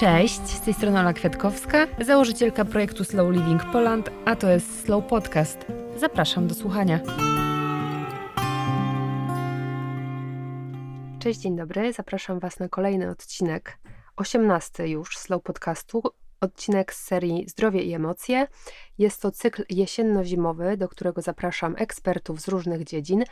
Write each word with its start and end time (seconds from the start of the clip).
Cześć, 0.00 0.40
z 0.40 0.60
tej 0.60 0.74
strony 0.74 1.00
Ola 1.00 1.12
Kwiatkowska, 1.12 1.86
założycielka 2.00 2.64
projektu 2.64 3.04
Slow 3.04 3.32
Living 3.32 3.64
Poland, 3.64 4.10
a 4.24 4.36
to 4.36 4.50
jest 4.50 4.84
Slow 4.84 5.06
Podcast. 5.06 5.58
Zapraszam 5.96 6.48
do 6.48 6.54
słuchania. 6.54 7.00
Cześć, 11.18 11.40
dzień 11.40 11.56
dobry. 11.56 11.92
Zapraszam 11.92 12.38
Was 12.38 12.58
na 12.58 12.68
kolejny 12.68 13.10
odcinek, 13.10 13.78
18 14.16 14.88
już 14.88 15.18
Slow 15.18 15.42
Podcastu, 15.42 16.02
odcinek 16.40 16.94
z 16.94 17.04
serii 17.04 17.48
Zdrowie 17.48 17.82
i 17.82 17.92
emocje. 17.94 18.46
Jest 18.98 19.22
to 19.22 19.30
cykl 19.30 19.64
jesienno-zimowy, 19.70 20.76
do 20.76 20.88
którego 20.88 21.22
zapraszam 21.22 21.74
ekspertów 21.78 22.40
z 22.40 22.48
różnych 22.48 22.84
dziedzin 22.84 23.24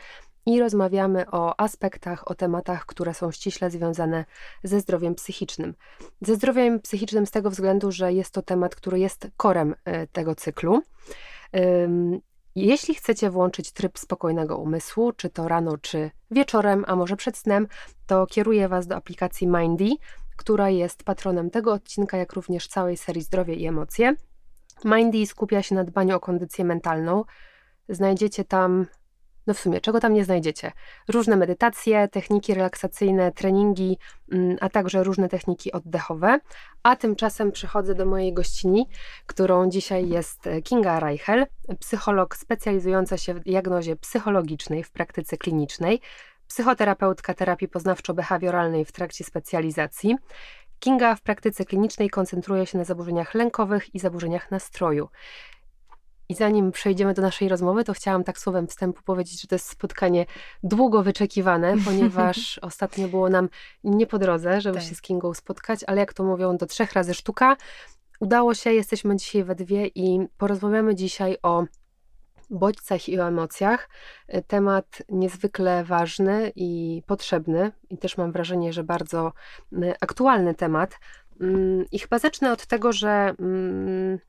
i 0.45 0.59
rozmawiamy 0.59 1.31
o 1.31 1.59
aspektach, 1.59 2.31
o 2.31 2.35
tematach, 2.35 2.85
które 2.85 3.13
są 3.13 3.31
ściśle 3.31 3.71
związane 3.71 4.25
ze 4.63 4.79
zdrowiem 4.79 5.15
psychicznym. 5.15 5.75
Ze 6.21 6.35
zdrowiem 6.35 6.79
psychicznym 6.79 7.25
z 7.25 7.31
tego 7.31 7.49
względu, 7.49 7.91
że 7.91 8.13
jest 8.13 8.33
to 8.33 8.41
temat, 8.41 8.75
który 8.75 8.99
jest 8.99 9.27
korem 9.37 9.75
e, 9.85 10.07
tego 10.07 10.35
cyklu. 10.35 10.81
Jeśli 12.55 12.95
chcecie 12.95 13.29
włączyć 13.29 13.71
tryb 13.71 13.99
spokojnego 13.99 14.57
umysłu, 14.57 15.11
czy 15.13 15.29
to 15.29 15.47
rano, 15.47 15.77
czy 15.77 16.11
wieczorem, 16.31 16.85
a 16.87 16.95
może 16.95 17.15
przed 17.15 17.37
snem, 17.37 17.67
to 18.07 18.27
kieruję 18.27 18.67
Was 18.67 18.87
do 18.87 18.95
aplikacji 18.95 19.47
Mindy, 19.47 19.89
która 20.39 20.69
jest 20.69 21.03
patronem 21.03 21.49
tego 21.49 21.73
odcinka, 21.73 22.17
jak 22.17 22.33
również 22.33 22.67
całej 22.67 22.97
serii 22.97 23.21
Zdrowie 23.21 23.53
i 23.53 23.67
Emocje. 23.67 24.15
Mindy 24.85 25.25
skupia 25.25 25.63
się 25.63 25.75
na 25.75 25.83
dbaniu 25.83 26.15
o 26.15 26.19
kondycję 26.19 26.65
mentalną. 26.65 27.23
Znajdziecie 27.89 28.45
tam, 28.45 28.85
no 29.47 29.53
w 29.53 29.59
sumie, 29.59 29.81
czego 29.81 29.99
tam 29.99 30.13
nie 30.13 30.25
znajdziecie? 30.25 30.71
Różne 31.07 31.35
medytacje, 31.35 32.07
techniki 32.07 32.53
relaksacyjne, 32.53 33.31
treningi, 33.31 33.97
mm, 34.31 34.57
a 34.61 34.69
także 34.69 35.03
różne 35.03 35.29
techniki 35.29 35.71
oddechowe. 35.71 36.39
A 36.83 36.95
tymczasem 36.95 37.51
przychodzę 37.51 37.95
do 37.95 38.05
mojej 38.05 38.33
gościni, 38.33 38.87
którą 39.25 39.69
dzisiaj 39.69 40.09
jest 40.09 40.49
Kinga 40.63 40.99
Reichel, 40.99 41.45
psycholog 41.79 42.35
specjalizująca 42.35 43.17
się 43.17 43.33
w 43.33 43.39
diagnozie 43.39 43.95
psychologicznej 43.95 44.83
w 44.83 44.91
praktyce 44.91 45.37
klinicznej 45.37 46.01
psychoterapeutka 46.49 47.33
terapii 47.33 47.67
poznawczo-behawioralnej 47.67 48.85
w 48.85 48.91
trakcie 48.91 49.23
specjalizacji. 49.23 50.15
Kinga 50.79 51.15
w 51.15 51.21
praktyce 51.21 51.65
klinicznej 51.65 52.09
koncentruje 52.09 52.65
się 52.65 52.77
na 52.77 52.83
zaburzeniach 52.83 53.33
lękowych 53.33 53.95
i 53.95 53.99
zaburzeniach 53.99 54.51
nastroju. 54.51 55.09
I 56.29 56.35
zanim 56.35 56.71
przejdziemy 56.71 57.13
do 57.13 57.21
naszej 57.21 57.49
rozmowy, 57.49 57.83
to 57.83 57.93
chciałam 57.93 58.23
tak 58.23 58.37
słowem 58.37 58.67
wstępu 58.67 59.03
powiedzieć, 59.03 59.41
że 59.41 59.47
to 59.47 59.55
jest 59.55 59.69
spotkanie 59.69 60.25
długo 60.63 61.03
wyczekiwane, 61.03 61.75
ponieważ 61.85 62.57
ostatnio 62.57 63.07
było 63.07 63.29
nam 63.29 63.49
nie 63.83 64.07
po 64.07 64.19
drodze, 64.19 64.61
żeby 64.61 64.77
tak. 64.77 64.87
się 64.87 64.95
z 64.95 65.01
Kingą 65.01 65.33
spotkać, 65.33 65.79
ale 65.87 65.99
jak 65.99 66.13
to 66.13 66.23
mówią, 66.23 66.57
do 66.57 66.65
trzech 66.65 66.93
razy 66.93 67.13
sztuka. 67.13 67.57
Udało 68.19 68.53
się, 68.53 68.73
jesteśmy 68.73 69.15
dzisiaj 69.15 69.43
we 69.43 69.55
dwie 69.55 69.87
i 69.87 70.27
porozmawiamy 70.37 70.95
dzisiaj 70.95 71.37
o 71.43 71.65
bodźcach 72.49 73.09
i 73.09 73.19
o 73.19 73.27
emocjach. 73.27 73.89
Y, 74.35 74.43
temat 74.47 75.03
niezwykle 75.09 75.83
ważny 75.83 76.51
i 76.55 77.03
potrzebny, 77.07 77.71
i 77.89 77.97
też 77.97 78.17
mam 78.17 78.31
wrażenie, 78.31 78.73
że 78.73 78.83
bardzo 78.83 79.33
aktualny 80.01 80.55
temat. 80.55 80.99
Mm, 81.41 81.85
I 81.91 81.99
chyba 81.99 82.19
zacznę 82.19 82.51
od 82.51 82.67
tego, 82.67 82.91
że 82.91 83.33
mm, 83.39 84.19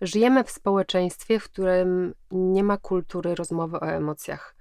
żyjemy 0.00 0.44
w 0.44 0.50
społeczeństwie, 0.50 1.40
w 1.40 1.44
którym 1.44 2.14
nie 2.30 2.64
ma 2.64 2.76
kultury 2.76 3.34
rozmowy 3.34 3.80
o 3.80 3.86
emocjach. 3.86 4.54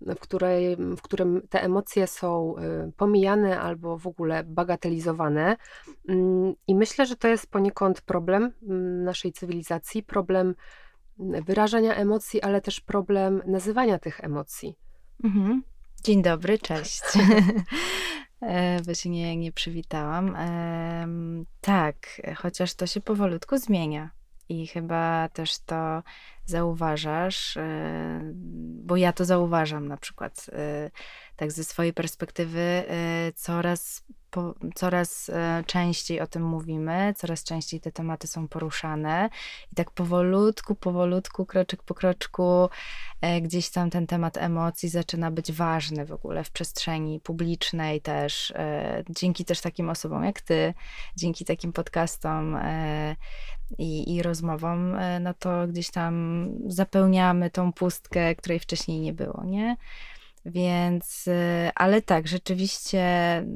W, 0.00 0.18
której, 0.18 0.76
w 0.76 1.02
którym 1.02 1.42
te 1.50 1.62
emocje 1.62 2.06
są 2.06 2.54
y, 2.58 2.92
pomijane 2.96 3.60
albo 3.60 3.98
w 3.98 4.06
ogóle 4.06 4.44
bagatelizowane. 4.44 5.56
Mm, 6.08 6.54
I 6.66 6.74
myślę, 6.74 7.06
że 7.06 7.16
to 7.16 7.28
jest 7.28 7.50
poniekąd 7.50 8.00
problem 8.00 8.52
naszej 9.04 9.32
cywilizacji, 9.32 10.02
problem 10.02 10.54
wyrażania 11.46 11.94
emocji, 11.94 12.42
ale 12.42 12.60
też 12.60 12.80
problem 12.80 13.42
nazywania 13.46 13.98
tych 13.98 14.24
emocji. 14.24 14.76
Mhm. 15.24 15.62
Dzień 16.04 16.22
dobry, 16.22 16.58
cześć. 16.58 17.02
E, 18.42 18.82
bo 18.82 18.94
się 18.94 19.10
nie, 19.10 19.36
nie 19.36 19.52
przywitałam. 19.52 20.36
tak, 21.60 22.22
chociaż 22.36 22.74
to 22.74 22.86
się 22.86 23.00
powolutku 23.00 23.58
zmienia. 23.58 24.10
I 24.48 24.66
chyba 24.66 25.28
też 25.28 25.58
to 25.58 26.02
zauważasz, 26.46 27.56
e, 27.56 28.20
bo 28.84 28.96
ja 28.96 29.12
to 29.12 29.24
zauważam 29.24 29.88
na 29.88 29.96
przykład 29.96 30.46
e, 30.52 30.90
tak 31.36 31.52
ze 31.52 31.64
swojej 31.64 31.92
perspektywy, 31.92 32.84
coraz 33.34 34.04
po, 34.30 34.54
coraz 34.74 35.28
e, 35.28 35.64
częściej 35.66 36.20
o 36.20 36.26
tym 36.26 36.42
mówimy, 36.42 37.14
coraz 37.16 37.44
częściej 37.44 37.80
te 37.80 37.92
tematy 37.92 38.26
są 38.26 38.48
poruszane 38.48 39.30
i 39.72 39.74
tak 39.74 39.90
powolutku, 39.90 40.74
powolutku, 40.74 41.46
kroczek 41.46 41.82
po 41.82 41.94
kroczku 41.94 42.68
e, 43.20 43.40
gdzieś 43.40 43.70
tam 43.70 43.90
ten 43.90 44.06
temat 44.06 44.36
emocji 44.36 44.88
zaczyna 44.88 45.30
być 45.30 45.52
ważny 45.52 46.06
w 46.06 46.12
ogóle 46.12 46.44
w 46.44 46.50
przestrzeni 46.50 47.20
publicznej 47.20 48.00
też, 48.00 48.50
e, 48.50 49.04
dzięki 49.10 49.44
też 49.44 49.60
takim 49.60 49.90
osobom 49.90 50.24
jak 50.24 50.40
ty, 50.40 50.74
dzięki 51.16 51.44
takim 51.44 51.72
podcastom 51.72 52.58
i, 53.78 54.16
i 54.16 54.22
rozmowom, 54.22 54.96
no 55.20 55.34
to 55.34 55.66
gdzieś 55.68 55.90
tam 55.90 56.46
zapełniamy 56.66 57.50
tą 57.50 57.72
pustkę, 57.72 58.34
której 58.34 58.58
wcześniej 58.58 59.00
nie 59.00 59.12
było, 59.12 59.44
nie? 59.44 59.76
Więc, 60.44 61.26
y, 61.26 61.70
ale 61.74 62.02
tak, 62.02 62.28
rzeczywiście 62.28 63.02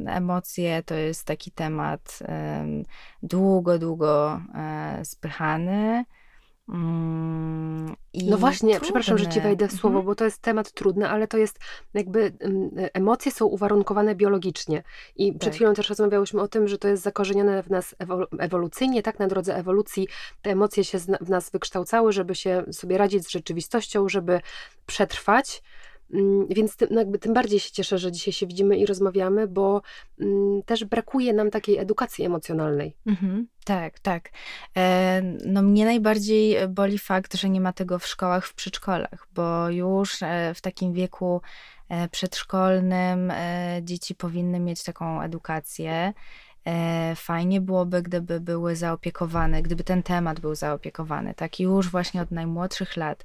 emocje 0.07 0.83
to 0.83 0.95
jest 0.95 1.25
taki 1.25 1.51
temat 1.51 2.19
długo, 3.23 3.79
długo 3.79 4.41
e, 4.55 5.05
spychany. 5.05 6.05
Mm, 6.69 7.97
no 8.15 8.39
właśnie, 8.39 8.71
trudny. 8.71 8.85
przepraszam, 8.85 9.19
że 9.19 9.27
ci 9.27 9.41
wejdę 9.41 9.69
w 9.69 9.73
słowo, 9.73 9.99
mhm. 9.99 10.07
bo 10.07 10.15
to 10.15 10.25
jest 10.25 10.43
temat 10.43 10.73
trudny, 10.73 11.09
ale 11.09 11.29
to 11.29 11.39
jest 11.39 11.59
jakby 11.95 12.33
emocje 12.93 13.33
są 13.33 13.47
uwarunkowane 13.47 14.15
biologicznie. 14.15 14.83
I 15.17 15.33
przed 15.33 15.43
tak. 15.43 15.55
chwilą 15.55 15.75
też 15.75 15.89
rozmawiałyśmy 15.89 16.41
o 16.41 16.49
tym, 16.49 16.69
że 16.69 16.79
to 16.79 16.89
jest 16.89 17.03
zakorzenione 17.03 17.63
w 17.63 17.71
nas 17.71 17.95
ewolucyjnie, 18.39 19.03
tak 19.03 19.19
na 19.19 19.27
drodze 19.27 19.57
ewolucji 19.57 20.09
te 20.43 20.51
emocje 20.51 20.85
się 20.85 20.99
w 20.99 21.29
nas 21.29 21.51
wykształcały, 21.51 22.13
żeby 22.13 22.35
się 22.35 22.65
sobie 22.73 22.99
radzić 22.99 23.25
z 23.25 23.31
rzeczywistością, 23.31 24.09
żeby 24.09 24.41
przetrwać. 24.87 25.63
Mm, 26.13 26.47
więc 26.51 26.77
tym, 26.77 26.89
no 26.91 26.99
jakby 27.01 27.19
tym 27.19 27.35
bardziej 27.35 27.61
się 27.61 27.71
cieszę, 27.71 27.99
że 27.99 28.13
dzisiaj 28.13 28.33
się 28.33 28.47
widzimy 28.47 28.77
i 28.77 28.87
rozmawiamy, 28.87 29.49
bo 29.49 29.83
mm, 30.21 30.63
też 30.63 30.85
brakuje 30.85 31.33
nam 31.33 31.51
takiej 31.51 31.79
edukacji 31.79 32.25
emocjonalnej. 32.25 32.97
Mhm, 33.07 33.47
tak, 33.65 33.99
tak. 33.99 34.31
E, 34.77 35.23
no 35.47 35.63
mnie 35.63 35.85
najbardziej 35.85 36.69
boli 36.69 36.99
fakt, 36.99 37.35
że 37.35 37.49
nie 37.49 37.61
ma 37.61 37.73
tego 37.73 37.99
w 37.99 38.07
szkołach, 38.07 38.47
w 38.47 38.55
przedszkolach, 38.55 39.29
bo 39.35 39.71
już 39.71 40.23
e, 40.23 40.55
w 40.55 40.61
takim 40.61 40.93
wieku 40.93 41.41
e, 41.89 42.09
przedszkolnym 42.09 43.31
e, 43.31 43.81
dzieci 43.83 44.15
powinny 44.15 44.61
mieć 44.61 44.83
taką 44.83 45.23
edukację. 45.23 46.13
E, 46.67 47.13
fajnie 47.17 47.61
byłoby, 47.61 48.03
gdyby 48.03 48.41
były 48.41 48.77
zaopiekowane, 48.77 49.63
gdyby 49.63 49.85
ten 49.85 50.03
temat 50.03 50.41
był 50.41 50.55
zaopiekowany, 50.55 51.35
tak 51.35 51.61
już 51.61 51.91
właśnie 51.91 52.23
od 52.23 52.31
najmłodszych 52.31 52.97
lat 52.97 53.25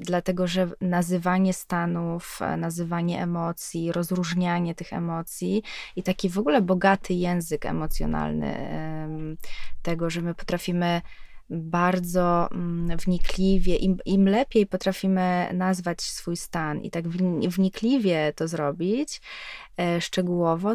dlatego 0.00 0.46
że 0.46 0.68
nazywanie 0.80 1.52
stanów, 1.52 2.38
e, 2.42 2.56
nazywanie 2.56 3.22
emocji, 3.22 3.92
rozróżnianie 3.92 4.74
tych 4.74 4.92
emocji 4.92 5.62
i 5.96 6.02
taki 6.02 6.30
w 6.30 6.38
ogóle 6.38 6.62
bogaty 6.62 7.14
język 7.14 7.66
emocjonalny 7.66 8.54
tego, 9.82 10.10
że 10.10 10.22
my 10.22 10.34
potrafimy 10.34 11.02
bardzo 11.50 12.48
mm, 12.50 12.98
wnikliwie, 12.98 13.76
im, 13.76 13.96
im 14.04 14.28
lepiej 14.28 14.66
potrafimy 14.66 15.48
nazwać 15.54 16.02
swój 16.02 16.36
stan 16.36 16.80
i 16.80 16.90
tak 16.90 17.08
wnikliwie 17.48 18.32
to 18.36 18.48
zrobić, 18.48 19.20
E, 19.78 20.00
szczegółowo, 20.00 20.74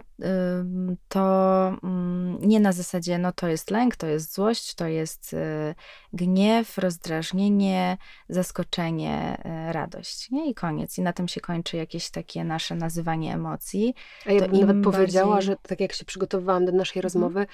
to 1.07 1.67
mm, 1.83 2.37
nie 2.41 2.59
na 2.59 2.71
zasadzie, 2.71 3.17
no 3.17 3.31
to 3.31 3.47
jest 3.47 3.71
lęk, 3.71 3.95
to 3.95 4.07
jest 4.07 4.33
złość, 4.33 4.75
to 4.75 4.87
jest 4.87 5.33
e, 5.33 5.75
gniew, 6.13 6.77
rozdrażnienie, 6.77 7.97
zaskoczenie, 8.29 9.37
e, 9.43 9.73
radość. 9.73 10.31
Nie? 10.31 10.49
I 10.49 10.53
koniec. 10.53 10.97
I 10.97 11.01
na 11.01 11.13
tym 11.13 11.27
się 11.27 11.41
kończy 11.41 11.77
jakieś 11.77 12.09
takie 12.09 12.43
nasze 12.43 12.75
nazywanie 12.75 13.33
emocji. 13.33 13.93
A 14.25 14.31
ja 14.31 14.47
bym 14.47 14.59
nawet 14.59 14.83
powiedziała, 14.83 15.41
że 15.41 15.55
tak 15.61 15.79
jak 15.79 15.93
się 15.93 16.05
przygotowywałam 16.05 16.65
do 16.65 16.71
naszej 16.71 16.99
mhm. 16.99 17.03
rozmowy, 17.03 17.45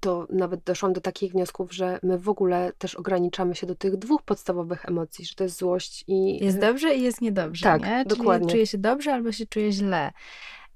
to 0.00 0.26
nawet 0.30 0.64
doszłam 0.64 0.92
do 0.92 1.00
takich 1.00 1.32
wniosków, 1.32 1.74
że 1.74 1.98
my 2.02 2.18
w 2.18 2.28
ogóle 2.28 2.59
też 2.78 2.94
ograniczamy 2.94 3.54
się 3.54 3.66
do 3.66 3.74
tych 3.74 3.96
dwóch 3.96 4.22
podstawowych 4.22 4.84
emocji, 4.86 5.24
że 5.24 5.34
to 5.34 5.44
jest 5.44 5.58
złość 5.58 6.04
i... 6.06 6.44
Jest 6.44 6.58
dobrze 6.58 6.94
i 6.94 7.02
jest 7.02 7.20
niedobrze, 7.20 7.62
tak, 7.62 7.82
nie? 7.82 8.04
Czyli 8.04 8.18
dokładnie. 8.18 8.50
czuję 8.50 8.66
się 8.66 8.78
dobrze 8.78 9.14
albo 9.14 9.32
się 9.32 9.46
czuję 9.46 9.72
źle. 9.72 10.12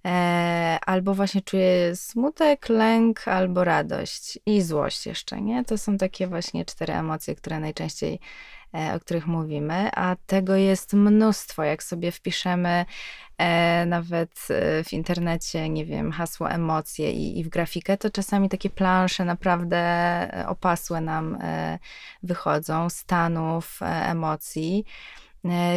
E, 0.06 0.78
albo 0.86 1.14
właśnie 1.14 1.42
czuje 1.42 1.96
smutek, 1.96 2.68
lęk, 2.68 3.28
albo 3.28 3.64
radość 3.64 4.38
i 4.46 4.62
złość 4.62 5.06
jeszcze, 5.06 5.40
nie? 5.40 5.64
To 5.64 5.78
są 5.78 5.98
takie 5.98 6.26
właśnie 6.26 6.64
cztery 6.64 6.94
emocje, 6.94 7.34
które 7.34 7.60
najczęściej 7.60 8.20
o 8.96 9.00
których 9.00 9.26
mówimy, 9.26 9.90
a 9.94 10.16
tego 10.26 10.56
jest 10.56 10.92
mnóstwo. 10.92 11.62
Jak 11.62 11.82
sobie 11.82 12.12
wpiszemy 12.12 12.84
e, 13.38 13.86
nawet 13.86 14.46
e, 14.50 14.84
w 14.84 14.92
internecie, 14.92 15.68
nie 15.68 15.84
wiem, 15.84 16.12
hasło 16.12 16.50
emocje 16.50 17.12
i, 17.12 17.38
i 17.38 17.44
w 17.44 17.48
grafikę, 17.48 17.96
to 17.96 18.10
czasami 18.10 18.48
takie 18.48 18.70
plansze 18.70 19.24
naprawdę 19.24 20.44
opasłe 20.48 21.00
nam 21.00 21.38
wychodzą, 22.22 22.90
stanów, 22.90 23.80
emocji. 23.82 24.84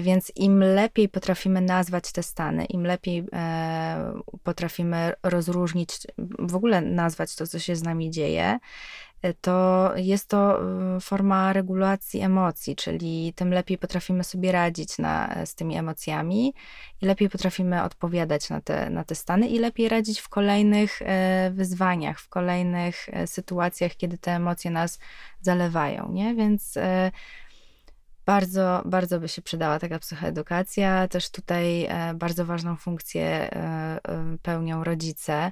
Więc 0.01 0.31
im 0.35 0.63
lepiej 0.63 1.09
potrafimy 1.09 1.61
nazwać 1.61 2.11
te 2.11 2.23
stany, 2.23 2.65
im 2.65 2.83
lepiej 2.85 3.23
potrafimy 4.43 5.13
rozróżnić, 5.23 5.97
w 6.39 6.55
ogóle 6.55 6.81
nazwać 6.81 7.35
to, 7.35 7.47
co 7.47 7.59
się 7.59 7.75
z 7.75 7.83
nami 7.83 8.11
dzieje, 8.11 8.59
to 9.33 9.91
jest 9.95 10.29
to 10.29 10.61
y, 10.97 10.99
forma 10.99 11.53
regulacji 11.53 12.21
emocji, 12.21 12.75
czyli 12.75 13.33
tym 13.35 13.53
lepiej 13.53 13.77
potrafimy 13.77 14.23
sobie 14.23 14.51
radzić 14.51 14.97
na, 14.97 15.45
z 15.45 15.55
tymi 15.55 15.77
emocjami 15.77 16.53
i 17.01 17.05
lepiej 17.05 17.29
potrafimy 17.29 17.83
odpowiadać 17.83 18.49
na 18.49 18.61
te, 18.61 18.89
na 18.89 19.03
te 19.03 19.15
stany 19.15 19.47
i 19.47 19.59
lepiej 19.59 19.89
radzić 19.89 20.19
w 20.19 20.29
kolejnych 20.29 21.01
e, 21.01 21.51
wyzwaniach, 21.53 22.19
w 22.19 22.29
kolejnych 22.29 23.09
e, 23.09 23.27
sytuacjach, 23.27 23.95
kiedy 23.95 24.17
te 24.17 24.31
emocje 24.31 24.71
nas 24.71 24.99
zalewają, 25.41 26.11
nie? 26.11 26.35
Więc 26.35 26.77
e, 26.77 27.11
bardzo, 28.25 28.81
bardzo 28.85 29.19
by 29.19 29.27
się 29.27 29.41
przydała 29.41 29.79
taka 29.79 29.99
psychoedukacja. 29.99 31.07
Też 31.07 31.29
tutaj 31.29 31.87
bardzo 32.15 32.45
ważną 32.45 32.75
funkcję 32.75 33.49
pełnią 34.41 34.83
rodzice 34.83 35.51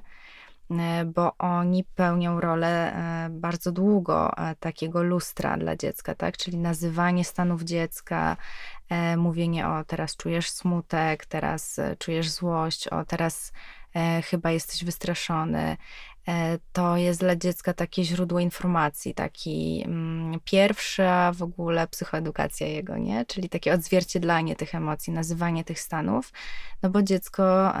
bo 1.06 1.36
oni 1.38 1.84
pełnią 1.84 2.40
rolę 2.40 2.92
e, 2.94 3.28
bardzo 3.30 3.72
długo 3.72 4.36
e, 4.36 4.54
takiego 4.54 5.02
lustra 5.02 5.56
dla 5.56 5.76
dziecka, 5.76 6.14
tak? 6.14 6.36
Czyli 6.36 6.58
nazywanie 6.58 7.24
stanów 7.24 7.62
dziecka, 7.62 8.36
mówienie 9.16 9.68
o 9.68 9.84
teraz 9.84 10.16
czujesz 10.16 10.50
smutek, 10.50 11.26
teraz 11.26 11.80
czujesz 11.98 12.30
złość, 12.30 12.88
o 12.88 13.04
teraz 13.04 13.52
chyba 14.30 14.50
jesteś 14.50 14.84
wystraszony. 14.84 15.76
To 16.72 16.96
jest 16.96 17.20
dla 17.20 17.36
dziecka 17.36 17.74
takie 17.74 18.04
źródło 18.04 18.40
informacji, 18.40 19.14
taki 19.14 19.82
mm, 19.86 20.40
pierwsza 20.44 21.32
w 21.32 21.42
ogóle 21.42 21.86
psychoedukacja 21.86 22.66
jego, 22.66 22.98
nie? 22.98 23.24
Czyli 23.24 23.48
takie 23.48 23.74
odzwierciedlanie 23.74 24.56
tych 24.56 24.74
emocji, 24.74 25.12
nazywanie 25.12 25.64
tych 25.64 25.80
stanów, 25.80 26.32
no 26.82 26.90
bo 26.90 27.02
dziecko 27.02 27.72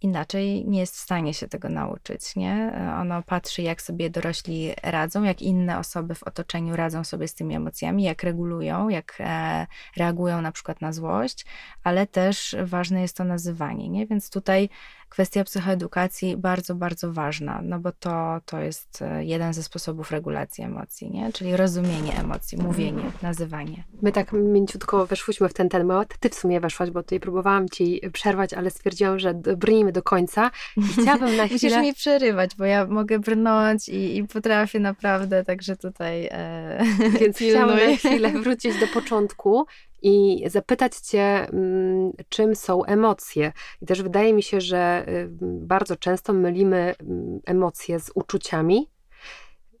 inaczej 0.00 0.64
nie 0.68 0.80
jest 0.80 0.96
w 0.96 0.98
stanie 0.98 1.34
się 1.34 1.48
tego 1.48 1.68
nauczyć, 1.68 2.36
nie? 2.36 2.72
Ono 3.00 3.22
patrzy, 3.22 3.62
jak 3.62 3.82
sobie 3.82 4.10
dorośli 4.10 4.72
radzą, 4.82 5.22
jak 5.22 5.42
inne 5.42 5.78
osoby 5.78 6.14
w 6.14 6.22
otoczeniu 6.22 6.76
radzą 6.76 7.04
sobie 7.04 7.28
z 7.28 7.34
tymi 7.34 7.54
emocjami, 7.54 8.02
jak 8.02 8.22
regulują, 8.22 8.88
jak 8.88 9.16
e, 9.20 9.66
reagują 9.96 10.42
na 10.42 10.52
przykład 10.52 10.80
na 10.80 10.92
złość, 10.92 11.46
ale 11.84 12.06
też 12.06 12.56
ważne 12.64 13.02
jest 13.02 13.16
to 13.16 13.24
nazywanie, 13.24 13.88
nie? 13.88 14.06
Więc 14.06 14.30
tutaj 14.30 14.68
kwestia 15.08 15.44
psychoedukacji 15.44 16.36
bardzo, 16.36 16.74
bardzo 16.74 17.12
ważna, 17.12 17.60
no 17.64 17.78
bo 17.78 17.92
to, 17.92 18.40
to 18.44 18.60
jest 18.60 19.02
e, 19.02 19.24
jeden 19.24 19.54
ze 19.54 19.62
sposobów 19.62 20.10
regulacji 20.10 20.64
emocji, 20.64 21.10
nie? 21.10 21.32
czyli 21.32 21.56
rozumienie 21.56 22.18
emocji, 22.20 22.58
mówienie, 22.58 23.02
nazywanie. 23.22 23.84
My 24.02 24.12
tak 24.12 24.32
mięciutko 24.32 25.06
weszłyśmy 25.06 25.48
w 25.48 25.54
ten 25.54 25.68
temat, 25.68 26.18
ty 26.20 26.28
w 26.28 26.34
sumie 26.34 26.60
weszłaś, 26.60 26.90
bo 26.90 27.02
tutaj 27.02 27.20
próbowałam 27.20 27.68
ci 27.68 28.00
przerwać, 28.12 28.54
ale 28.54 28.70
stwierdziłam, 28.70 29.18
że 29.18 29.34
brnijmy 29.34 29.92
do 29.92 30.02
końca 30.02 30.50
i 30.76 30.82
chciałabym 31.02 31.36
na 31.36 31.46
chwilę... 31.46 31.50
Musisz 31.52 31.76
mi 31.76 31.94
przerywać, 31.94 32.50
bo 32.56 32.64
ja 32.64 32.86
mogę 32.86 33.18
brnąć 33.18 33.88
i, 33.88 34.16
i 34.16 34.24
potrafię 34.24 34.80
naprawdę, 34.80 35.44
także 35.44 35.76
tutaj 35.76 36.28
e... 36.32 36.84
Więc 37.20 37.36
chciałam 37.36 37.76
na 37.76 37.96
chwilę 37.96 38.30
wrócić 38.30 38.80
do 38.80 38.86
początku 38.86 39.66
i 40.02 40.44
zapytać 40.46 40.96
Cię, 40.96 41.48
mm, 41.48 42.12
czym 42.28 42.56
są 42.56 42.84
emocje. 42.84 43.52
I 43.82 43.86
też 43.86 44.02
wydaje 44.02 44.32
mi 44.32 44.42
się, 44.42 44.60
że 44.60 45.04
y, 45.08 45.28
bardzo 45.42 45.96
często 45.96 46.32
mylimy 46.32 46.94
mm, 47.00 47.40
emocje 47.46 48.00
z 48.00 48.10
uczuciami. 48.14 48.90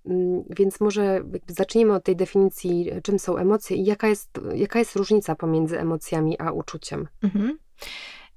Mm, 0.06 0.44
więc 0.50 0.80
może 0.80 1.20
zacznijmy 1.46 1.94
od 1.94 2.04
tej 2.04 2.16
definicji, 2.16 2.90
czym 3.02 3.18
są 3.18 3.36
emocje 3.36 3.76
i 3.76 3.84
jaka 3.84 4.08
jest, 4.08 4.30
jaka 4.54 4.78
jest 4.78 4.96
różnica 4.96 5.34
pomiędzy 5.34 5.80
emocjami 5.80 6.40
a 6.40 6.52
uczuciem. 6.52 7.08
Mhm. 7.22 7.58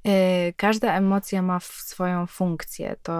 Y, 0.07 0.53
każda 0.57 0.93
emocja 0.93 1.41
ma 1.41 1.59
swoją 1.59 2.27
funkcję. 2.27 2.95
To 3.03 3.13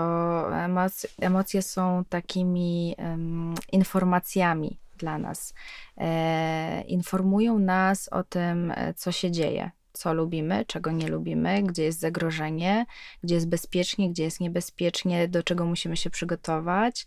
emocje, 1.20 1.62
są 1.62 2.04
takimi 2.10 2.96
um, 2.98 3.54
informacjami 3.72 4.80
dla 5.02 5.18
nas. 5.18 5.54
E, 5.98 6.82
informują 6.82 7.60
nas 7.60 8.08
o 8.08 8.24
tym, 8.24 8.72
e, 8.72 8.94
co 8.94 9.12
się 9.12 9.32
dzieje, 9.32 9.72
co 9.94 10.14
lubimy, 10.14 10.66
czego 10.66 10.92
nie 10.92 11.08
lubimy, 11.08 11.64
gdzie 11.64 11.84
jest 11.84 12.00
zagrożenie, 12.00 12.86
gdzie 13.24 13.36
jest 13.36 13.50
bezpiecznie, 13.50 14.10
gdzie 14.10 14.24
jest 14.24 14.40
niebezpiecznie, 14.40 15.28
do 15.28 15.44
czego 15.44 15.66
musimy 15.66 15.98
się 15.98 16.10
przygotować 16.10 17.06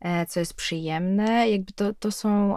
e, 0.00 0.26
co 0.26 0.40
jest 0.40 0.54
przyjemne. 0.54 1.50
Jakby 1.50 1.72
to, 1.72 1.94
to 1.94 2.12
są, 2.12 2.56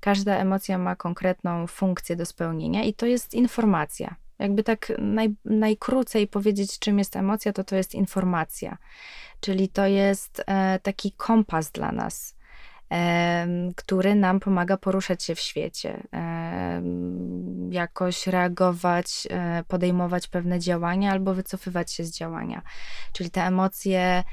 każda 0.00 0.36
emocja 0.36 0.78
ma 0.78 0.96
konkretną 0.96 1.66
funkcję 1.66 2.16
do 2.16 2.26
spełnienia 2.26 2.84
i 2.84 2.94
to 2.94 3.06
jest 3.06 3.34
informacja. 3.34 4.16
Jakby 4.38 4.62
tak 4.62 4.92
naj, 4.98 5.34
najkrócej 5.44 6.28
powiedzieć, 6.28 6.78
czym 6.78 6.98
jest 6.98 7.16
emocja, 7.16 7.52
to 7.52 7.64
to 7.64 7.76
jest 7.76 7.94
informacja. 7.94 8.78
Czyli 9.40 9.68
to 9.68 9.86
jest 9.86 10.44
taki 10.82 11.12
kompas 11.12 11.70
dla 11.70 11.92
nas 11.92 12.37
który 13.76 14.14
nam 14.14 14.40
pomaga 14.40 14.76
poruszać 14.76 15.22
się 15.24 15.34
w 15.34 15.40
świecie, 15.40 16.02
jakoś 17.70 18.26
reagować, 18.26 19.28
e, 19.30 19.64
podejmować 19.68 20.28
pewne 20.28 20.58
działania 20.58 21.12
albo 21.12 21.34
wycofywać 21.34 21.92
się 21.92 22.04
z 22.04 22.10
działania. 22.10 22.62
Czyli 23.12 23.30
te 23.30 23.42
emocje 23.42 24.24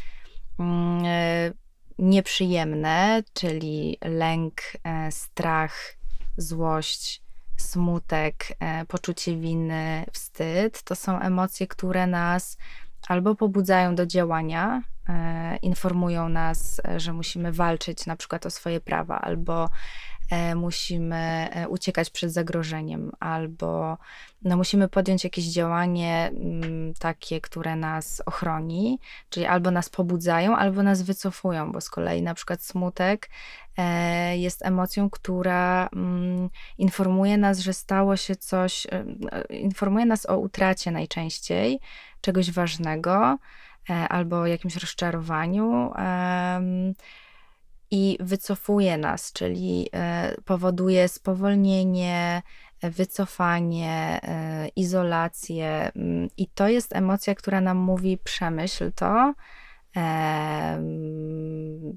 mm, 0.60 1.06
e, 1.06 1.52
nieprzyjemne, 2.00 3.24
czyli 3.34 3.98
lęk, 4.02 4.62
e, 4.84 5.12
strach, 5.12 5.96
złość, 6.38 7.22
smutek, 7.58 8.48
poczucie 8.88 9.38
winy, 9.38 10.06
wstyd, 10.12 10.84
to 10.84 10.96
są 10.96 11.19
emocje, 11.19 11.68
które 11.68 12.08
nas 12.08 12.58
albo 13.07 13.36
pobudzają 13.36 13.96
do 13.96 14.06
działania, 14.06 14.81
e, 15.10 15.57
informują 15.57 16.30
nas, 16.30 16.81
e, 16.88 17.00
że 17.00 17.13
musimy 17.13 17.52
walczyć 17.52 18.06
na 18.06 18.16
przykład 18.16 18.46
o 18.46 18.50
swoje 18.50 18.80
prawa, 18.80 19.22
albo 19.22 19.69
e, 20.31 20.56
musimy 20.56 21.50
uciekać 21.69 22.10
przed 22.10 22.34
zagrożeniem, 22.34 23.12
albo 23.20 23.98
no, 24.41 24.58
musimy 24.58 24.88
podjąć 24.88 25.24
jakieś 25.24 25.46
działanie 25.46 26.32
mm, 26.34 26.94
takie, 26.94 27.41
które 27.41 27.75
nas 27.75 28.22
ochroni, 28.25 29.00
czyli 29.30 29.46
albo 29.46 29.72
nas 29.72 29.89
pobudzają, 29.89 30.56
albo 30.56 30.84
nas 30.84 31.01
wycofują, 31.01 31.72
bo 31.72 31.82
z 31.82 31.89
kolei 31.89 32.22
na 32.22 32.34
przykład 32.34 32.63
smutek 32.63 33.30
jest 34.36 34.65
emocją, 34.65 35.10
która 35.10 35.89
mm, 35.94 36.50
informuje 36.77 37.38
nas, 37.38 37.60
że 37.60 37.74
stało 37.74 38.18
się 38.18 38.36
coś, 38.36 38.88
informuje 39.50 40.06
nas 40.06 40.25
o 40.25 40.38
utracie 40.38 40.91
najczęściej, 40.91 41.80
czegoś 42.25 42.51
ważnego 42.51 43.38
e, 43.89 43.94
albo 43.94 44.48
jakimś 44.48 44.75
rozczarowaniu 44.75 45.91
i 47.91 48.17
wycofuje 48.20 48.98
nas, 48.98 49.34
czyli 49.34 49.89
e, 49.94 50.36
powoduje 50.46 51.08
spowolnienie, 51.08 52.41
wycofanie, 52.84 54.20
e, 54.24 54.67
izolację. 54.75 55.91
Mm, 55.96 56.29
I 56.38 56.48
to 56.48 56.67
jest 56.67 56.96
emocja, 56.96 57.36
która 57.36 57.62
nam 57.62 57.77
mówi: 57.77 58.17
przemyśl 58.17 58.91
to, 58.91 59.34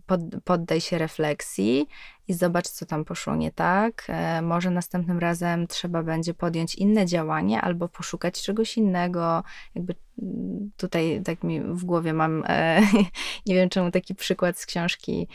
pod, 0.06 0.20
poddaj 0.44 0.80
się 0.80 0.98
refleksji 0.98 1.88
i 2.28 2.34
zobacz, 2.34 2.68
co 2.68 2.86
tam 2.86 3.04
poszło 3.04 3.36
nie 3.36 3.52
tak. 3.52 4.04
E, 4.08 4.42
może 4.42 4.70
następnym 4.70 5.18
razem 5.18 5.66
trzeba 5.66 6.02
będzie 6.02 6.34
podjąć 6.34 6.74
inne 6.74 7.06
działanie 7.06 7.60
albo 7.60 7.88
poszukać 7.88 8.42
czegoś 8.42 8.76
innego. 8.76 9.42
Jakby 9.74 9.94
mm, 10.22 10.70
tutaj 10.76 11.22
tak 11.24 11.42
mi 11.44 11.60
w 11.60 11.84
głowie 11.84 12.12
mam, 12.12 12.44
e, 12.46 12.80
nie 13.46 13.54
wiem 13.54 13.68
czemu 13.68 13.90
taki 13.90 14.14
przykład 14.14 14.58
z 14.58 14.66
książki 14.66 15.28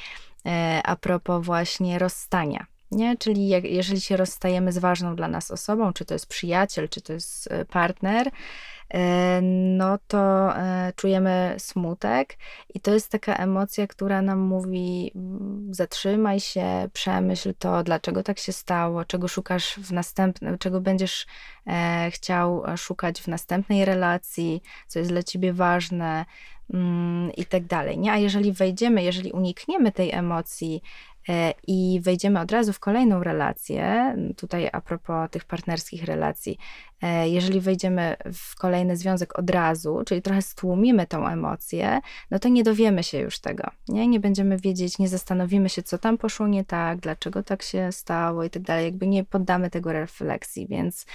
e, 0.45 0.81
a 0.83 0.95
propos 0.95 1.45
właśnie 1.45 1.99
rozstania. 1.99 2.65
Nie? 2.91 3.17
Czyli 3.17 3.47
jak, 3.47 3.63
jeżeli 3.63 4.01
się 4.01 4.17
rozstajemy 4.17 4.71
z 4.71 4.77
ważną 4.77 5.15
dla 5.15 5.27
nas 5.27 5.51
osobą, 5.51 5.93
czy 5.93 6.05
to 6.05 6.15
jest 6.15 6.27
przyjaciel, 6.27 6.89
czy 6.89 7.01
to 7.01 7.13
jest 7.13 7.49
partner, 7.69 8.31
no 9.41 9.97
to 10.07 10.53
e, 10.57 10.93
czujemy 10.95 11.55
smutek 11.57 12.37
i 12.73 12.79
to 12.79 12.93
jest 12.93 13.11
taka 13.11 13.35
emocja, 13.35 13.87
która 13.87 14.21
nam 14.21 14.39
mówi 14.39 15.11
mm, 15.15 15.73
zatrzymaj 15.73 16.39
się, 16.39 16.89
przemyśl 16.93 17.53
to, 17.59 17.83
dlaczego 17.83 18.23
tak 18.23 18.39
się 18.39 18.51
stało, 18.51 19.05
czego 19.05 19.27
szukasz 19.27 19.75
w 19.75 19.91
następnym, 19.91 20.57
czego 20.57 20.81
będziesz 20.81 21.25
chciał 22.09 22.63
szukać 22.77 23.21
w 23.21 23.27
następnej 23.27 23.85
relacji, 23.85 24.61
co 24.87 24.99
jest 24.99 25.11
dla 25.11 25.23
ciebie 25.23 25.53
ważne 25.53 26.25
mm, 26.73 27.31
i 27.31 27.45
tak 27.45 27.65
dalej. 27.65 27.99
Nie? 27.99 28.11
A 28.11 28.17
jeżeli 28.17 28.51
wejdziemy, 28.51 29.03
jeżeli 29.03 29.31
unikniemy 29.31 29.91
tej 29.91 30.11
emocji, 30.11 30.81
E, 31.12 31.12
i 31.67 31.99
wejdziemy 32.03 32.39
od 32.39 32.51
razu 32.51 32.73
w 32.73 32.79
kolejną 32.79 33.23
relację, 33.23 34.15
tutaj 34.37 34.69
a 34.71 34.81
propos 34.81 35.29
tych 35.31 35.45
partnerskich 35.45 36.03
relacji, 36.03 36.57
e, 37.01 37.29
jeżeli 37.29 37.61
wejdziemy 37.61 38.15
w 38.33 38.55
kolejny 38.55 38.97
związek 38.97 39.39
od 39.39 39.49
razu, 39.49 40.01
czyli 40.05 40.21
trochę 40.21 40.41
stłumimy 40.41 41.07
tą 41.07 41.27
emocję, 41.27 41.99
no 42.31 42.39
to 42.39 42.49
nie 42.49 42.63
dowiemy 42.63 43.03
się 43.03 43.19
już 43.19 43.39
tego, 43.39 43.63
nie? 43.87 44.07
Nie 44.07 44.19
będziemy 44.19 44.57
wiedzieć, 44.57 44.99
nie 44.99 45.07
zastanowimy 45.07 45.69
się, 45.69 45.83
co 45.83 45.97
tam 45.97 46.17
poszło 46.17 46.47
nie 46.47 46.65
tak, 46.65 46.99
dlaczego 46.99 47.43
tak 47.43 47.63
się 47.63 47.91
stało 47.91 48.43
i 48.43 48.49
tak 48.49 48.61
dalej, 48.63 48.85
jakby 48.85 49.07
nie 49.07 49.23
poddamy 49.23 49.69
tego 49.69 49.93
refleksji, 49.93 50.67
więc 50.67 51.05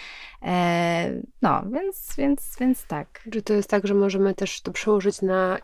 e, 0.42 1.10
no, 1.42 1.62
więc, 1.72 2.14
więc, 2.18 2.56
więc 2.60 2.86
tak. 2.86 3.28
Czy 3.32 3.42
to 3.42 3.52
jest 3.52 3.70
tak, 3.70 3.86
że 3.86 3.94
możemy 3.94 4.34
też 4.34 4.60
to 4.60 4.72
przełożyć 4.72 5.22
na 5.22 5.58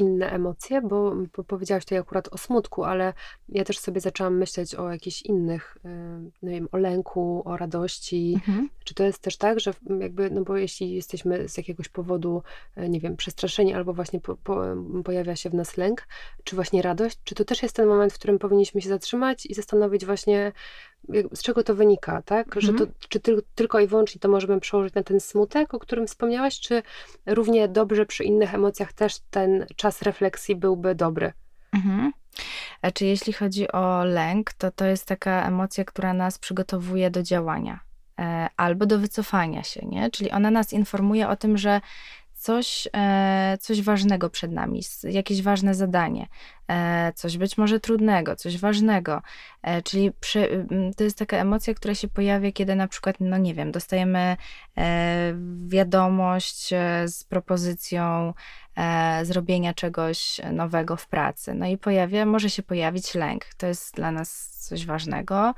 inne 0.00 0.30
emocje, 0.30 0.82
bo, 0.82 1.12
bo 1.36 1.44
powiedziałaś 1.44 1.84
tutaj 1.84 1.98
akurat 1.98 2.28
o 2.28 2.38
smutku, 2.38 2.84
ale 2.84 3.12
ja 3.48 3.64
też 3.64 3.78
sobie 3.78 4.00
zaczęłam 4.00 4.38
myśleć 4.38 4.74
o 4.74 4.92
jakichś 4.92 5.22
innych, 5.22 5.76
y, 5.84 5.88
nie 6.42 6.50
wiem, 6.50 6.68
o 6.72 6.76
lęku, 6.76 7.42
o 7.44 7.56
radości. 7.56 8.32
Mhm. 8.34 8.68
Czy 8.84 8.94
to 8.94 9.04
jest 9.04 9.18
też 9.18 9.36
tak, 9.36 9.60
że 9.60 9.74
jakby, 10.00 10.30
no 10.30 10.42
bo 10.42 10.56
jeśli 10.56 10.92
jesteśmy 10.92 11.48
z 11.48 11.56
jakiegoś 11.56 11.88
powodu, 11.88 12.42
y, 12.78 12.88
nie 12.88 13.00
wiem, 13.00 13.16
przestraszeni 13.16 13.74
albo 13.74 13.92
właśnie 13.92 14.20
po, 14.20 14.36
po, 14.36 14.62
pojawia 15.04 15.36
się 15.36 15.50
w 15.50 15.54
nas 15.54 15.76
lęk, 15.76 16.06
czy 16.44 16.56
właśnie 16.56 16.82
radość, 16.82 17.18
czy 17.24 17.34
to 17.34 17.44
też 17.44 17.62
jest 17.62 17.76
ten 17.76 17.88
moment, 17.88 18.12
w 18.12 18.18
którym 18.18 18.38
powinniśmy 18.38 18.80
się 18.80 18.88
zatrzymać 18.88 19.46
i 19.46 19.54
zastanowić 19.54 20.06
właśnie, 20.06 20.52
z 21.32 21.42
czego 21.42 21.62
to 21.62 21.74
wynika, 21.74 22.22
tak? 22.22 22.46
Mhm. 22.46 22.62
Że 22.62 22.72
to, 22.72 22.84
mhm. 22.84 22.92
czy 23.08 23.20
ty, 23.20 23.36
tylko 23.54 23.80
i 23.80 23.86
wyłącznie 23.86 24.20
to 24.20 24.28
możemy 24.28 24.60
przełożyć 24.60 24.94
na 24.94 25.02
ten 25.02 25.20
smutek, 25.20 25.74
o 25.74 25.78
którym 25.78 26.06
wspomniałaś, 26.06 26.60
czy 26.60 26.82
równie 27.26 27.68
dobrze 27.68 28.06
przy 28.06 28.24
innych 28.24 28.54
emocjach 28.54 28.92
też 28.92 29.18
ten 29.30 29.66
czas 29.76 30.02
refleksji 30.02 30.56
byłby 30.56 30.94
dobry? 30.94 31.32
Mhm. 31.72 32.12
A 32.82 32.90
czy 32.90 33.06
jeśli 33.06 33.32
chodzi 33.32 33.72
o 33.72 34.04
lęk, 34.04 34.52
to 34.52 34.70
to 34.70 34.84
jest 34.84 35.06
taka 35.06 35.46
emocja, 35.46 35.84
która 35.84 36.14
nas 36.14 36.38
przygotowuje 36.38 37.10
do 37.10 37.22
działania 37.22 37.80
e, 38.18 38.48
albo 38.56 38.86
do 38.86 38.98
wycofania 38.98 39.62
się, 39.62 39.86
nie? 39.86 40.10
Czyli 40.10 40.30
ona 40.30 40.50
nas 40.50 40.72
informuje 40.72 41.28
o 41.28 41.36
tym, 41.36 41.58
że 41.58 41.80
coś, 42.40 42.88
e, 42.96 43.58
coś 43.60 43.82
ważnego 43.82 44.30
przed 44.30 44.52
nami, 44.52 44.82
jakieś 45.04 45.42
ważne 45.42 45.74
zadanie, 45.74 46.26
e, 46.68 47.12
coś 47.12 47.38
być 47.38 47.58
może 47.58 47.80
trudnego, 47.80 48.36
coś 48.36 48.58
ważnego. 48.58 49.22
E, 49.62 49.82
czyli 49.82 50.12
przy, 50.20 50.66
to 50.96 51.04
jest 51.04 51.18
taka 51.18 51.36
emocja, 51.36 51.74
która 51.74 51.94
się 51.94 52.08
pojawia, 52.08 52.52
kiedy 52.52 52.74
na 52.74 52.88
przykład, 52.88 53.16
no 53.20 53.38
nie 53.38 53.54
wiem, 53.54 53.72
dostajemy 53.72 54.36
wiadomość 55.66 56.68
z 57.06 57.24
propozycją 57.24 58.34
zrobienia 59.22 59.74
czegoś 59.74 60.40
nowego 60.52 60.96
w 60.96 61.06
pracy. 61.06 61.54
No 61.54 61.66
i 61.66 61.78
pojawia, 61.78 62.26
może 62.26 62.50
się 62.50 62.62
pojawić 62.62 63.14
lęk. 63.14 63.44
To 63.44 63.66
jest 63.66 63.94
dla 63.94 64.12
nas 64.12 64.48
coś 64.68 64.86
ważnego. 64.86 65.54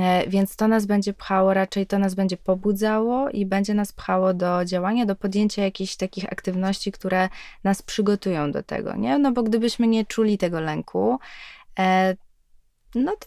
E, 0.00 0.28
więc 0.28 0.56
to 0.56 0.68
nas 0.68 0.86
będzie 0.86 1.12
pchało, 1.12 1.54
raczej 1.54 1.86
to 1.86 1.98
nas 1.98 2.14
będzie 2.14 2.36
pobudzało 2.36 3.30
i 3.30 3.46
będzie 3.46 3.74
nas 3.74 3.92
pchało 3.92 4.34
do 4.34 4.64
działania, 4.64 5.06
do 5.06 5.16
podjęcia 5.16 5.62
jakichś 5.62 5.96
takich 5.96 6.32
aktywności, 6.32 6.92
które 6.92 7.28
nas 7.64 7.82
przygotują 7.82 8.52
do 8.52 8.62
tego, 8.62 8.96
nie? 8.96 9.18
No 9.18 9.32
bo 9.32 9.42
gdybyśmy 9.42 9.86
nie 9.86 10.04
czuli 10.04 10.38
tego 10.38 10.60
lęku, 10.60 11.18
e, 11.78 12.16
no 12.94 13.12
to 13.12 13.26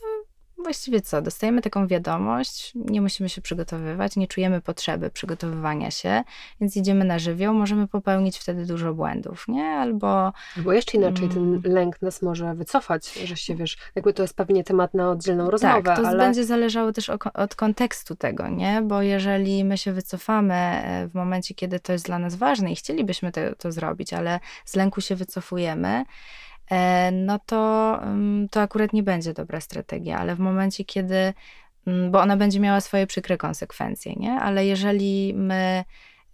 właściwie 0.64 1.02
co, 1.02 1.22
dostajemy 1.22 1.62
taką 1.62 1.88
wiadomość, 1.88 2.72
nie 2.76 3.02
musimy 3.02 3.30
się 3.30 3.42
przygotowywać, 3.42 4.16
nie 4.16 4.28
czujemy 4.28 4.62
potrzeby 4.62 5.10
przygotowywania 5.10 5.92
się, 5.92 6.24
więc 6.62 6.78
idziemy 6.78 7.06
na 7.06 7.20
żywioł, 7.20 7.54
możemy 7.54 7.88
popełnić 7.88 8.38
wtedy 8.38 8.66
dużo 8.66 8.94
błędów, 8.94 9.48
nie? 9.48 9.66
Albo... 9.66 10.34
Albo 10.58 10.74
jeszcze 10.74 10.98
inaczej, 10.98 11.26
mm, 11.26 11.62
ten 11.62 11.74
lęk 11.74 12.02
nas 12.02 12.22
może 12.22 12.56
wycofać, 12.56 13.14
że 13.14 13.38
się, 13.38 13.56
wiesz, 13.56 13.78
jakby 13.96 14.14
to 14.14 14.22
jest 14.22 14.36
pewnie 14.36 14.64
temat 14.64 14.94
na 14.94 15.10
oddzielną 15.10 15.50
rozmowę, 15.50 15.84
Tak, 15.84 15.98
to 15.98 16.08
ale... 16.08 16.18
będzie 16.18 16.46
zależało 16.46 16.92
też 16.92 17.10
od 17.34 17.56
kontekstu 17.56 18.16
tego, 18.16 18.48
nie? 18.48 18.82
Bo 18.82 19.02
jeżeli 19.02 19.64
my 19.64 19.78
się 19.78 19.94
wycofamy 19.94 20.54
e, 20.54 21.08
w 21.08 21.14
momencie, 21.14 21.56
kiedy 21.56 21.80
to 21.80 21.94
jest 21.94 22.06
dla 22.06 22.20
nas 22.20 22.36
ważne 22.36 22.72
i 22.72 22.76
chcielibyśmy 22.76 23.32
to, 23.32 23.42
to 23.58 23.72
zrobić, 23.72 24.14
ale 24.14 24.40
z 24.66 24.76
lęku 24.76 25.02
się 25.02 25.16
wycofujemy, 25.16 26.06
no 27.12 27.40
to, 27.46 28.00
mm, 28.02 28.50
to 28.50 28.62
akurat 28.62 28.94
nie 28.94 29.04
będzie 29.04 29.34
dobra 29.34 29.62
strategia, 29.62 30.20
ale 30.20 30.36
w 30.36 30.40
momencie, 30.40 30.86
kiedy, 30.86 31.34
mm, 31.88 32.12
bo 32.12 32.22
ona 32.22 32.38
będzie 32.38 32.60
miała 32.60 32.82
swoje 32.82 33.08
przykre 33.08 33.38
konsekwencje, 33.38 34.14
nie? 34.14 34.32
Ale 34.32 34.66
jeżeli 34.66 35.34
my 35.34 35.84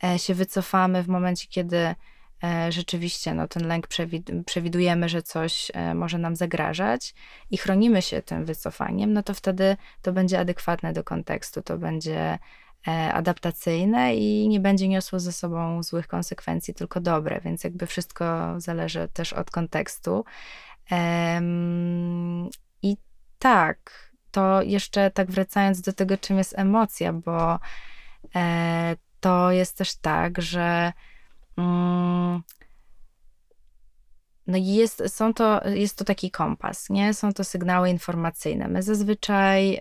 e, 0.03 0.19
się 0.19 0.33
wycofamy 0.33 1.03
w 1.03 1.07
momencie, 1.07 1.47
kiedy 1.49 1.95
e, 2.43 2.71
rzeczywiście 2.71 3.33
no, 3.33 3.47
ten 3.47 3.67
lęk 3.67 3.87
przewidujemy, 4.45 5.09
że 5.09 5.21
coś 5.21 5.71
może 5.95 6.17
nam 6.17 6.35
zagrażać 6.35 7.13
i 7.51 7.57
chronimy 7.57 8.01
się 8.01 8.21
tym 8.21 8.45
wycofaniem, 8.45 9.13
no 9.13 9.23
to 9.23 9.33
wtedy 9.33 9.77
to 10.01 10.13
będzie 10.13 10.39
adekwatne 10.39 10.93
do 10.93 11.03
kontekstu, 11.03 11.61
to 11.61 11.77
będzie 11.77 12.19
E, 12.19 12.39
adaptacyjne 12.91 14.15
i 14.15 14.47
nie 14.47 14.59
będzie 14.59 14.87
niosło 14.87 15.19
ze 15.19 15.31
sobą 15.31 15.83
złych 15.83 16.07
konsekwencji, 16.07 16.73
tylko 16.73 17.01
dobre, 17.01 17.41
więc 17.41 17.63
jakby 17.63 17.87
wszystko 17.87 18.55
zależy 18.57 19.09
też 19.13 19.33
od 19.33 19.51
kontekstu. 19.51 20.25
I 22.81 22.97
tak, 23.39 24.11
to 24.31 24.61
jeszcze 24.61 25.11
tak 25.11 25.31
wracając 25.31 25.81
do 25.81 25.93
tego, 25.93 26.17
czym 26.17 26.37
jest 26.37 26.59
emocja, 26.59 27.13
bo 27.13 27.59
e, 28.35 28.95
to 29.19 29.51
jest 29.51 29.77
też 29.77 29.95
tak, 29.95 30.41
że 30.41 30.93
mm, 31.57 32.43
no 34.47 34.57
jest, 34.57 35.03
są 35.07 35.33
to, 35.33 35.69
jest 35.69 35.97
to 35.97 36.05
taki 36.05 36.31
kompas, 36.31 36.89
nie? 36.89 37.13
Są 37.13 37.33
to 37.33 37.43
sygnały 37.43 37.89
informacyjne. 37.89 38.67
My 38.67 38.83
zazwyczaj 38.83 39.79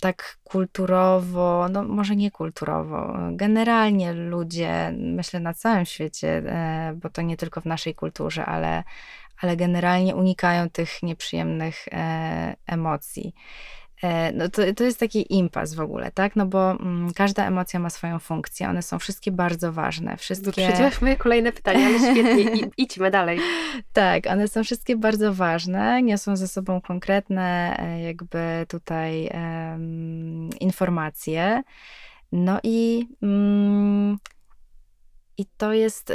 tak 0.00 0.38
kulturowo, 0.44 1.68
no 1.68 1.82
może 1.84 2.16
nie 2.16 2.30
kulturowo, 2.30 3.14
generalnie 3.32 4.12
ludzie, 4.12 4.94
myślę 4.98 5.40
na 5.40 5.54
całym 5.54 5.84
świecie, 5.84 6.28
e, 6.28 6.92
bo 7.02 7.10
to 7.10 7.22
nie 7.22 7.36
tylko 7.36 7.60
w 7.60 7.64
naszej 7.64 7.94
kulturze, 7.94 8.46
ale, 8.46 8.84
ale 9.40 9.56
generalnie 9.56 10.16
unikają 10.16 10.70
tych 10.70 11.02
nieprzyjemnych 11.02 11.88
e, 11.92 12.56
emocji. 12.66 13.34
E, 14.02 14.32
no 14.32 14.48
to, 14.48 14.62
to 14.76 14.84
jest 14.84 15.00
taki 15.00 15.34
impas 15.36 15.74
w 15.74 15.80
ogóle, 15.80 16.10
tak? 16.10 16.36
No 16.36 16.46
bo 16.46 16.70
mm, 16.70 17.12
każda 17.12 17.46
emocja 17.46 17.80
ma 17.80 17.90
swoją 17.90 18.18
funkcję, 18.18 18.68
one 18.68 18.82
są 18.82 18.98
wszystkie 18.98 19.32
bardzo 19.32 19.72
ważne. 19.72 20.16
Wszystkie... 20.16 20.46
Wyprzedziłaś 20.46 21.00
moje 21.00 21.16
kolejne 21.16 21.52
pytanie, 21.52 21.86
ale 21.86 21.98
świetnie, 21.98 22.60
I, 22.60 22.70
idźmy 22.84 23.10
dalej. 23.10 23.38
tak, 23.92 24.26
one 24.26 24.48
są 24.48 24.64
wszystkie 24.64 24.96
bardzo 24.96 25.34
ważne, 25.34 26.02
niosą 26.02 26.36
ze 26.36 26.48
sobą 26.48 26.80
konkretne 26.80 27.76
e, 27.78 28.02
jakby 28.02 28.66
tutaj 28.68 29.30
um, 29.34 30.50
informacje. 30.60 31.62
No 32.32 32.60
i... 32.62 33.08
Um, 33.22 34.18
i 35.38 35.46
to 35.56 35.72
jest 35.72 36.10
y, 36.10 36.14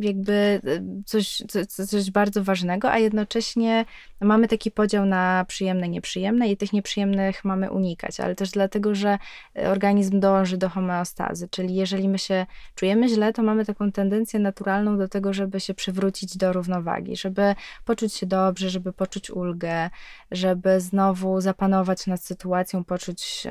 jakby 0.00 0.60
y, 0.64 0.82
coś, 1.06 1.42
coś 1.88 2.10
bardzo 2.10 2.44
ważnego, 2.44 2.90
a 2.90 2.98
jednocześnie 2.98 3.84
mamy 4.20 4.48
taki 4.48 4.70
podział 4.70 5.06
na 5.06 5.44
przyjemne, 5.48 5.88
nieprzyjemne 5.88 6.48
i 6.48 6.56
tych 6.56 6.72
nieprzyjemnych 6.72 7.44
mamy 7.44 7.70
unikać, 7.70 8.20
ale 8.20 8.34
też 8.34 8.50
dlatego, 8.50 8.94
że 8.94 9.18
organizm 9.66 10.20
dąży 10.20 10.56
do 10.56 10.68
homeostazy, 10.68 11.48
czyli 11.48 11.74
jeżeli 11.74 12.08
my 12.08 12.18
się 12.18 12.46
czujemy 12.74 13.08
źle, 13.08 13.32
to 13.32 13.42
mamy 13.42 13.64
taką 13.64 13.92
tendencję 13.92 14.40
naturalną 14.40 14.98
do 14.98 15.08
tego, 15.08 15.32
żeby 15.32 15.60
się 15.60 15.74
przywrócić 15.74 16.36
do 16.36 16.52
równowagi, 16.52 17.16
żeby 17.16 17.54
poczuć 17.84 18.14
się 18.14 18.26
dobrze, 18.26 18.70
żeby 18.70 18.92
poczuć 18.92 19.30
ulgę, 19.30 19.90
żeby 20.30 20.80
znowu 20.80 21.40
zapanować 21.40 22.06
nad 22.06 22.24
sytuacją, 22.24 22.84
poczuć, 22.84 23.46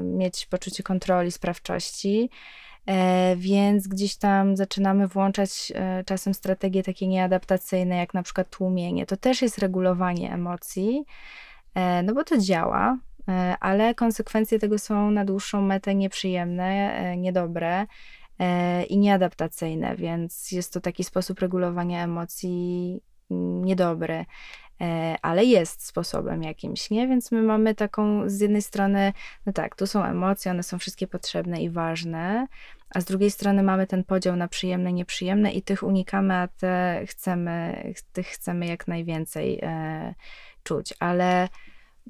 mieć 0.00 0.46
poczucie 0.46 0.82
kontroli, 0.82 1.30
sprawczości. 1.30 2.30
E, 2.86 3.36
więc 3.36 3.88
gdzieś 3.88 4.16
tam 4.16 4.56
zaczynamy 4.56 5.08
włączać 5.08 5.72
e, 5.74 6.04
czasem 6.04 6.34
strategie 6.34 6.82
takie 6.82 7.08
nieadaptacyjne, 7.08 7.96
jak 7.96 8.14
na 8.14 8.22
przykład 8.22 8.50
tłumienie. 8.50 9.06
To 9.06 9.16
też 9.16 9.42
jest 9.42 9.58
regulowanie 9.58 10.32
emocji, 10.32 11.04
e, 11.74 12.02
no 12.02 12.14
bo 12.14 12.24
to 12.24 12.38
działa, 12.38 12.98
ale 13.60 13.94
konsekwencje 13.94 14.58
tego 14.58 14.78
są 14.78 15.10
na 15.10 15.24
dłuższą 15.24 15.62
metę 15.62 15.94
nieprzyjemne, 15.94 17.16
niedobre 17.16 17.86
i 18.88 18.98
nieadaptacyjne, 18.98 19.96
więc 19.96 20.52
jest 20.52 20.72
to 20.72 20.80
taki 20.80 21.04
sposób 21.04 21.40
regulowania 21.40 22.04
emocji 22.04 23.00
mm, 23.30 23.64
niedobry. 23.64 24.24
E, 24.80 25.16
ale 25.22 25.44
jest 25.44 25.86
sposobem 25.86 26.42
jakimś, 26.42 26.90
nie? 26.90 27.08
Więc 27.08 27.32
my 27.32 27.42
mamy 27.42 27.74
taką 27.74 28.30
z 28.30 28.40
jednej 28.40 28.62
strony, 28.62 29.12
no 29.46 29.52
tak, 29.52 29.76
tu 29.76 29.86
są 29.86 30.04
emocje, 30.04 30.50
one 30.50 30.62
są 30.62 30.78
wszystkie 30.78 31.06
potrzebne 31.06 31.62
i 31.62 31.70
ważne, 31.70 32.46
a 32.90 33.00
z 33.00 33.04
drugiej 33.04 33.30
strony 33.30 33.62
mamy 33.62 33.86
ten 33.86 34.04
podział 34.04 34.36
na 34.36 34.48
przyjemne, 34.48 34.92
nieprzyjemne 34.92 35.52
i 35.52 35.62
tych 35.62 35.82
unikamy, 35.82 36.34
a 36.34 36.48
te 36.48 37.02
chcemy, 37.06 37.84
tych 38.12 38.26
chcemy 38.26 38.66
jak 38.66 38.88
najwięcej 38.88 39.58
e, 39.62 40.14
czuć, 40.62 40.94
ale 40.98 41.48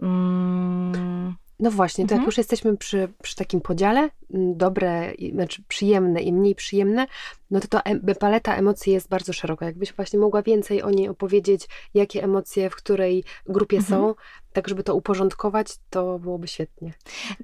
mm, 0.03 1.37
no 1.61 1.71
właśnie, 1.71 2.05
to 2.05 2.15
Mhm. 2.15 2.21
jak 2.21 2.27
już 2.27 2.39
jesteśmy 2.39 2.77
przy, 2.77 3.09
przy 3.23 3.37
takim 3.37 3.61
podziale, 3.61 4.01
m, 4.35 4.57
dobre, 4.57 5.13
znaczy 5.33 5.63
przyjemne 5.69 6.21
i 6.21 6.33
mniej 6.33 6.55
przyjemne, 6.55 7.07
no 7.51 7.61
to 7.61 7.69
ta 7.69 7.81
em- 7.81 8.01
paleta 8.21 8.57
emocji 8.57 8.93
jest 8.93 9.09
bardzo 9.09 9.33
szeroka. 9.33 9.67
Jakbyś 9.67 9.93
właśnie 9.93 10.19
mogła 10.19 10.43
więcej 10.43 10.83
o 10.83 10.91
niej 10.91 11.09
opowiedzieć, 11.09 11.69
jakie 11.95 12.23
emocje 12.25 12.71
w 12.71 12.77
której 12.77 13.25
grupie 13.47 13.77
Mhm. 13.77 14.01
są, 14.01 14.15
tak 14.53 14.69
żeby 14.69 14.83
to 14.83 14.95
uporządkować, 14.95 15.69
to 15.91 16.19
byłoby 16.19 16.49
świetnie. 16.49 16.93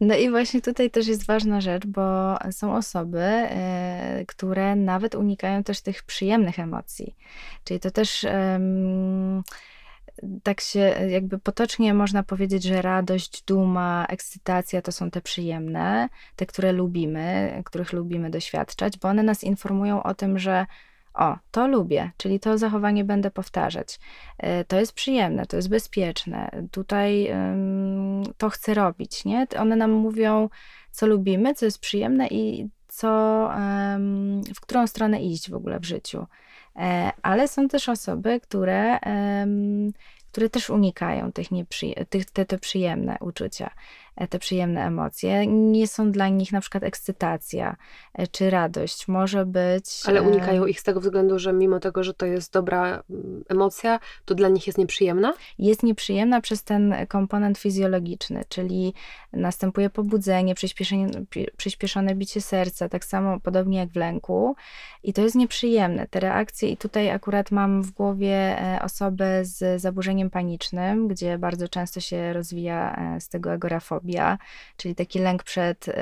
No 0.01 0.15
i 0.17 0.31
właśnie 0.31 0.61
tutaj 0.63 0.91
też 0.91 1.07
jest 1.07 1.27
ważna 1.27 1.61
rzecz, 1.61 1.87
bo 1.87 2.03
są 2.51 2.75
osoby, 2.77 3.21
e, 3.21 4.25
które 4.29 4.77
nawet 4.77 5.15
unikają 5.15 5.63
też 5.63 5.81
tych 5.81 6.03
przyjemnych 6.03 6.59
emocji. 6.59 7.17
Czyli 7.65 7.81
to 7.81 7.91
też 7.91 8.25
em, 8.25 9.43
tak 10.43 10.61
się 10.61 10.81
jakby 11.09 11.39
potocznie 11.39 11.95
można 11.95 12.23
powiedzieć, 12.23 12.63
że 12.63 12.83
radość, 12.83 13.43
duma, 13.45 14.07
ekscytacja 14.09 14.83
to 14.83 14.93
są 14.93 15.11
te 15.11 15.21
przyjemne, 15.21 16.09
te, 16.37 16.47
które 16.47 16.73
lubimy, 16.73 17.63
których 17.65 17.93
lubimy 17.93 18.31
doświadczać, 18.31 18.99
bo 18.99 19.09
one 19.09 19.23
nas 19.23 19.45
informują 19.45 20.03
o 20.03 20.15
tym, 20.15 20.39
że 20.39 20.67
o, 21.15 21.37
to 21.51 21.69
lubię, 21.69 22.11
czyli 22.17 22.41
to 22.41 22.59
zachowanie 22.59 23.05
będę 23.05 23.31
powtarzać. 23.31 24.01
E, 24.39 24.65
To 24.65 24.81
jest 24.81 24.93
przyjemne, 24.93 25.47
to 25.47 25.57
jest 25.57 25.69
bezpieczne. 25.69 26.51
Tutaj 26.71 27.33
to 28.37 28.51
chcę 28.51 28.75
robić, 28.75 29.25
nie? 29.25 29.47
One 29.59 29.77
nam 29.77 29.91
mówią, 29.91 30.49
co 30.91 31.07
lubimy, 31.07 31.55
co 31.55 31.65
jest 31.65 31.79
przyjemne 31.79 32.27
i 32.29 32.69
co, 32.89 33.51
w 34.57 34.61
którą 34.61 34.87
stronę 34.87 35.23
iść 35.23 35.51
w 35.51 35.55
ogóle 35.55 35.81
w 35.81 35.85
życiu. 35.85 36.27
E, 36.77 37.13
Ale 37.23 37.49
są 37.49 37.69
też 37.69 37.89
osoby, 37.89 38.41
które, 38.41 38.99
które 40.33 40.51
też 40.51 40.71
unikają 40.71 41.33
tych, 41.33 41.51
nieprzyje- 41.51 42.05
tych 42.07 42.31
te, 42.31 42.45
te 42.45 42.59
przyjemne 42.59 43.17
uczucia, 43.21 43.71
te 44.31 44.39
przyjemne 44.39 44.87
emocje. 44.87 45.47
Nie 45.47 45.87
są 45.87 46.13
dla 46.13 46.29
nich 46.29 46.53
na 46.53 46.61
przykład 46.61 46.85
ekscytacja 46.85 47.77
e, 48.15 48.27
czy 48.27 48.51
radość. 48.51 49.09
Może 49.09 49.47
być. 49.47 49.85
Ale 50.07 50.21
e, 50.21 50.23
unikają 50.23 50.67
ich 50.67 50.81
z 50.81 50.83
tego 50.83 51.01
względu, 51.01 51.39
że 51.39 51.53
mimo 51.53 51.81
tego, 51.81 52.05
że 52.05 52.15
to 52.15 52.27
jest 52.27 52.53
dobra 52.53 53.03
mm, 53.11 53.45
emocja, 53.49 54.01
to 54.25 54.35
dla 54.35 54.49
nich 54.49 54.67
jest 54.67 54.79
nieprzyjemna? 54.79 55.35
jest 55.59 55.83
nieprzyjemna 55.83 56.41
przez 56.41 56.65
ten 56.65 56.95
komponent 57.09 57.59
fizjologiczny, 57.59 58.45
czyli 58.49 58.95
następuje 59.33 59.91
pobudzenie, 59.91 60.55
przyspieszone 61.57 62.15
bicie 62.15 62.41
serca, 62.41 62.89
tak 62.89 63.05
samo 63.05 63.41
podobnie 63.41 63.79
jak 63.79 63.89
w 63.89 63.97
lęku. 63.97 64.57
I 65.03 65.13
to 65.13 65.23
jest 65.23 65.37
nieprzyjemne, 65.37 66.07
te 66.07 66.21
reakcje. 66.21 66.69
I 66.69 66.77
tutaj 66.77 67.11
akurat 67.11 67.51
mam 67.51 67.83
w 67.83 67.91
głowie 67.91 68.61
e, 68.61 68.83
osobę 68.83 69.45
z 69.45 69.81
zaburzeniem 69.81 70.31
panicznym, 70.31 71.09
gdzie 71.09 71.39
bardzo 71.39 71.69
często 71.69 72.01
się 72.01 72.33
rozwija 72.33 72.97
e, 72.97 73.21
z 73.21 73.29
tego 73.29 73.53
agorafobia, 73.53 74.02
czyli 74.77 74.95
taki 74.95 75.19
lęk 75.19 75.43
przed 75.43 75.89
e, 75.89 75.95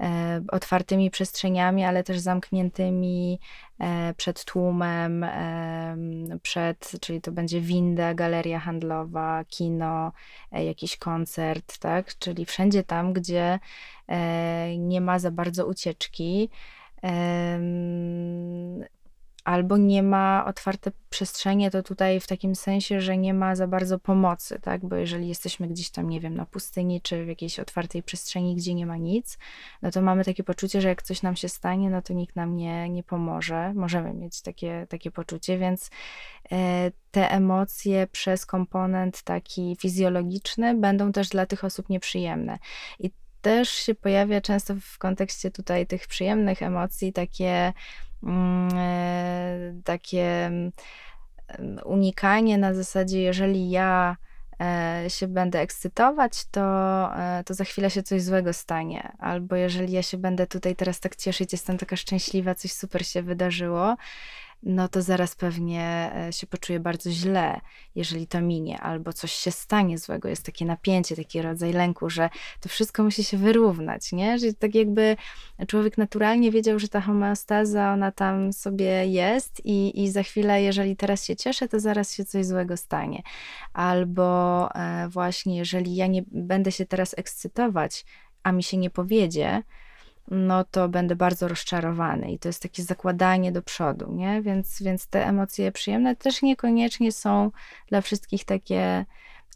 e, 0.00 0.42
otwartymi 0.52 1.10
przestrzeniami, 1.10 1.84
ale 1.84 2.04
też 2.04 2.18
zamkniętymi 2.18 3.40
e, 3.80 4.14
przed 4.16 4.44
tłumem, 4.44 5.24
em, 5.24 6.40
przed, 6.42 6.92
czyli 7.00 7.20
to 7.20 7.32
będzie 7.32 7.60
winda, 7.60 8.14
galeria 8.14 8.58
handlowa, 8.58 9.44
kino, 9.44 10.12
e, 10.52 10.64
jakiś 10.64 10.96
koncert, 10.96 11.78
tak? 11.78 12.18
Czyli 12.18 12.44
wszędzie 12.44 12.84
tam, 12.84 13.12
gdzie 13.12 13.58
e, 14.08 14.78
nie 14.78 15.00
ma 15.00 15.18
za 15.18 15.30
bardzo 15.30 15.66
ucieczki. 15.66 16.50
Albo 19.44 19.76
nie 19.76 20.02
ma 20.02 20.44
otwarte 20.46 20.92
przestrzenie, 21.10 21.70
to 21.70 21.82
tutaj 21.82 22.20
w 22.20 22.26
takim 22.26 22.54
sensie, 22.54 23.00
że 23.00 23.16
nie 23.16 23.34
ma 23.34 23.56
za 23.56 23.66
bardzo 23.66 23.98
pomocy, 23.98 24.58
tak? 24.62 24.86
Bo 24.86 24.96
jeżeli 24.96 25.28
jesteśmy 25.28 25.68
gdzieś 25.68 25.90
tam, 25.90 26.10
nie 26.10 26.20
wiem, 26.20 26.34
na 26.34 26.46
pustyni 26.46 27.00
czy 27.00 27.24
w 27.24 27.28
jakiejś 27.28 27.60
otwartej 27.60 28.02
przestrzeni, 28.02 28.56
gdzie 28.56 28.74
nie 28.74 28.86
ma 28.86 28.96
nic, 28.96 29.38
no 29.82 29.90
to 29.90 30.02
mamy 30.02 30.24
takie 30.24 30.44
poczucie, 30.44 30.80
że 30.80 30.88
jak 30.88 31.02
coś 31.02 31.22
nam 31.22 31.36
się 31.36 31.48
stanie, 31.48 31.90
no 31.90 32.02
to 32.02 32.12
nikt 32.12 32.36
nam 32.36 32.56
nie, 32.56 32.88
nie 32.88 33.02
pomoże. 33.02 33.72
Możemy 33.74 34.14
mieć 34.14 34.42
takie, 34.42 34.86
takie 34.88 35.10
poczucie, 35.10 35.58
więc 35.58 35.90
e, 36.52 36.90
te 37.10 37.30
emocje 37.30 38.06
przez 38.06 38.46
komponent 38.46 39.22
taki 39.22 39.76
fizjologiczny 39.80 40.74
będą 40.74 41.12
też 41.12 41.28
dla 41.28 41.46
tych 41.46 41.64
osób 41.64 41.88
nieprzyjemne. 41.88 42.58
I 42.98 43.10
też 43.42 43.68
się 43.68 43.94
pojawia 43.94 44.40
często 44.40 44.74
w 44.80 44.98
kontekście 44.98 45.50
tutaj 45.50 45.86
tych 45.86 46.06
przyjemnych 46.06 46.62
emocji 46.62 47.12
takie, 47.12 47.72
takie 49.84 50.46
mm, 50.46 50.72
unikanie 51.84 52.58
na 52.58 52.74
zasadzie, 52.74 53.22
jeżeli 53.22 53.70
ja 53.70 54.16
e, 54.60 55.04
się 55.08 55.28
będę 55.28 55.60
ekscytować, 55.60 56.46
to, 56.50 56.60
e, 57.16 57.44
to 57.44 57.54
za 57.54 57.64
chwilę 57.64 57.90
się 57.90 58.02
coś 58.02 58.22
złego 58.22 58.52
stanie. 58.52 59.12
Albo 59.18 59.56
jeżeli 59.56 59.92
ja 59.92 60.02
się 60.02 60.18
będę 60.18 60.46
tutaj 60.46 60.76
teraz 60.76 61.00
tak 61.00 61.16
cieszyć, 61.16 61.52
jestem 61.52 61.78
taka 61.78 61.96
szczęśliwa, 61.96 62.54
coś 62.54 62.72
super 62.72 63.06
się 63.06 63.22
wydarzyło, 63.22 63.96
no 64.62 64.88
to 64.88 65.02
zaraz 65.02 65.34
pewnie 65.36 66.12
e, 66.28 66.32
się 66.32 66.46
poczuję 66.46 66.80
bardzo 66.80 67.10
źle, 67.10 67.60
jeżeli 67.94 68.26
to 68.26 68.40
minie, 68.40 68.80
albo 68.80 69.12
coś 69.12 69.32
się 69.32 69.50
stanie 69.50 69.98
złego. 69.98 70.28
Jest 70.28 70.46
takie 70.46 70.64
napięcie, 70.64 71.16
taki 71.16 71.42
rodzaj 71.42 71.72
lęku, 71.72 72.10
że 72.10 72.30
to 72.60 72.68
wszystko 72.68 73.02
musi 73.02 73.24
się 73.24 73.36
wyrównać, 73.36 74.12
nie? 74.12 74.38
Że 74.38 74.54
tak 74.54 74.74
jakby 74.74 75.16
człowiek 75.66 75.98
naturalnie 75.98 76.50
wiedział, 76.50 76.78
że 76.78 76.88
ta 76.88 77.00
homeostaza, 77.00 77.92
ona 77.92 78.12
tam 78.12 78.52
sobie 78.52 79.06
jest 79.06 79.66
i, 79.66 80.02
i 80.02 80.10
za 80.10 80.22
chwilę, 80.22 80.62
jeżeli 80.62 80.96
teraz 80.96 81.24
się 81.24 81.36
cieszę, 81.36 81.68
to 81.68 81.80
zaraz 81.80 82.14
się 82.14 82.24
coś 82.24 82.46
złego 82.46 82.76
stanie. 82.76 83.22
Albo 83.72 84.68
e, 84.74 85.08
właśnie, 85.08 85.56
jeżeli 85.56 85.96
ja 85.96 86.06
nie 86.06 86.22
będę 86.26 86.72
się 86.72 86.86
teraz 86.86 87.14
ekscytować, 87.18 88.04
a 88.42 88.52
mi 88.52 88.62
się 88.62 88.76
nie 88.76 88.90
powiedzie, 88.90 89.62
no 90.30 90.64
to 90.64 90.88
będę 90.88 91.16
bardzo 91.16 91.48
rozczarowany 91.48 92.32
i 92.32 92.38
to 92.38 92.48
jest 92.48 92.62
takie 92.62 92.82
zakładanie 92.82 93.52
do 93.52 93.62
przodu, 93.62 94.12
nie? 94.12 94.42
Więc, 94.42 94.82
więc 94.82 95.06
te 95.06 95.26
emocje 95.26 95.72
przyjemne 95.72 96.16
też 96.16 96.42
niekoniecznie 96.42 97.12
są 97.12 97.50
dla 97.88 98.00
wszystkich 98.00 98.44
takie, 98.44 99.04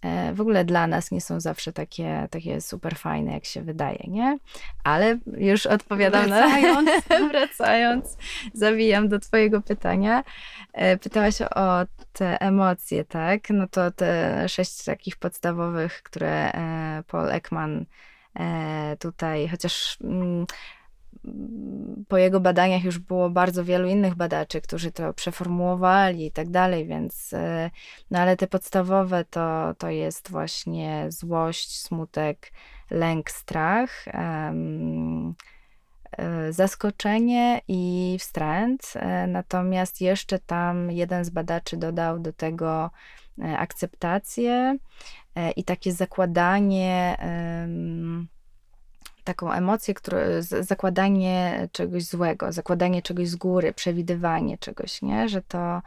e, 0.03 0.35
w 0.35 0.41
ogóle 0.41 0.65
dla 0.65 0.87
nas 0.87 1.11
nie 1.11 1.21
są 1.21 1.41
zawsze 1.41 1.73
takie, 1.73 2.29
takie 2.31 2.61
super 2.61 2.97
fajne, 2.97 3.33
jak 3.33 3.45
się 3.45 3.63
wydaje, 3.63 4.05
nie? 4.09 4.39
Ale 4.85 5.19
już 5.37 5.67
odpowiadam 5.67 6.27
Wracając. 6.27 7.09
na... 7.09 7.29
Wracając, 7.31 8.17
zawijam 8.55 9.09
do 9.09 9.19
twojego 9.19 9.61
pytania. 9.61 10.25
E, 10.73 10.97
Pytałaś 10.97 11.43
o 11.43 11.87
te 12.13 12.41
emocje, 12.41 13.05
tak? 13.05 13.51
No 13.51 13.69
to 13.69 13.91
te 13.91 14.49
sześć 14.49 14.85
takich 14.85 15.17
podstawowych, 15.17 16.03
które 16.03 16.53
e, 16.53 17.03
Paul 17.07 17.31
Ekman 17.31 17.85
tutaj, 18.99 19.49
chociaż 19.49 19.99
mm, 20.05 20.47
po 22.09 22.19
jego 22.19 22.41
badaniach 22.41 22.85
już 22.85 22.99
było 22.99 23.31
bardzo 23.31 23.65
wielu 23.65 23.89
innych 23.89 24.15
badaczy, 24.15 24.61
którzy 24.61 24.93
to 24.93 25.15
przeformułowali 25.15 26.27
i 26.27 26.31
tak 26.31 26.51
dalej, 26.51 26.87
więc 26.87 27.33
e, 27.33 27.71
no 28.11 28.19
ale 28.19 28.37
te 28.37 28.47
podstawowe 28.47 29.25
to, 29.25 29.75
to 29.79 29.91
jest 29.91 30.31
właśnie 30.31 31.07
złość, 31.09 31.81
smutek, 31.81 32.53
lęk, 32.91 33.31
strach, 33.31 34.05
e, 34.09 34.55
zaskoczenie 36.51 37.61
i 37.69 38.17
wstręt. 38.21 38.93
E, 38.97 39.27
Natomiast 39.27 40.01
jeszcze 40.01 40.39
tam 40.39 40.91
jeden 40.91 41.25
z 41.25 41.31
badaczy 41.31 41.77
dodał 41.77 42.19
do 42.19 42.33
tego 42.33 42.85
e, 42.85 42.91
akceptację 43.43 44.79
e, 45.35 45.51
i 45.51 45.65
takie 45.65 45.93
zakładanie, 45.93 47.17
taką 49.25 49.53
emocję, 49.53 49.95
które, 49.95 50.43
zakładanie 50.43 51.69
czegoś 51.73 52.05
złego, 52.05 52.53
zakładanie 52.53 53.03
czegoś 53.03 53.29
z 53.29 53.37
góry, 53.37 53.73
przewidywanie 53.73 54.59
czegoś, 54.59 55.03
nie? 55.03 55.29
Że 55.29 55.43
to 55.43 55.83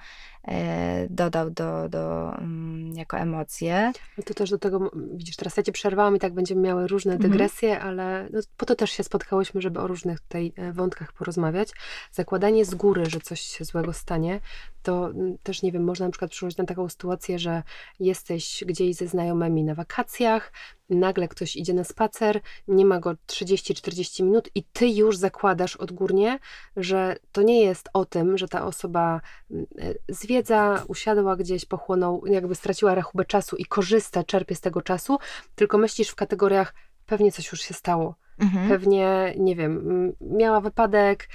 e, 0.48 1.08
dodał 1.10 1.50
do, 1.50 1.90
do, 1.90 2.34
mm, 2.38 2.94
jako 2.96 3.18
emocję. 3.18 3.92
No 4.18 4.24
to 4.24 4.34
też 4.34 4.50
do 4.50 4.58
tego, 4.58 4.92
widzisz, 5.14 5.36
teraz 5.36 5.58
ja 5.58 5.64
cię 5.64 5.72
przerwałam 5.72 6.16
i 6.16 6.20
tak 6.20 6.34
będziemy 6.34 6.62
miały 6.62 6.88
różne 6.88 7.14
Mhm. 7.14 7.32
dygresje, 7.32 7.80
ale 7.80 8.30
no, 8.34 8.40
po 8.58 8.66
to 8.66 8.76
też 8.76 8.92
się 8.92 9.04
spotkałyśmy, 9.04 9.62
żeby 9.62 9.80
o 9.80 9.88
różnych 9.88 10.20
tutaj 10.20 10.54
e, 10.56 10.74
wątkach 10.74 11.14
porozmawiać. 11.14 11.70
Zakładanie 12.12 12.66
z 12.66 12.76
góry, 12.76 13.06
że 13.06 13.20
coś 13.20 13.42
się 13.42 13.66
złego 13.66 13.94
stanie, 13.94 14.40
to 14.88 15.10
mm, 15.10 15.38
też 15.44 15.62
nie 15.62 15.72
wiem, 15.72 15.84
można 15.84 16.06
na 16.06 16.12
przykład 16.12 16.32
przyłożyć 16.32 16.58
na 16.58 16.66
taką 16.66 16.90
sytuację, 16.90 17.40
że 17.40 17.64
jesteś 18.00 18.64
gdzieś 18.68 18.96
ze 18.96 19.08
znajomymi 19.08 19.64
na 19.64 19.76
wakacjach, 19.76 20.52
nagle 20.90 21.28
ktoś 21.28 21.56
idzie 21.56 21.74
na 21.74 21.84
spacer, 21.84 22.42
nie 22.68 22.86
ma 22.86 23.00
go 23.00 23.16
30-40 23.28 24.24
minut 24.24 24.50
i 24.56 24.64
ty 24.64 24.88
już 24.88 25.18
zakładasz 25.18 25.76
odgórnie, 25.76 26.40
że 26.78 27.16
to 27.32 27.42
nie 27.42 27.62
jest 27.62 27.90
o 27.94 28.06
tym, 28.06 28.38
że 28.38 28.48
ta 28.48 28.66
osoba 28.66 29.22
mm, 29.52 29.66
e, 29.80 29.94
zwie 30.14 30.38
wiedza 30.38 30.84
usiadła 30.88 31.36
gdzieś, 31.36 31.66
pochłonął, 31.66 32.26
jakby 32.26 32.56
straciła 32.56 32.96
rachubę 32.96 33.26
czasu 33.26 33.56
i 33.56 33.66
korzysta, 33.66 34.24
czerpie 34.24 34.56
z 34.56 34.62
tego 34.62 34.82
czasu, 34.82 35.18
tylko 35.56 35.78
myślisz 35.78 36.10
w 36.10 36.16
kategoriach, 36.16 36.74
pewnie 37.08 37.32
coś 37.32 37.52
już 37.52 37.62
się 37.62 37.74
stało. 37.74 38.16
Mhm. 38.40 38.70
Pewnie, 38.70 39.34
nie 39.38 39.56
wiem, 39.56 40.14
miała 40.22 40.62
wypadek, 40.62 41.30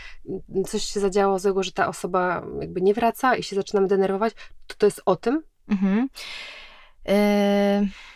coś 0.66 0.82
się 0.82 1.00
zadziało 1.00 1.38
złego, 1.38 1.62
że 1.62 1.72
ta 1.72 1.88
osoba 1.88 2.42
jakby 2.60 2.82
nie 2.82 2.94
wraca 2.94 3.36
i 3.36 3.42
się 3.42 3.56
zaczynamy 3.56 3.88
denerwować. 3.88 4.34
To 4.66 4.74
to 4.78 4.86
jest 4.86 5.02
o 5.04 5.16
tym? 5.16 5.42
Mhm. 5.68 6.08
Y 7.08 8.12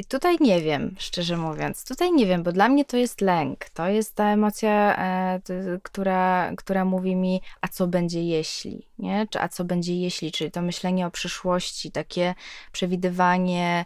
i 0.00 0.04
tutaj 0.04 0.36
nie 0.40 0.60
wiem, 0.60 0.94
szczerze 0.98 1.36
mówiąc. 1.36 1.84
Tutaj 1.84 2.12
nie 2.12 2.26
wiem, 2.26 2.42
bo 2.42 2.52
dla 2.52 2.68
mnie 2.68 2.84
to 2.84 2.96
jest 2.96 3.20
lęk. 3.20 3.68
To 3.68 3.88
jest 3.88 4.14
ta 4.14 4.24
emocja, 4.24 4.96
e, 4.98 5.40
która, 5.82 6.52
która 6.56 6.84
mówi 6.84 7.16
mi, 7.16 7.40
a 7.60 7.68
co 7.68 7.86
będzie 7.86 8.22
jeśli, 8.22 8.86
nie? 8.98 9.26
Czy 9.30 9.40
a 9.40 9.48
co 9.48 9.64
będzie 9.64 9.94
jeśli, 9.94 10.32
czyli 10.32 10.50
to 10.50 10.62
myślenie 10.62 11.06
o 11.06 11.10
przyszłości, 11.10 11.92
takie 11.92 12.34
przewidywanie 12.72 13.84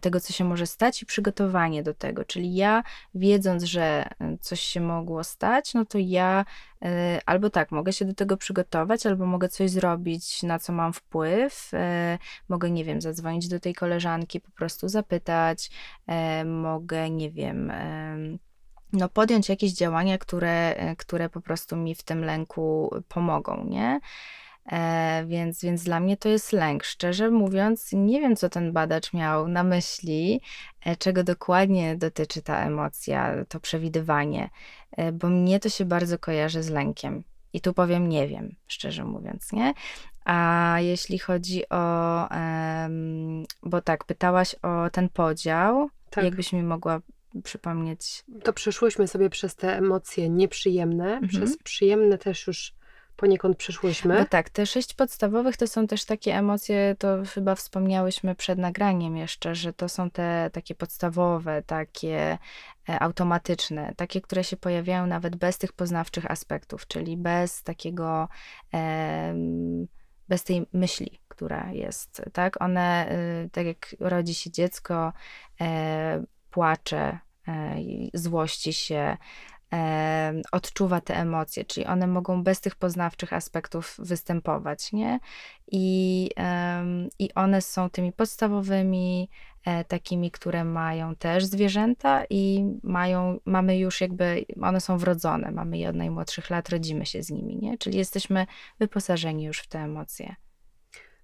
tego, 0.00 0.20
co 0.20 0.32
się 0.32 0.44
może 0.44 0.66
stać 0.66 1.02
i 1.02 1.06
przygotowanie 1.06 1.82
do 1.82 1.94
tego. 1.94 2.24
Czyli 2.24 2.54
ja, 2.54 2.82
wiedząc, 3.14 3.62
że 3.62 4.08
e, 4.20 4.38
coś 4.40 4.60
się 4.60 4.80
mogło 4.80 5.24
stać, 5.24 5.74
no 5.74 5.84
to 5.84 5.98
ja 5.98 6.44
e, 6.82 7.20
albo 7.26 7.50
tak, 7.50 7.72
mogę 7.72 7.92
się 7.92 8.04
do 8.04 8.14
tego 8.14 8.36
przygotować, 8.36 9.06
albo 9.06 9.26
mogę 9.26 9.48
coś 9.48 9.70
zrobić, 9.70 10.42
na 10.42 10.58
co 10.58 10.72
mam 10.72 10.92
wpływ. 10.92 11.70
Mogę, 12.48 12.70
nie 12.70 12.84
wiem, 12.84 13.00
zadzwonić 13.00 13.48
do 13.48 13.60
tej 13.60 13.74
koleżanki, 13.74 14.40
po 14.40 14.50
prostu 14.50 14.88
zapytać. 14.88 15.70
Mogę, 16.44 17.10
nie 17.10 17.30
wiem 17.30 17.72
no, 18.92 19.08
podjąć 19.08 19.48
jakieś 19.48 19.72
działania, 19.72 20.18
które, 20.18 20.76
które 20.98 21.28
po 21.28 21.40
prostu 21.40 21.76
mi 21.76 21.94
w 21.94 22.02
tym 22.02 22.24
lęku 22.24 22.94
pomogą, 23.08 23.64
nie? 23.64 24.00
E, 24.72 25.24
więc, 25.26 25.62
więc 25.62 25.84
dla 25.84 26.00
mnie 26.00 26.16
to 26.16 26.28
jest 26.28 26.52
lęk. 26.52 26.84
Szczerze 26.84 27.30
mówiąc, 27.30 27.90
nie 27.92 28.20
wiem, 28.20 28.36
co 28.36 28.48
ten 28.48 28.72
badacz 28.72 29.12
miał 29.12 29.48
na 29.48 29.62
myśli, 29.62 30.40
e, 30.84 30.96
czego 30.96 31.24
dokładnie 31.24 31.96
dotyczy 31.96 32.42
ta 32.42 32.64
emocja, 32.66 33.34
to 33.48 33.60
przewidywanie, 33.60 34.50
e, 34.90 35.12
bo 35.12 35.28
mnie 35.28 35.60
to 35.60 35.68
się 35.68 35.84
bardzo 35.84 36.18
kojarzy 36.18 36.62
z 36.62 36.70
lękiem. 36.70 37.22
I 37.52 37.60
tu 37.60 37.74
powiem, 37.74 38.08
nie 38.08 38.28
wiem, 38.28 38.54
szczerze 38.66 39.04
mówiąc, 39.04 39.52
nie? 39.52 39.74
A 40.24 40.76
jeśli 40.80 41.18
chodzi 41.18 41.68
o, 41.68 42.28
bo 43.62 43.80
tak, 43.82 44.04
pytałaś 44.04 44.54
o 44.62 44.90
ten 44.90 45.08
podział, 45.08 45.90
tak. 46.10 46.24
jakbyś 46.24 46.52
mi 46.52 46.62
mogła 46.62 47.00
przypomnieć. 47.44 48.24
To 48.44 48.52
przeszłyśmy 48.52 49.08
sobie 49.08 49.30
przez 49.30 49.56
te 49.56 49.76
emocje 49.76 50.28
nieprzyjemne, 50.28 51.04
mhm. 51.04 51.28
przez 51.28 51.56
przyjemne 51.56 52.18
też 52.18 52.46
już 52.46 52.74
poniekąd 53.18 53.56
przyszłyśmy. 53.56 54.18
No 54.18 54.24
tak, 54.24 54.50
te 54.50 54.66
sześć 54.66 54.94
podstawowych 54.94 55.56
to 55.56 55.66
są 55.66 55.86
też 55.86 56.04
takie 56.04 56.36
emocje, 56.36 56.96
to 56.98 57.16
chyba 57.34 57.54
wspomniałyśmy 57.54 58.34
przed 58.34 58.58
nagraniem 58.58 59.16
jeszcze, 59.16 59.54
że 59.54 59.72
to 59.72 59.88
są 59.88 60.10
te 60.10 60.50
takie 60.52 60.74
podstawowe, 60.74 61.62
takie 61.62 62.38
e, 62.88 63.00
automatyczne, 63.00 63.92
takie, 63.96 64.20
które 64.20 64.44
się 64.44 64.56
pojawiają 64.56 65.06
nawet 65.06 65.36
bez 65.36 65.58
tych 65.58 65.72
poznawczych 65.72 66.30
aspektów, 66.30 66.86
czyli 66.86 67.16
bez 67.16 67.62
takiego, 67.62 68.28
bez 70.28 70.44
tej 70.44 70.66
myśli, 70.72 71.20
która 71.28 71.72
jest, 71.72 72.22
tak? 72.32 72.62
One, 72.62 73.12
y, 73.44 73.50
tak 73.50 73.66
jak 73.66 73.96
rodzi 74.00 74.34
się 74.34 74.50
dziecko, 74.50 75.12
e, 75.60 76.24
płacze, 76.50 77.18
e, 77.48 77.76
złości 78.14 78.72
się, 78.72 79.16
odczuwa 80.52 81.00
te 81.00 81.16
emocje, 81.16 81.64
czyli 81.64 81.86
one 81.86 82.06
mogą 82.06 82.42
bez 82.42 82.60
tych 82.60 82.76
poznawczych 82.76 83.32
aspektów 83.32 83.96
występować, 83.98 84.92
nie? 84.92 85.20
I, 85.72 86.30
i 87.18 87.34
one 87.34 87.62
są 87.62 87.90
tymi 87.90 88.12
podstawowymi, 88.12 89.28
e, 89.64 89.84
takimi, 89.84 90.30
które 90.30 90.64
mają 90.64 91.16
też 91.16 91.44
zwierzęta 91.44 92.24
i 92.30 92.64
mają, 92.82 93.38
mamy 93.44 93.78
już 93.78 94.00
jakby, 94.00 94.44
one 94.62 94.80
są 94.80 94.98
wrodzone, 94.98 95.50
mamy 95.50 95.78
je 95.78 95.88
od 95.88 95.96
najmłodszych 95.96 96.50
lat, 96.50 96.68
rodzimy 96.68 97.06
się 97.06 97.22
z 97.22 97.30
nimi, 97.30 97.56
nie? 97.56 97.78
Czyli 97.78 97.98
jesteśmy 97.98 98.46
wyposażeni 98.78 99.44
już 99.44 99.58
w 99.58 99.68
te 99.68 99.78
emocje. 99.78 100.34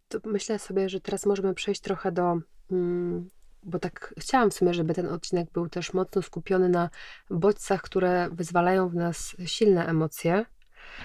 To 0.08 0.18
myślę 0.24 0.58
sobie, 0.58 0.88
że 0.88 1.00
teraz 1.00 1.26
możemy 1.26 1.54
przejść 1.54 1.80
trochę 1.80 2.12
do 2.12 2.38
mm, 2.70 3.30
bo 3.64 3.78
tak 3.78 4.14
chciałam 4.18 4.50
w 4.50 4.54
sumie, 4.54 4.74
żeby 4.74 4.94
ten 4.94 5.08
odcinek 5.08 5.50
był 5.50 5.68
też 5.68 5.92
mocno 5.92 6.22
skupiony 6.22 6.68
na 6.68 6.90
bodźcach, 7.30 7.82
które 7.82 8.28
wyzwalają 8.32 8.88
w 8.88 8.94
nas 8.94 9.36
silne 9.46 9.86
emocje. 9.86 10.44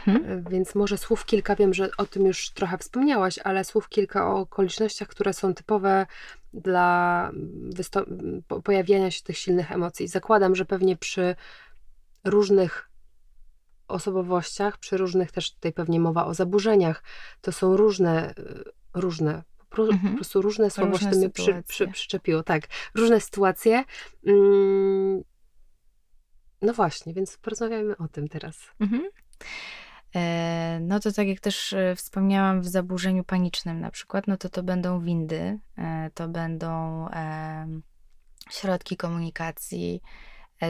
Hmm. 0.05 0.43
Więc 0.49 0.75
może 0.75 0.97
słów 0.97 1.25
kilka, 1.25 1.55
wiem, 1.55 1.73
że 1.73 1.89
o 1.97 2.05
tym 2.05 2.25
już 2.25 2.51
trochę 2.51 2.77
wspomniałaś, 2.77 3.39
ale 3.43 3.63
słów 3.63 3.89
kilka 3.89 4.27
o 4.27 4.39
okolicznościach, 4.39 5.07
które 5.07 5.33
są 5.33 5.53
typowe 5.53 6.05
dla 6.53 7.31
pojawiania 8.63 9.11
się 9.11 9.23
tych 9.23 9.37
silnych 9.37 9.71
emocji. 9.71 10.07
Zakładam, 10.07 10.55
że 10.55 10.65
pewnie 10.65 10.97
przy 10.97 11.35
różnych 12.23 12.89
osobowościach, 13.87 14.77
przy 14.77 14.97
różnych 14.97 15.31
też 15.31 15.53
tutaj 15.53 15.73
pewnie 15.73 15.99
mowa 15.99 16.25
o 16.25 16.33
zaburzeniach, 16.33 17.03
to 17.41 17.51
są 17.51 17.77
różne, 17.77 18.33
różne 18.93 19.43
po, 19.69 19.83
mhm. 19.83 20.11
po 20.11 20.15
prostu 20.15 20.41
różne 20.41 20.69
słowa 20.69 20.97
się 20.97 21.09
mnie 21.09 21.29
przy, 21.29 21.63
przy, 21.67 21.87
przyczepiło. 21.87 22.43
Tak, 22.43 22.67
różne 22.95 23.21
sytuacje. 23.21 23.83
Mm, 24.25 25.23
no 26.61 26.73
właśnie, 26.73 27.13
więc 27.13 27.37
porozmawiajmy 27.37 27.97
o 27.97 28.07
tym 28.07 28.27
teraz. 28.27 28.69
Mhm. 28.79 29.09
E, 30.15 30.79
no 30.81 30.99
to 30.99 31.11
tak 31.11 31.27
jak 31.27 31.39
też 31.39 31.73
e, 31.73 31.95
wspomniałam 31.95 32.61
w 32.61 32.67
zaburzeniu 32.67 33.23
panicznym 33.23 33.79
na 33.79 33.91
przykład, 33.91 34.27
no 34.27 34.37
to 34.37 34.49
to 34.49 34.63
będą 34.63 35.01
windy, 35.01 35.59
e, 35.77 36.09
to 36.13 36.27
będą 36.27 37.07
środki 38.51 38.97
komunikacji, 38.97 40.01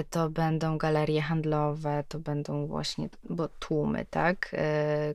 to 0.09 0.29
będą 0.29 0.77
galerie 0.77 1.21
handlowe, 1.21 2.03
to 2.07 2.19
będą 2.19 2.67
właśnie 2.67 3.09
bo 3.29 3.47
tłumy, 3.47 4.05
tak, 4.09 4.55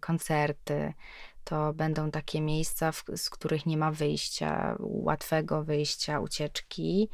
koncerty, 0.01 0.93
to 1.45 1.73
będą 1.73 2.11
takie 2.11 2.41
miejsca, 2.41 2.93
w, 2.93 3.05
z 3.17 3.31
których 3.31 3.67
nie 3.67 3.77
ma 3.77 3.91
wyjścia, 3.91 4.77
łatwego 4.79 5.65
wyjścia, 5.65 6.21
ucieczki. 6.21 7.09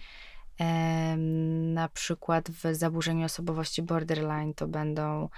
Na 1.74 1.88
przykład 1.88 2.50
w 2.50 2.74
zaburzeniu 2.74 3.24
osobowości 3.24 3.82
borderline 3.82 4.54
to 4.54 4.68
będą 4.68 5.28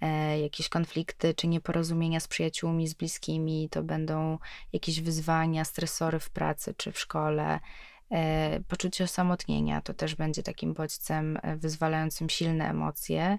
e, 0.00 0.40
jakieś 0.40 0.68
konflikty 0.68 1.34
czy 1.34 1.48
nieporozumienia 1.48 2.20
z 2.20 2.28
przyjaciółmi, 2.28 2.88
z 2.88 2.94
bliskimi, 2.94 3.68
to 3.70 3.82
będą 3.82 4.38
jakieś 4.72 5.00
wyzwania, 5.00 5.64
stresory 5.64 6.18
w 6.18 6.30
pracy 6.30 6.74
czy 6.76 6.92
w 6.92 6.98
szkole. 6.98 7.60
E, 8.10 8.60
poczucie 8.68 9.04
osamotnienia 9.04 9.80
to 9.80 9.94
też 9.94 10.14
będzie 10.14 10.42
takim 10.42 10.74
bodźcem 10.74 11.38
e, 11.42 11.56
wyzwalającym 11.56 12.28
silne 12.28 12.70
emocje. 12.70 13.38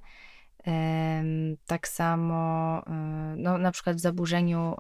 Tak 1.66 1.88
samo, 1.88 2.80
y, 2.80 2.92
no, 3.38 3.58
na 3.58 3.72
przykład 3.72 3.96
w 3.96 4.00
zaburzeniu 4.00 4.76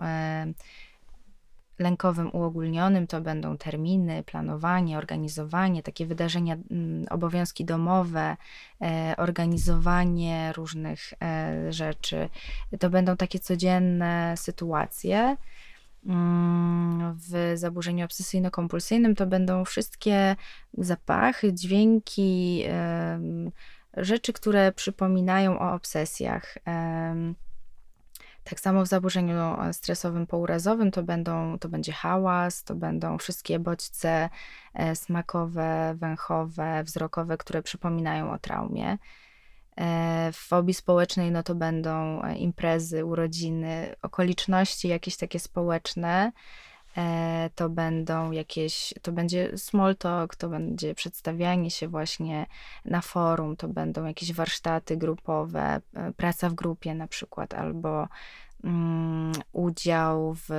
lękowym 1.79 2.29
uogólnionym 2.33 3.07
to 3.07 3.21
będą 3.21 3.57
terminy, 3.57 4.23
planowanie, 4.23 4.97
organizowanie, 4.97 5.83
takie 5.83 6.05
wydarzenia, 6.05 6.55
mm, 6.71 7.05
obowiązki 7.09 7.65
domowe, 7.65 8.37
e, 8.81 9.13
organizowanie 9.17 10.53
różnych 10.55 11.13
e, 11.21 11.73
rzeczy. 11.73 12.29
To 12.79 12.89
będą 12.89 13.17
takie 13.17 13.39
codzienne 13.39 14.33
sytuacje. 14.37 15.37
Mm, 16.05 17.17
w 17.17 17.53
zaburzeniu 17.55 18.05
obsesyjno-kompulsyjnym 18.05 19.15
to 19.15 19.25
będą 19.25 19.65
wszystkie 19.65 20.35
zapachy, 20.77 21.53
dźwięki, 21.53 22.63
rzeczy, 23.97 24.33
które 24.33 24.71
przypominają 24.71 25.59
o 25.59 25.73
obsesjach. 25.73 26.57
Tak 28.43 28.59
samo 28.59 28.83
w 28.83 28.87
zaburzeniu 28.87 29.57
stresowym 29.71 30.27
pourazowym 30.27 30.91
to, 30.91 31.03
będą, 31.03 31.59
to 31.59 31.69
będzie 31.69 31.91
hałas, 31.91 32.63
to 32.63 32.75
będą 32.75 33.17
wszystkie 33.17 33.59
bodźce 33.59 34.29
e, 34.73 34.95
smakowe, 34.95 35.95
węchowe, 35.97 36.83
wzrokowe, 36.83 37.37
które 37.37 37.63
przypominają 37.63 38.31
o 38.31 38.39
traumie. 38.39 38.97
E, 39.77 40.31
w 40.33 40.37
fobii 40.37 40.73
społecznej 40.73 41.31
no 41.31 41.43
to 41.43 41.55
będą 41.55 42.21
e, 42.23 42.35
imprezy, 42.35 43.05
urodziny, 43.05 43.95
okoliczności 44.01 44.87
jakieś 44.87 45.17
takie 45.17 45.39
społeczne, 45.39 46.31
E, 46.31 46.72
to 47.55 47.69
będą 47.69 48.31
jakieś, 48.31 48.93
to 49.01 49.11
będzie 49.11 49.57
small 49.57 49.95
talk, 49.95 50.35
to 50.35 50.49
będzie 50.49 50.95
przedstawianie 50.95 51.71
się 51.71 51.87
właśnie 51.87 52.45
na 52.85 53.01
forum, 53.01 53.55
to 53.55 53.67
będą 53.67 54.05
jakieś 54.05 54.33
warsztaty 54.33 54.97
grupowe, 54.97 55.81
e, 55.93 56.11
praca 56.11 56.49
w 56.49 56.53
grupie 56.53 56.95
na 56.95 57.07
przykład, 57.07 57.53
albo 57.53 58.07
um, 58.63 59.31
udział 59.51 60.35
w 60.47 60.49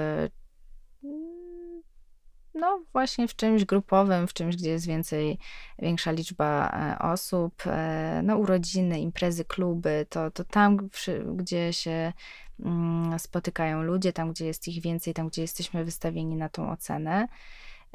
no 2.55 2.83
właśnie 2.93 3.29
w 3.29 3.37
czymś 3.37 3.65
grupowym, 3.65 4.27
w 4.27 4.33
czymś, 4.33 4.57
gdzie 4.57 4.71
jest 4.71 4.87
więcej, 4.87 5.39
większa 5.79 6.11
liczba 6.11 6.69
e, 6.69 6.99
osób, 6.99 7.63
e, 7.67 8.21
no 8.25 8.37
urodziny, 8.37 9.01
imprezy, 9.01 9.45
kluby, 9.45 10.07
to, 10.09 10.31
to 10.31 10.45
tam, 10.45 10.89
gdzie 11.35 11.73
się 11.73 12.13
mm, 12.61 13.19
spotykają 13.19 13.83
ludzie, 13.83 14.13
tam, 14.13 14.33
gdzie 14.33 14.47
jest 14.47 14.69
ich 14.69 14.83
więcej, 14.83 15.15
tam, 15.15 15.29
gdzie 15.29 15.43
jesteśmy 15.43 15.85
wystawieni 15.85 16.37
na 16.37 16.49
tą 16.49 16.71
ocenę. 16.71 17.29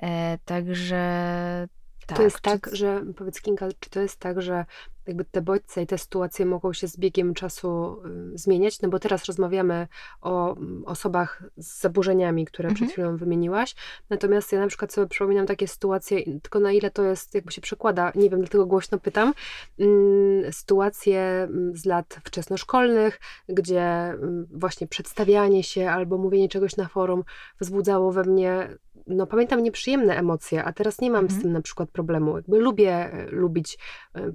E, 0.02 0.38
także 0.46 1.68
tak, 2.08 2.18
to 2.18 2.24
jest 2.24 2.42
tak, 2.42 2.70
że 2.74 3.06
powiedz 3.18 3.42
Kinga, 3.42 3.68
czy 3.80 3.90
to 3.90 4.02
jest 4.02 4.20
tak, 4.20 4.42
że 4.42 4.66
jakby 5.10 5.26
te 5.26 5.42
bodźce 5.42 5.82
i 5.82 5.88
te 5.88 5.98
sytuacje 5.98 6.46
mogą 6.46 6.74
się 6.74 6.88
z 6.88 6.98
biegiem 6.98 7.34
czasu 7.34 8.02
y, 8.34 8.38
zmieniać? 8.38 8.82
No 8.82 8.90
bo 8.90 9.00
teraz 9.00 9.26
rozmawiamy 9.26 9.88
o 10.22 10.56
mm, 10.58 10.84
osobach 10.86 11.44
z 11.58 11.82
zaburzeniami, 11.82 12.46
które 12.46 12.70
mhm. 12.70 12.76
przed 12.76 12.94
chwilą 12.94 13.18
wymieniłaś. 13.18 13.76
Natomiast 14.10 14.52
ja 14.52 14.60
na 14.60 14.68
przykład 14.68 14.94
sobie 14.94 15.08
przypominam 15.08 15.46
takie 15.46 15.68
sytuacje, 15.68 16.24
tylko 16.24 16.60
na 16.60 16.72
ile 16.72 16.92
to 16.92 17.04
jest, 17.04 17.36
jakby 17.36 17.52
się 17.52 17.62
przekłada, 17.62 18.12
nie 18.16 18.30
wiem, 18.30 18.40
dlatego 18.40 18.66
głośno 18.66 19.00
pytam, 19.00 19.34
mm, 19.80 20.54
sytuacje 20.54 21.20
mm, 21.20 21.78
z 21.78 21.86
lat 21.86 22.20
wczesnoszkolnych, 22.24 23.20
gdzie 23.48 24.14
właśnie 24.52 24.88
przedstawianie 24.88 25.64
się 25.64 25.90
albo 25.90 26.18
mówienie 26.18 26.50
czegoś 26.50 26.78
na 26.78 26.88
forum 26.88 27.24
wzbudzało 27.60 28.12
we 28.12 28.24
mnie 28.24 28.70
no 29.10 29.28
pamiętam 29.28 29.64
nieprzyjemne 29.64 30.16
emocje, 30.16 30.64
a 30.64 30.74
teraz 30.74 31.02
nie 31.02 31.12
mam 31.12 31.24
mhm. 31.24 31.40
z 31.40 31.44
tym 31.44 31.54
na 31.54 31.62
przykład 31.62 31.92
problemu. 31.92 32.36
Jakby 32.36 32.60
lubię 32.60 32.94
e, 32.94 33.28
lubić, 33.32 33.78
e, 34.16 34.32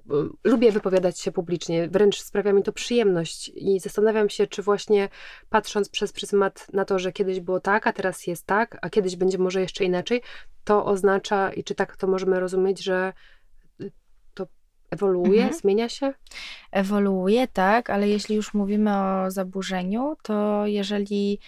lubię 0.65 0.73
wypowiadać 0.73 1.21
się 1.21 1.33
publicznie, 1.33 1.89
wręcz 1.89 2.21
sprawia 2.21 2.53
mi 2.53 2.63
to 2.63 2.73
przyjemność 2.73 3.53
i 3.55 3.81
zastanawiam 3.81 4.29
się, 4.29 4.47
czy 4.47 4.63
właśnie 4.63 5.09
patrząc 5.51 5.89
przez 5.89 6.13
pryzmat 6.13 6.67
na 6.73 6.85
to, 6.85 6.99
że 6.99 7.13
kiedyś 7.13 7.41
było 7.41 7.61
tak, 7.61 7.87
a 7.87 7.93
teraz 7.93 8.27
jest 8.27 8.47
tak, 8.47 8.79
a 8.83 8.91
kiedyś 8.91 9.17
będzie 9.17 9.39
może 9.39 9.61
jeszcze 9.61 9.85
inaczej, 9.85 10.23
to 10.65 10.85
oznacza 10.85 11.53
i 11.53 11.65
czy 11.65 11.75
tak 11.75 11.97
to 11.97 12.07
możemy 12.07 12.41
rozumieć, 12.41 12.85
że 12.85 13.13
Ewoluuje, 14.91 15.43
mhm. 15.43 15.61
zmienia 15.61 15.89
się? 15.89 16.13
Ewoluuje, 16.73 17.49
tak, 17.49 17.91
ale 17.91 18.09
jeśli 18.09 18.37
już 18.37 18.55
mówimy 18.55 18.91
o 18.97 19.31
zaburzeniu, 19.31 20.17
to 20.23 20.67
jeżeli, 20.67 21.39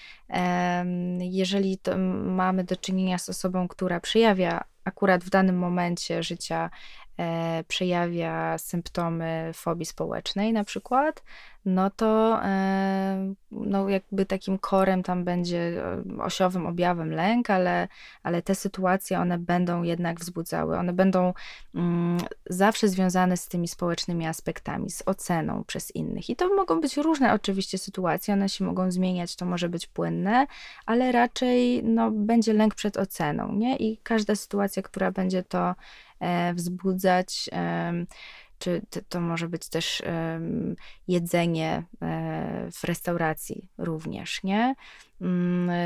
jeżeli 1.21 1.79
to 1.79 1.99
mamy 2.25 2.65
do 2.65 2.77
czynienia 2.77 3.19
z 3.19 3.29
osobą, 3.29 3.69
która 3.69 4.01
przejawia 4.01 4.65
akurat 4.85 5.25
w 5.25 5.31
danym 5.31 5.59
momencie 5.59 6.23
życia 6.23 6.71
e, 7.19 7.65
przejawia 7.69 8.59
symptomy 8.59 9.51
fobii 9.55 9.87
społecznej 9.87 10.53
na 10.53 10.65
przykład, 10.65 11.23
no 11.67 11.91
to 11.91 12.41
e, 12.45 13.35
no 13.51 13.89
jakby 13.89 14.27
takim 14.27 14.59
korem 14.59 15.03
tam 15.03 15.25
będzie 15.25 15.59
e, 15.59 16.23
osiowym 16.23 16.67
objawem 16.67 17.11
lęk, 17.11 17.51
ale, 17.51 17.89
ale 18.23 18.43
te 18.43 18.55
sytuacje 18.55 19.21
one 19.21 19.39
będą 19.39 19.83
jednak 19.83 20.21
wzbudzały, 20.21 20.79
one 20.79 20.93
będą 20.93 21.35
mm, 21.75 22.19
zawsze 22.51 22.89
związane 22.89 23.37
z 23.37 23.49
tymi 23.49 23.69
społecznymi 23.69 24.27
aspektami, 24.27 24.91
z 24.91 25.03
oceną 25.07 25.65
przez 25.65 25.95
innych. 25.95 26.31
I 26.31 26.37
to 26.37 26.55
mogą 26.55 26.81
być 26.81 26.97
różne 26.97 27.33
oczywiście 27.33 27.79
sytuacje, 27.79 28.35
one 28.35 28.49
się 28.49 28.65
mogą 28.65 28.91
zmieniać, 28.91 29.37
to 29.37 29.47
może 29.47 29.69
być 29.69 29.87
płynne, 29.87 30.47
ale 30.87 31.13
raczej 31.13 31.85
no, 31.85 32.11
będzie 32.11 32.53
lęk 32.53 32.75
przed 32.75 32.97
oceną, 32.97 33.53
nie? 33.53 33.77
I 33.77 33.97
każda 34.03 34.35
sytuacja, 34.35 34.83
która 34.83 35.11
będzie 35.11 35.43
to 35.43 35.75
wzbudzać, 36.55 37.49
czy 38.59 38.83
to 39.09 39.21
może 39.21 39.49
być 39.49 39.69
też 39.69 40.03
jedzenie 41.09 41.83
e, 42.03 42.69
w 42.73 42.85
restauracji 42.85 43.69
również, 43.79 44.43
nie? 44.43 44.75
Mm, 45.21 45.71
e, 45.71 45.77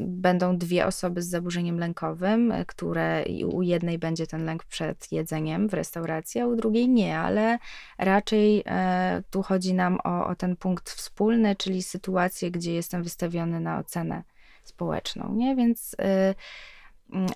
będą 0.00 0.58
dwie 0.58 0.86
osoby 0.86 1.22
z 1.22 1.28
zaburzeniem 1.28 1.78
lękowym, 1.78 2.52
e, 2.52 2.64
które 2.64 3.24
u 3.52 3.62
jednej 3.62 3.98
będzie 3.98 4.26
ten 4.26 4.44
lęk 4.44 4.64
przed 4.64 5.12
jedzeniem 5.12 5.68
w 5.68 5.74
restauracji, 5.74 6.40
a 6.40 6.46
u 6.46 6.56
drugiej 6.56 6.88
nie, 6.88 7.18
ale 7.18 7.58
raczej 7.98 8.64
tu 9.30 9.42
chodzi 9.42 9.74
nam 9.74 9.98
o, 10.04 10.26
o 10.26 10.34
ten 10.34 10.56
punkt 10.56 10.90
wspólny, 10.90 11.56
czyli 11.56 11.82
sytuację, 11.82 12.50
gdzie 12.50 12.74
jestem 12.74 13.02
wystawiony 13.02 13.60
na 13.60 13.78
ocenę 13.78 14.22
społeczną, 14.64 15.34
nie? 15.34 15.56
Więc, 15.56 15.96
mm, 15.98 16.34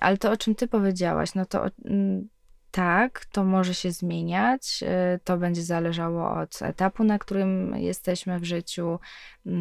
ale 0.01 0.17
to, 0.17 0.31
o 0.31 0.37
czym 0.37 0.55
ty 0.55 0.67
powiedziałaś, 0.67 1.35
no 1.35 1.45
to 1.45 1.65
mm, 1.85 2.29
tak, 2.71 3.25
to 3.25 3.43
może 3.43 3.73
się 3.73 3.91
zmieniać. 3.91 4.83
Y, 5.15 5.19
to 5.23 5.37
będzie 5.37 5.63
zależało 5.63 6.31
od 6.31 6.61
etapu, 6.61 7.03
na 7.03 7.19
którym 7.19 7.75
jesteśmy 7.75 8.39
w 8.39 8.43
życiu, 8.43 8.99
y, 9.45 9.51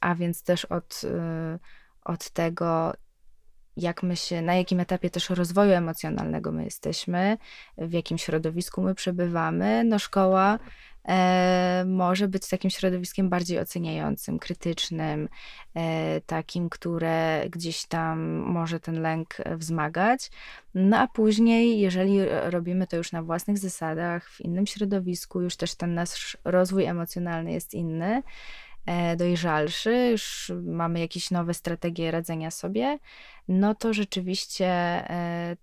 a 0.00 0.14
więc 0.14 0.42
też 0.42 0.64
od, 0.64 1.00
y, 1.04 1.58
od 2.04 2.30
tego, 2.30 2.92
jak 3.76 4.02
my 4.02 4.16
się, 4.16 4.42
na 4.42 4.54
jakim 4.54 4.80
etapie 4.80 5.10
też 5.10 5.30
rozwoju 5.30 5.72
emocjonalnego 5.72 6.52
my 6.52 6.64
jesteśmy, 6.64 7.38
w 7.78 7.92
jakim 7.92 8.18
środowisku 8.18 8.82
my 8.82 8.94
przebywamy. 8.94 9.84
No, 9.84 9.98
szkoła 9.98 10.58
może 11.86 12.28
być 12.28 12.48
takim 12.48 12.70
środowiskiem 12.70 13.28
bardziej 13.28 13.58
oceniającym, 13.58 14.38
krytycznym, 14.38 15.28
e, 15.74 16.20
takim, 16.20 16.68
które 16.68 17.44
gdzieś 17.50 17.86
tam 17.86 18.20
może 18.36 18.80
ten 18.80 19.02
lęk 19.02 19.36
wzmagać. 19.56 20.30
No 20.74 20.98
a 20.98 21.08
później, 21.08 21.80
jeżeli 21.80 22.18
robimy 22.44 22.86
to 22.86 22.96
już 22.96 23.12
na 23.12 23.22
własnych 23.22 23.58
zasadach, 23.58 24.30
w 24.30 24.40
innym 24.40 24.66
środowisku, 24.66 25.40
już 25.40 25.56
też 25.56 25.74
ten 25.74 25.94
nasz 25.94 26.36
rozwój 26.44 26.84
emocjonalny 26.84 27.52
jest 27.52 27.74
inny 27.74 28.22
e, 28.86 29.16
dojrzalszy, 29.16 30.08
już 30.10 30.52
mamy 30.62 31.00
jakieś 31.00 31.30
nowe 31.30 31.54
strategie 31.54 32.10
radzenia 32.10 32.50
sobie, 32.50 32.98
no 33.48 33.74
to 33.74 33.92
rzeczywiście 33.92 34.66
e, 34.66 35.56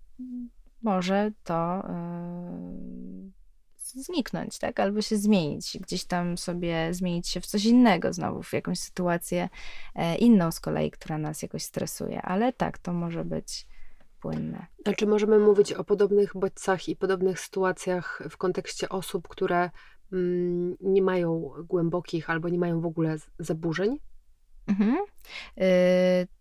może 0.82 1.30
to 1.44 1.54
e, 1.54 3.37
zniknąć, 3.90 4.58
tak? 4.58 4.80
Albo 4.80 5.02
się 5.02 5.16
zmienić, 5.16 5.78
gdzieś 5.80 6.04
tam 6.04 6.38
sobie 6.38 6.94
zmienić 6.94 7.28
się 7.28 7.40
w 7.40 7.46
coś 7.46 7.64
innego, 7.64 8.12
znowu 8.12 8.42
w 8.42 8.52
jakąś 8.52 8.78
sytuację 8.78 9.48
e, 9.94 10.16
inną 10.16 10.52
z 10.52 10.60
kolei, 10.60 10.90
która 10.90 11.18
nas 11.18 11.42
jakoś 11.42 11.62
stresuje. 11.62 12.22
Ale 12.22 12.52
tak, 12.52 12.78
to 12.78 12.92
może 12.92 13.24
być 13.24 13.66
płynne. 14.20 14.66
A 14.84 14.92
czy 14.92 15.06
możemy 15.06 15.38
mówić 15.38 15.72
o 15.72 15.84
podobnych 15.84 16.32
bodźcach 16.34 16.88
i 16.88 16.96
podobnych 16.96 17.40
sytuacjach 17.40 18.22
w 18.30 18.36
kontekście 18.36 18.88
osób, 18.88 19.28
które 19.28 19.70
mm, 20.12 20.76
nie 20.80 21.02
mają 21.02 21.50
głębokich 21.64 22.30
albo 22.30 22.48
nie 22.48 22.58
mają 22.58 22.80
w 22.80 22.86
ogóle 22.86 23.16
zaburzeń? 23.38 23.98
Mhm. 24.66 24.96
Y 25.58 26.37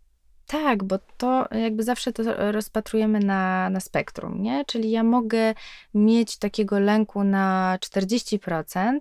tak, 0.47 0.83
bo 0.83 0.99
to 1.17 1.47
jakby 1.51 1.83
zawsze 1.83 2.13
to 2.13 2.51
rozpatrujemy 2.51 3.19
na, 3.19 3.69
na 3.69 3.79
spektrum, 3.79 4.41
nie? 4.41 4.65
Czyli 4.65 4.91
ja 4.91 5.03
mogę 5.03 5.53
mieć 5.93 6.37
takiego 6.37 6.79
lęku 6.79 7.23
na 7.23 7.77
40%, 7.81 8.99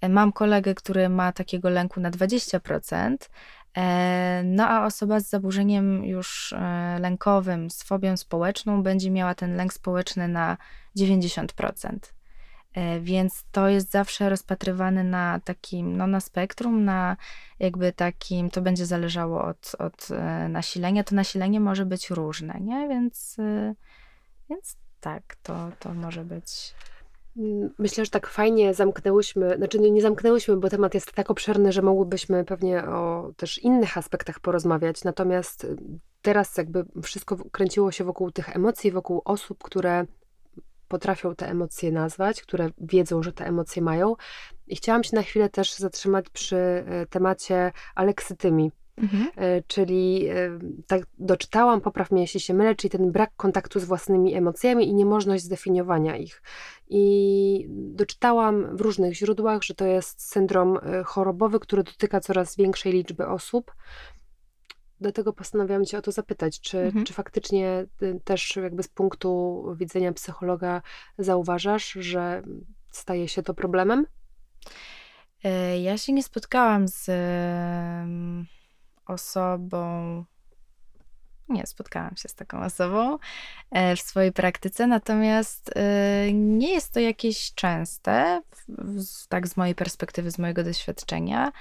e, 0.00 0.08
mam 0.08 0.32
kolegę, 0.32 0.74
który 0.74 1.08
ma 1.08 1.32
takiego 1.32 1.70
lęku 1.70 2.00
na 2.00 2.10
20%, 2.10 3.30
e, 3.76 4.42
no 4.44 4.68
a 4.68 4.86
osoba 4.86 5.20
z 5.20 5.28
zaburzeniem 5.28 6.04
już 6.04 6.52
e, 6.52 6.98
lękowym, 7.00 7.70
z 7.70 7.82
fobią 7.82 8.16
społeczną 8.16 8.82
będzie 8.82 9.10
miała 9.10 9.34
ten 9.34 9.56
lęk 9.56 9.72
społeczny 9.72 10.28
na 10.28 10.56
90%. 10.96 12.19
E, 12.74 13.00
więc 13.00 13.44
to 13.52 13.68
jest 13.68 13.90
zawsze 13.90 14.28
rozpatrywane 14.28 15.04
na 15.04 15.40
takim, 15.44 15.96
no 15.96 16.06
na 16.06 16.20
spektrum, 16.20 16.84
na 16.84 17.16
jakby 17.58 17.92
takim, 17.92 18.50
to 18.50 18.62
będzie 18.62 18.86
zależało 18.86 19.44
od, 19.44 19.72
od 19.78 20.08
e, 20.10 20.48
nasilenia. 20.48 21.04
To 21.04 21.14
nasilenie 21.14 21.60
może 21.60 21.86
być 21.86 22.10
różne, 22.10 22.60
nie? 22.60 22.88
Więc, 22.88 23.36
e, 23.38 23.74
więc 24.50 24.76
tak, 25.00 25.36
to, 25.42 25.70
to 25.78 25.94
może 25.94 26.24
być. 26.24 26.74
Myślę, 27.78 28.04
że 28.04 28.10
tak 28.10 28.26
fajnie 28.26 28.74
zamknęłyśmy, 28.74 29.56
znaczy 29.56 29.78
nie 29.78 30.02
zamknęłyśmy, 30.02 30.56
bo 30.56 30.68
temat 30.68 30.94
jest 30.94 31.12
tak 31.12 31.30
obszerny, 31.30 31.72
że 31.72 31.82
mogłybyśmy 31.82 32.44
pewnie 32.44 32.84
o 32.84 33.32
też 33.36 33.58
innych 33.58 33.98
aspektach 33.98 34.40
porozmawiać. 34.40 35.04
Natomiast 35.04 35.66
teraz 36.22 36.56
jakby 36.56 36.84
wszystko 37.02 37.36
kręciło 37.36 37.92
się 37.92 38.04
wokół 38.04 38.30
tych 38.30 38.56
emocji, 38.56 38.90
wokół 38.90 39.22
osób, 39.24 39.62
które 39.62 40.06
potrafią 40.90 41.34
te 41.34 41.48
emocje 41.48 41.92
nazwać, 41.92 42.42
które 42.42 42.70
wiedzą, 42.78 43.22
że 43.22 43.32
te 43.32 43.46
emocje 43.46 43.82
mają. 43.82 44.14
I 44.66 44.76
chciałam 44.76 45.04
się 45.04 45.16
na 45.16 45.22
chwilę 45.22 45.48
też 45.48 45.74
zatrzymać 45.74 46.30
przy 46.30 46.56
e, 46.56 47.06
temacie 47.06 47.72
aleksytymii. 47.94 48.70
Mhm. 48.98 49.30
E, 49.36 49.62
czyli 49.62 50.26
e, 50.28 50.58
tak 50.86 51.02
doczytałam, 51.18 51.80
popraw 51.80 52.10
mnie 52.10 52.22
jeśli 52.22 52.40
się 52.40 52.54
mylę, 52.54 52.74
czyli 52.74 52.90
ten 52.90 53.12
brak 53.12 53.30
kontaktu 53.36 53.80
z 53.80 53.84
własnymi 53.84 54.34
emocjami 54.34 54.88
i 54.88 54.94
niemożność 54.94 55.44
zdefiniowania 55.44 56.16
ich. 56.16 56.42
I 56.88 57.66
doczytałam 57.70 58.76
w 58.76 58.80
różnych 58.80 59.14
źródłach, 59.14 59.62
że 59.62 59.74
to 59.74 59.86
jest 59.86 60.28
syndrom 60.28 60.78
chorobowy, 61.04 61.60
który 61.60 61.82
dotyka 61.82 62.20
coraz 62.20 62.56
większej 62.56 62.92
liczby 62.92 63.26
osób 63.26 63.72
dlatego 65.00 65.32
postanowiłam 65.32 65.84
Cię 65.84 65.98
o 65.98 66.02
to 66.02 66.12
zapytać, 66.12 66.60
czy, 66.60 66.78
mhm. 66.78 67.04
czy 67.04 67.12
faktycznie 67.12 67.86
też 68.24 68.56
jakby 68.56 68.82
z 68.82 68.88
punktu 68.88 69.64
widzenia 69.76 70.12
psychologa 70.12 70.82
zauważasz, 71.18 71.92
że 71.92 72.42
staje 72.90 73.28
się 73.28 73.42
to 73.42 73.54
problemem? 73.54 74.06
E, 75.44 75.80
ja 75.80 75.98
się 75.98 76.12
nie 76.12 76.22
spotkałam 76.22 76.88
z 76.88 77.10
osobą, 79.06 80.24
Nie, 81.48 81.66
spotkałam 81.66 82.16
się 82.16 82.28
z 82.28 82.34
taką 82.34 82.62
osobą 82.62 83.18
e, 83.70 83.96
w 83.96 84.00
swojej 84.00 84.32
praktyce, 84.32 84.86
natomiast 84.86 85.70
e, 85.76 86.32
nie 86.32 86.72
jest 86.72 86.92
to 86.92 87.00
jakieś 87.00 87.54
częste, 87.54 88.42
tak 89.28 89.48
z 89.48 89.56
mojej 89.56 89.74
perspektywy, 89.74 90.30
z 90.30 90.38
mojego 90.38 90.64
doświadczenia. 90.64 91.52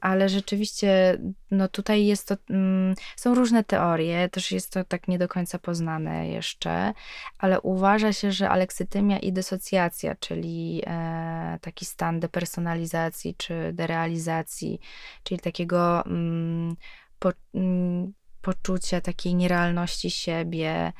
Ale 0.00 0.28
rzeczywiście, 0.28 1.18
no 1.50 1.68
tutaj 1.68 2.06
jest 2.06 2.28
to, 2.28 2.36
mm, 2.50 2.94
są 3.16 3.34
różne 3.34 3.64
teorie, 3.64 4.28
też 4.28 4.52
jest 4.52 4.72
to 4.72 4.84
tak 4.84 5.08
nie 5.08 5.18
do 5.18 5.28
końca 5.28 5.58
poznane 5.58 6.28
jeszcze, 6.28 6.92
ale 7.38 7.60
uważa 7.60 8.12
się, 8.12 8.32
że 8.32 8.50
aleksytymia 8.50 9.18
i 9.18 9.32
dysocjacja, 9.32 10.14
czyli 10.14 10.82
e, 10.86 11.58
taki 11.60 11.84
stan 11.84 12.20
depersonalizacji 12.20 13.34
czy 13.34 13.72
derealizacji, 13.72 14.80
czyli 15.22 15.40
takiego 15.40 16.06
mm, 16.06 16.76
po, 17.18 17.32
mm, 17.54 18.12
poczucia 18.42 19.00
takiej 19.00 19.34
nierealności 19.34 20.10
siebie, 20.10 20.92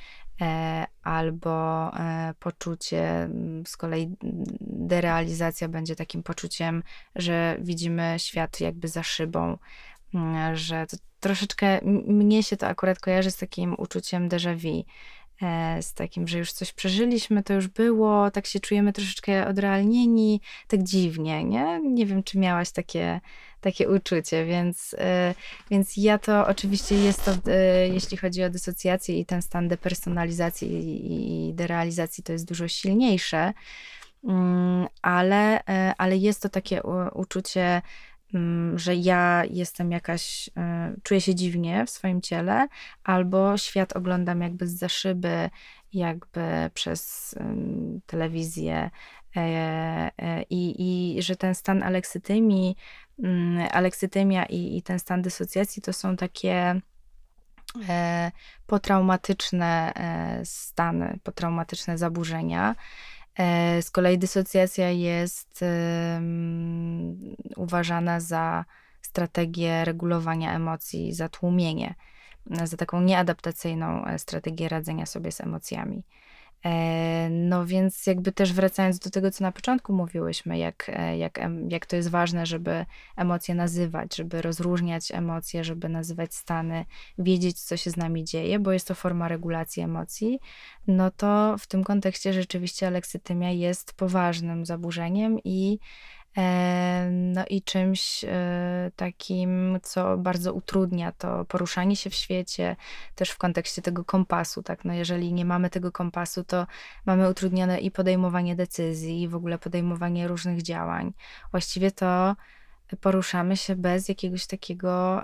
albo 1.03 1.91
e, 1.97 2.35
poczucie, 2.39 3.23
mm, 3.23 3.67
z 3.67 3.77
kolei 3.77 4.17
derealizacja 4.61 5.69
będzie 5.69 5.97
takim 5.97 6.23
poczuciem, 6.23 6.83
że 7.15 7.57
widzimy 7.61 8.15
świat 8.19 8.61
jakby 8.61 8.89
za 8.89 9.03
szybą, 9.03 9.59
mm, 10.15 10.57
że 10.57 10.87
to 10.87 10.97
troszeczkę, 11.21 11.81
mnie 12.07 12.43
się 12.43 12.57
to 12.57 12.67
akurat 12.67 12.99
kojarzy 12.99 13.31
z 13.31 13.37
takim 13.37 13.75
uczuciem 13.79 14.29
déjà 14.29 14.57
vu, 14.57 14.79
e, 14.79 14.85
z 15.81 15.95
takim, 15.95 16.29
że 16.29 16.39
już 16.39 16.53
coś 16.53 16.73
przeżyliśmy, 16.73 17.43
to 17.43 17.55
już 17.55 17.69
było, 17.69 18.31
tak 18.31 18.47
się 18.47 18.61
czujemy 18.61 18.93
troszeczkę 18.93 19.47
odrealnieni, 19.47 20.41
tak 20.69 20.83
dziwnie, 20.83 21.45
nie? 21.45 21.81
Nie 21.81 22.07
wiem, 22.07 22.23
czy 22.23 22.39
miałaś 22.39 22.71
takie, 22.71 23.21
takie 23.61 23.89
uczucie, 23.91 24.45
więc, 24.45 24.93
y, 24.93 24.97
więc 25.71 25.97
ja 25.97 26.19
to 26.19 26.47
oczywiście 26.47 26.95
jest 26.95 27.25
to, 27.25 27.33
y, 27.33 27.89
jeśli 27.93 28.17
chodzi 28.17 28.45
o 28.45 28.51
dysocjację 28.51 29.19
i 29.19 29.27
ten 29.27 29.43
stan 29.43 29.69
depersonalizacji 29.69 30.69
i 31.49 31.55
derealizacji, 31.55 32.25
to 32.25 32.33
jest 32.33 32.49
dużo 32.49 32.69
silniejsze, 32.69 33.53
mm, 34.25 34.87
ale, 35.03 35.65
ale 35.99 36.17
jest 36.17 36.43
to 36.43 36.49
takie 36.49 36.83
uczucie, 37.15 37.83
że 38.75 38.95
ja 38.95 39.43
jestem 39.51 39.93
jakaś, 39.93 40.51
czuję 41.03 41.21
się 41.21 41.35
dziwnie 41.35 41.87
w 41.87 41.91
swoim 41.91 42.23
ciele, 42.23 42.69
albo 43.05 43.57
świat 43.57 43.97
oglądam 43.97 44.41
jakby 44.41 44.67
z 44.67 44.79
za 44.79 44.89
szyby, 44.89 45.51
jakby 45.93 46.71
przez 46.75 47.35
telewizję. 48.07 48.91
E, 49.37 49.41
e, 50.19 50.43
I, 50.51 50.75
i 50.79 51.23
że 51.23 51.37
ten 51.37 51.55
stan 51.55 51.83
aleksytymii 51.83 52.77
Mm, 53.19 53.69
aleksytymia 53.73 54.45
i, 54.45 54.77
i 54.77 54.83
ten 54.83 54.99
stan 54.99 55.23
dysocjacji 55.23 55.83
to 55.83 55.93
są 55.93 56.17
takie 56.17 56.81
e, 57.89 58.33
potraumatyczne 58.67 59.93
e, 59.95 60.41
stany, 60.45 61.19
potraumatyczne 61.23 61.99
zaburzenia. 61.99 62.77
E, 63.39 63.83
z 63.83 63.91
kolei 63.91 64.19
dysocjacja 64.19 64.91
jest 64.91 65.65
uważana 67.57 68.21
za 68.21 68.65
strategię 69.03 69.85
regulowania 69.85 70.55
emocji, 70.55 71.13
za 71.13 71.29
tłumienie, 71.29 71.95
za 72.65 72.77
taką 72.77 73.01
nieadaptacyjną 73.01 74.05
strategię 74.19 74.69
radzenia 74.69 75.07
sobie 75.07 75.33
z 75.33 75.41
emocjami. 75.41 76.03
E, 76.65 77.29
no 77.31 77.67
więc 77.67 78.07
jakby 78.07 78.33
też 78.33 78.53
wracając 78.53 78.99
do 78.99 79.11
tego, 79.11 79.31
co 79.31 79.45
na 79.45 79.53
początku 79.53 79.93
mówiłyśmy, 79.93 80.59
jak, 80.59 80.91
e, 80.95 81.19
jak, 81.19 81.41
jak 81.69 81.87
to 81.87 81.97
jest 81.97 82.11
ważne, 82.11 82.47
żeby 82.47 82.87
emocje 83.17 83.55
nazywać, 83.55 84.17
żeby 84.17 84.43
rozróżniać 84.43 85.11
emocje, 85.11 85.65
żeby 85.65 85.89
nazywać 85.89 86.35
stany, 86.35 86.85
wiedzieć, 87.19 87.61
co 87.61 87.77
się 87.77 87.91
z 87.91 87.97
nami 87.97 88.25
dzieje, 88.25 88.59
bo 88.59 88.73
jest 88.73 88.89
to 88.89 88.95
forma 88.95 89.29
regulacji 89.29 89.83
emocji, 89.83 90.41
no 90.87 91.11
to 91.11 91.57
w 91.59 91.67
tym 91.67 91.85
kontekście 91.85 92.33
rzeczywiście 92.33 92.87
aleksytymia 92.87 93.51
jest 93.51 93.93
poważnym 93.93 94.67
zaburzeniem 94.67 95.39
i 95.45 95.79
no 97.11 97.45
i 97.51 97.63
czymś 97.63 98.25
e, 98.25 98.91
takim, 98.97 99.79
co 99.83 100.19
bardzo 100.19 100.55
utrudnia 100.55 101.13
to 101.13 101.45
poruszanie 101.45 101.97
się 101.97 102.11
w 102.11 102.15
świecie, 102.15 102.77
też 103.15 103.31
w 103.31 103.39
kontekście 103.39 103.83
tego 103.83 104.05
kompasu, 104.05 104.63
tak, 104.63 104.85
no 104.85 104.95
jeżeli 104.95 105.33
nie 105.33 105.45
mamy 105.45 105.71
tego 105.71 105.93
kompasu, 105.93 106.45
to 106.45 106.67
mamy 107.07 107.31
utrudnione 107.31 107.81
i 107.81 107.91
podejmowanie 107.91 108.57
decyzji, 108.57 109.23
i 109.23 109.29
w 109.29 109.35
ogóle 109.35 109.59
podejmowanie 109.59 110.29
różnych 110.29 110.63
działań. 110.63 111.13
Właściwie 111.51 111.91
to 111.91 112.37
poruszamy 113.01 113.57
się 113.57 113.77
bez 113.77 114.09
jakiegoś 114.09 114.47
takiego, 114.47 115.23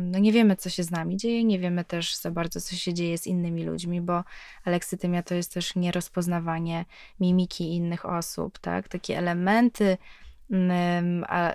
no 0.00 0.18
nie 0.18 0.32
wiemy, 0.32 0.56
co 0.56 0.70
się 0.70 0.82
z 0.82 0.90
nami 0.90 1.16
dzieje, 1.16 1.44
nie 1.44 1.58
wiemy 1.58 1.84
też 1.84 2.16
za 2.16 2.30
bardzo, 2.30 2.60
co 2.60 2.76
się 2.76 2.94
dzieje 2.94 3.18
z 3.18 3.26
innymi 3.26 3.64
ludźmi, 3.64 4.00
bo 4.00 4.24
aleksytymia 4.64 5.22
to 5.22 5.34
jest 5.34 5.54
też 5.54 5.76
nierozpoznawanie 5.76 6.84
mimiki 7.20 7.76
innych 7.76 8.06
osób, 8.06 8.58
tak, 8.58 8.88
takie 8.88 9.18
elementy 9.18 9.96
a, 11.26 11.54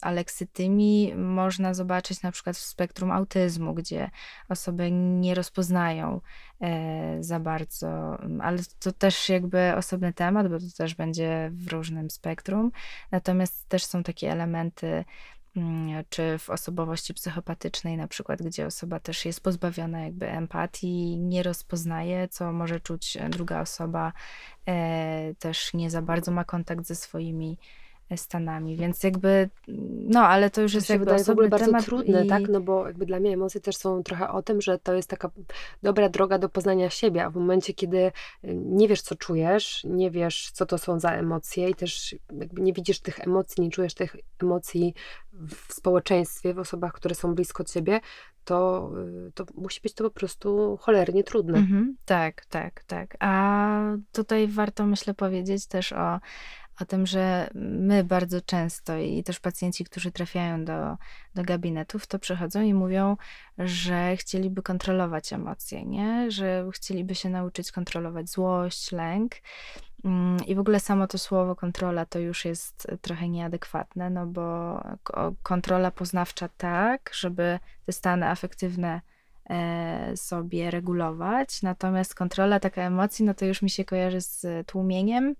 aleksytymii 0.00 1.14
można 1.14 1.74
zobaczyć 1.74 2.22
na 2.22 2.32
przykład 2.32 2.56
w 2.56 2.60
spektrum 2.60 3.10
autyzmu, 3.10 3.74
gdzie 3.74 4.10
osoby 4.48 4.90
nie 4.92 5.34
rozpoznają 5.34 6.20
e, 6.60 7.16
za 7.20 7.40
bardzo, 7.40 8.18
ale 8.40 8.58
to 8.78 8.92
też 8.92 9.28
jakby 9.28 9.74
osobny 9.76 10.12
temat, 10.12 10.48
bo 10.48 10.58
to 10.58 10.64
też 10.76 10.94
będzie 10.94 11.50
w 11.52 11.72
różnym 11.72 12.10
spektrum. 12.10 12.72
Natomiast 13.10 13.68
też 13.68 13.84
są 13.84 14.02
takie 14.02 14.32
elementy, 14.32 15.04
czy 16.08 16.38
w 16.38 16.50
osobowości 16.50 17.14
psychopatycznej, 17.14 17.96
na 17.96 18.08
przykład, 18.08 18.42
gdzie 18.42 18.66
osoba 18.66 19.00
też 19.00 19.24
jest 19.24 19.40
pozbawiona 19.40 20.00
jakby 20.00 20.30
empatii, 20.30 21.18
nie 21.18 21.42
rozpoznaje, 21.42 22.28
co 22.28 22.52
może 22.52 22.80
czuć 22.80 23.18
druga 23.30 23.60
osoba, 23.60 24.12
e, 24.68 25.34
też 25.38 25.74
nie 25.74 25.90
za 25.90 26.02
bardzo 26.02 26.32
ma 26.32 26.44
kontakt 26.44 26.86
ze 26.86 26.94
swoimi 26.94 27.58
Stanami, 28.16 28.76
więc 28.76 29.02
jakby, 29.02 29.50
no 30.08 30.20
ale 30.20 30.50
to 30.50 30.62
już 30.62 30.72
to 30.72 30.78
jest 30.78 30.90
jakby 30.90 31.04
wydaje 31.04 31.48
bardzo 31.48 31.66
temat 31.66 31.84
trudne, 31.84 32.24
i... 32.24 32.28
tak, 32.28 32.48
no 32.48 32.60
bo 32.60 32.86
jakby 32.86 33.06
dla 33.06 33.20
mnie 33.20 33.32
emocje 33.32 33.60
też 33.60 33.76
są 33.76 34.02
trochę 34.02 34.28
o 34.28 34.42
tym, 34.42 34.60
że 34.60 34.78
to 34.78 34.94
jest 34.94 35.10
taka 35.10 35.30
dobra 35.82 36.08
droga 36.08 36.38
do 36.38 36.48
poznania 36.48 36.90
siebie, 36.90 37.24
a 37.24 37.30
w 37.30 37.34
momencie, 37.34 37.74
kiedy 37.74 37.96
y, 37.96 38.12
nie 38.54 38.88
wiesz, 38.88 39.02
co 39.02 39.14
czujesz, 39.14 39.84
nie 39.84 40.10
wiesz, 40.10 40.50
co 40.50 40.66
to 40.66 40.78
są 40.78 41.00
za 41.00 41.10
emocje 41.10 41.70
i 41.70 41.74
też 41.74 42.14
jakby 42.40 42.62
nie 42.62 42.72
widzisz 42.72 43.00
tych 43.00 43.20
emocji, 43.20 43.64
nie 43.64 43.70
czujesz 43.70 43.94
tych 43.94 44.16
emocji 44.42 44.94
w 45.32 45.72
społeczeństwie, 45.72 46.54
w 46.54 46.58
osobach, 46.58 46.92
które 46.92 47.14
są 47.14 47.34
blisko 47.34 47.64
ciebie, 47.64 48.00
to, 48.44 48.90
y, 49.28 49.32
to 49.32 49.44
musi 49.54 49.80
być 49.80 49.94
to 49.94 50.04
po 50.04 50.10
prostu 50.10 50.78
cholernie 50.80 51.24
trudne. 51.24 51.58
Mhm, 51.58 51.96
tak, 52.04 52.44
tak, 52.44 52.84
tak. 52.84 53.16
A 53.20 53.80
tutaj 54.12 54.48
warto, 54.48 54.86
myślę, 54.86 55.14
powiedzieć 55.14 55.66
też 55.66 55.92
o 55.92 56.20
o 56.80 56.84
tym, 56.84 57.06
że 57.06 57.50
my 57.54 58.04
bardzo 58.04 58.40
często 58.40 58.98
i 58.98 59.22
też 59.22 59.40
pacjenci, 59.40 59.84
którzy 59.84 60.12
trafiają 60.12 60.64
do, 60.64 60.96
do 61.34 61.42
gabinetów, 61.42 62.06
to 62.06 62.18
przychodzą 62.18 62.62
i 62.62 62.74
mówią, 62.74 63.16
że 63.58 64.16
chcieliby 64.16 64.62
kontrolować 64.62 65.32
emocje, 65.32 65.84
nie? 65.84 66.30
że 66.30 66.66
chcieliby 66.72 67.14
się 67.14 67.28
nauczyć 67.28 67.72
kontrolować 67.72 68.30
złość, 68.30 68.92
lęk. 68.92 69.32
Mm, 70.04 70.46
I 70.46 70.54
w 70.54 70.58
ogóle 70.58 70.80
samo 70.80 71.06
to 71.06 71.18
słowo 71.18 71.56
kontrola 71.56 72.06
to 72.06 72.18
już 72.18 72.44
jest 72.44 72.86
trochę 73.02 73.28
nieadekwatne, 73.28 74.10
no 74.10 74.26
bo 74.26 74.80
kontrola 75.42 75.90
poznawcza 75.90 76.48
tak, 76.48 77.10
żeby 77.14 77.58
te 77.86 77.92
stany 77.92 78.28
afektywne 78.28 79.00
sobie 80.16 80.70
regulować. 80.70 81.62
Natomiast 81.62 82.14
kontrola 82.14 82.60
taka 82.60 82.82
emocji, 82.82 83.24
no 83.24 83.34
to 83.34 83.44
już 83.44 83.62
mi 83.62 83.70
się 83.70 83.84
kojarzy 83.84 84.20
z 84.20 84.66
tłumieniem 84.66 85.34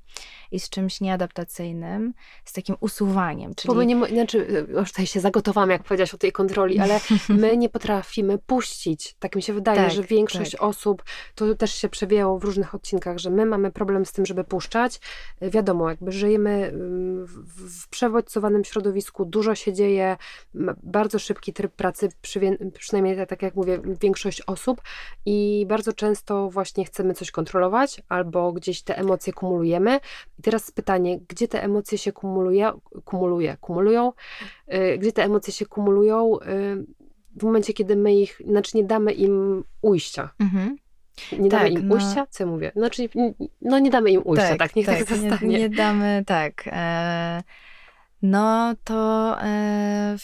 i 0.53 0.61
z 0.61 0.71
czymś 0.71 1.01
nieadaptacyjnym, 1.01 2.15
z 2.45 2.53
takim 2.53 2.77
usuwaniem. 2.81 3.55
Czyli... 3.55 3.75
Bo 3.75 3.79
my 3.79 3.87
nie, 3.87 4.07
znaczy, 4.07 4.67
już 4.69 4.91
tutaj 4.91 5.07
się 5.07 5.21
zagotowałam, 5.21 5.71
jak 5.71 5.83
powiedziałaś 5.85 6.15
o 6.15 6.19
tej 6.19 6.33
kontroli, 6.33 6.79
ale 6.79 7.01
my 7.29 7.57
nie 7.57 7.69
potrafimy 7.69 8.39
puścić. 8.39 9.17
Tak 9.19 9.37
mi 9.37 9.43
się 9.43 9.53
wydaje, 9.53 9.81
tak, 9.81 9.91
że 9.91 10.03
większość 10.03 10.51
tak. 10.51 10.63
osób, 10.63 11.05
to 11.35 11.55
też 11.55 11.75
się 11.75 11.89
przewijało 11.89 12.39
w 12.39 12.45
różnych 12.45 12.75
odcinkach, 12.75 13.19
że 13.19 13.31
my 13.31 13.47
mamy 13.47 13.73
problem 13.73 14.07
z 14.07 14.13
tym, 14.13 14.27
żeby 14.27 14.45
puszczać. 14.45 15.01
Wiadomo, 15.41 15.91
jakby 15.91 16.13
żyjemy 16.13 16.51
mm, 16.51 17.27
w, 17.27 17.33
w 17.83 17.89
przewodźcowanym 17.89 18.65
środowisku, 18.65 19.25
dużo 19.25 19.55
się 19.55 19.73
dzieje, 19.73 20.17
bardzo 20.83 21.19
szybki 21.19 21.53
tryb 21.53 21.73
pracy, 21.73 22.09
przynajmniej 22.79 23.27
tak 23.27 23.43
jak 23.43 23.55
mówię, 23.55 23.81
większość 23.99 24.43
osób 24.47 24.83
i 25.27 25.67
bardzo 25.69 25.93
często 25.93 26.51
właśnie 26.51 26.85
chcemy 26.85 27.15
coś 27.15 27.31
kontrolować 27.31 28.03
albo 28.09 28.53
gdzieś 28.53 28.83
te 28.83 28.99
emocje 28.99 29.33
kumulujemy. 29.33 30.01
I 30.39 30.43
teraz 30.43 30.71
pytanie, 30.71 31.19
gdzie 31.29 31.49
te 31.49 31.63
emocje 31.63 31.99
się 31.99 32.13
kumuluje, 32.13 32.73
kumuluje, 33.05 33.57
kumulują? 33.61 34.13
Yy, 34.69 34.99
gdzie 34.99 35.13
te 35.13 35.25
emocje 35.25 35.53
się 35.53 35.67
kumulują 35.67 36.31
yy, 36.33 36.87
w 37.37 37.43
momencie, 37.43 37.73
kiedy 37.73 37.97
my 37.97 38.15
ich, 38.15 38.41
znaczy 38.49 38.77
nie 38.77 38.85
damy 38.85 39.13
im 39.13 39.65
ujścia. 39.83 40.31
Mhm. 40.39 40.77
Nie 41.39 41.49
damy 41.49 41.65
tak, 41.65 41.73
im 41.73 41.89
no, 41.89 41.95
ujścia? 41.95 42.27
Co 42.31 42.45
ja 42.45 42.51
mówię? 42.51 42.73
Znaczy, 42.77 43.09
no 43.63 43.79
nie 43.79 43.91
damy 43.91 44.11
im 44.11 44.23
ujścia, 44.25 44.49
tak? 44.49 44.59
tak 44.59 44.77
niech 44.77 44.87
tak, 44.87 44.99
tak 44.99 45.09
zostanie. 45.09 45.49
Nie, 45.49 45.59
nie 45.59 45.69
damy, 45.69 46.23
tak. 46.27 46.65
E, 46.67 47.43
no 48.23 48.75
to 48.85 49.37
e, 49.43 50.17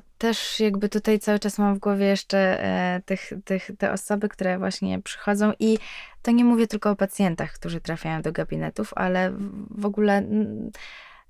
to 0.00 0.06
też 0.18 0.60
jakby 0.60 0.88
tutaj 0.88 1.18
cały 1.18 1.38
czas 1.38 1.58
mam 1.58 1.74
w 1.74 1.78
głowie 1.78 2.06
jeszcze 2.06 2.64
e, 2.64 3.02
tych, 3.04 3.32
tych, 3.44 3.70
te 3.78 3.92
osoby, 3.92 4.28
które 4.28 4.58
właśnie 4.58 5.02
przychodzą 5.02 5.52
i 5.58 5.78
to 6.22 6.30
nie 6.30 6.44
mówię 6.44 6.66
tylko 6.66 6.90
o 6.90 6.96
pacjentach, 6.96 7.52
którzy 7.52 7.80
trafiają 7.80 8.22
do 8.22 8.32
gabinetów, 8.32 8.92
ale 8.96 9.32
w 9.70 9.86
ogóle 9.86 10.22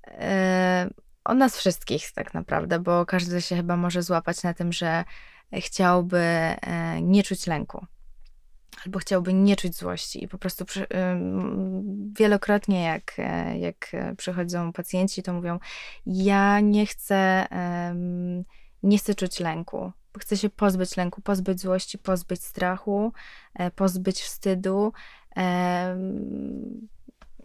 e, 0.07 0.89
o 1.25 1.33
nas 1.33 1.57
wszystkich 1.57 2.11
tak 2.11 2.33
naprawdę, 2.33 2.79
bo 2.79 3.05
każdy 3.05 3.41
się 3.41 3.55
chyba 3.55 3.77
może 3.77 4.01
złapać 4.03 4.43
na 4.43 4.53
tym, 4.53 4.73
że 4.73 5.03
chciałby 5.53 6.17
e, 6.17 7.01
nie 7.01 7.23
czuć 7.23 7.47
lęku 7.47 7.85
albo 8.85 8.99
chciałby 8.99 9.33
nie 9.33 9.55
czuć 9.55 9.75
złości 9.75 10.23
i 10.23 10.27
po 10.27 10.37
prostu 10.37 10.65
przy, 10.65 10.87
wielokrotnie 12.19 12.83
jak, 12.83 13.13
e, 13.17 13.59
jak 13.59 13.91
przychodzą 14.17 14.73
pacjenci, 14.73 15.23
to 15.23 15.33
mówią 15.33 15.59
ja 16.05 16.59
nie 16.59 16.85
chcę 16.85 17.47
nie 18.85 18.97
chcę 18.97 19.15
czuć 19.15 19.39
lęku, 19.39 19.91
chcę 20.19 20.37
się 20.37 20.49
pozbyć 20.49 20.97
lęku, 20.97 21.21
pozbyć 21.21 21.61
złości, 21.61 21.97
pozbyć 21.97 22.43
strachu, 22.43 23.13
e, 23.53 23.71
pozbyć 23.71 24.21
wstydu 24.21 24.93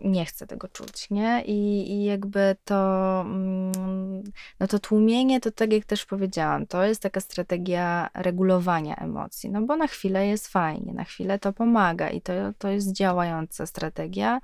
nie 0.04 0.24
chcę 0.24 0.46
tego 0.46 0.68
czuć, 0.68 1.10
nie? 1.10 1.42
I, 1.46 1.90
i 1.92 2.04
jakby 2.04 2.56
to, 2.64 3.20
mm, 3.20 4.22
no 4.60 4.66
to 4.66 4.78
tłumienie, 4.78 5.40
to 5.40 5.50
tak 5.50 5.72
jak 5.72 5.84
też 5.84 6.06
powiedziałam, 6.06 6.66
to 6.66 6.84
jest 6.84 7.02
taka 7.02 7.20
strategia 7.20 8.10
regulowania 8.14 8.96
emocji, 8.96 9.50
no 9.50 9.62
bo 9.62 9.76
na 9.76 9.86
chwilę 9.86 10.26
jest 10.26 10.48
fajnie, 10.48 10.92
na 10.94 11.04
chwilę 11.04 11.38
to 11.38 11.52
pomaga 11.52 12.10
i 12.10 12.20
to, 12.20 12.32
to 12.58 12.68
jest 12.68 12.92
działająca 12.92 13.66
strategia, 13.66 14.40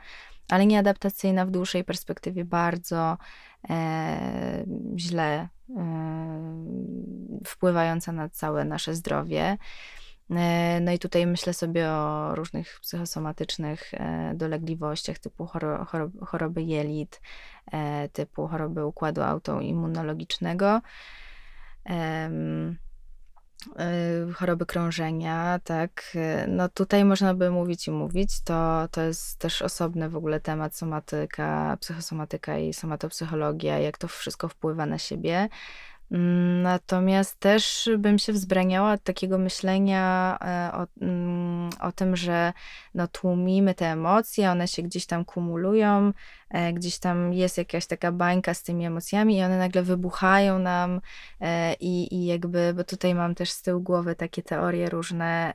ale 0.49 0.67
nieadaptacyjna 0.67 1.47
w 1.47 1.51
dłuższej 1.51 1.85
perspektywie 1.85 2.45
bardzo 2.45 3.19
e, 3.71 4.65
źle 4.97 5.33
e, 5.37 5.49
wpływająca 7.47 8.13
na 8.13 8.29
całe 8.29 8.65
nasze 8.65 8.95
zdrowie. 8.95 9.59
E, 10.31 10.81
no 10.81 10.93
i 10.93 10.99
tutaj 10.99 11.27
myślę 11.27 11.55
sobie 11.55 11.89
o 11.91 12.35
różnych 12.35 12.81
psychosomatycznych 12.81 13.95
e, 13.95 14.33
dolegliwościach 14.35 15.19
typu 15.19 15.49
choroby 16.27 16.63
jelit, 16.63 17.21
e, 17.73 18.09
typu 18.09 18.49
choroby 18.49 18.87
układu 18.87 19.23
autoimmunologicznego, 19.23 20.81
choroby 24.35 24.67
krążenia, 24.67 25.61
tak. 25.65 26.17
No 26.49 26.69
tutaj 26.69 27.05
można 27.05 27.35
by 27.35 27.51
mówić 27.51 27.89
i 27.89 27.91
mówić, 27.91 28.41
to, 28.41 28.89
to 28.91 29.03
jest 29.03 29.39
też 29.39 29.63
osobny 29.63 30.09
w 30.09 30.17
ogóle 30.17 30.41
temat 30.41 30.77
somatyka, 30.77 31.77
psychosomatyka 31.81 32.59
i 32.59 32.73
somatopsychologia, 32.73 33.79
jak 33.79 33.99
to 33.99 34.09
wszystko 34.09 34.49
wpływa 34.49 34.87
na 34.87 34.99
siebie. 34.99 35.49
Mm, 36.11 36.63
natomiast 36.63 37.41
też 37.41 37.91
bym 37.99 38.19
się 38.19 38.33
wzbraniała 38.33 38.93
od 38.93 39.03
takiego 39.03 39.39
myślenia 39.39 40.39
e, 40.41 40.73
o, 40.79 40.87
mm, 41.01 41.71
o 41.81 41.93
tym, 41.93 42.17
że 42.17 42.53
no, 42.95 43.09
tłumimy 43.09 43.75
te 43.75 43.87
emocje, 43.87 44.51
one 44.51 44.69
się 44.69 44.83
gdzieś 44.83 45.07
tam 45.07 45.25
kumulują, 45.25 46.13
e, 46.51 46.73
gdzieś 46.73 46.99
tam 46.99 47.33
jest 47.33 47.59
jakaś 47.59 47.87
taka 47.87 48.13
bańka 48.13 48.55
z 48.55 48.63
tymi 48.63 48.87
emocjami 48.87 49.37
i 49.37 49.43
one 49.43 49.59
nagle 49.59 49.83
wybuchają 49.83 50.59
nam 50.59 51.01
e, 51.41 51.75
i, 51.75 52.15
i 52.15 52.27
jakby, 52.27 52.75
bo 52.77 52.85
tutaj 52.85 53.15
mam 53.15 53.35
też 53.35 53.51
z 53.51 53.63
tyłu 53.63 53.81
głowy 53.81 54.15
takie 54.15 54.43
teorie 54.43 54.89
różne, 54.89 55.53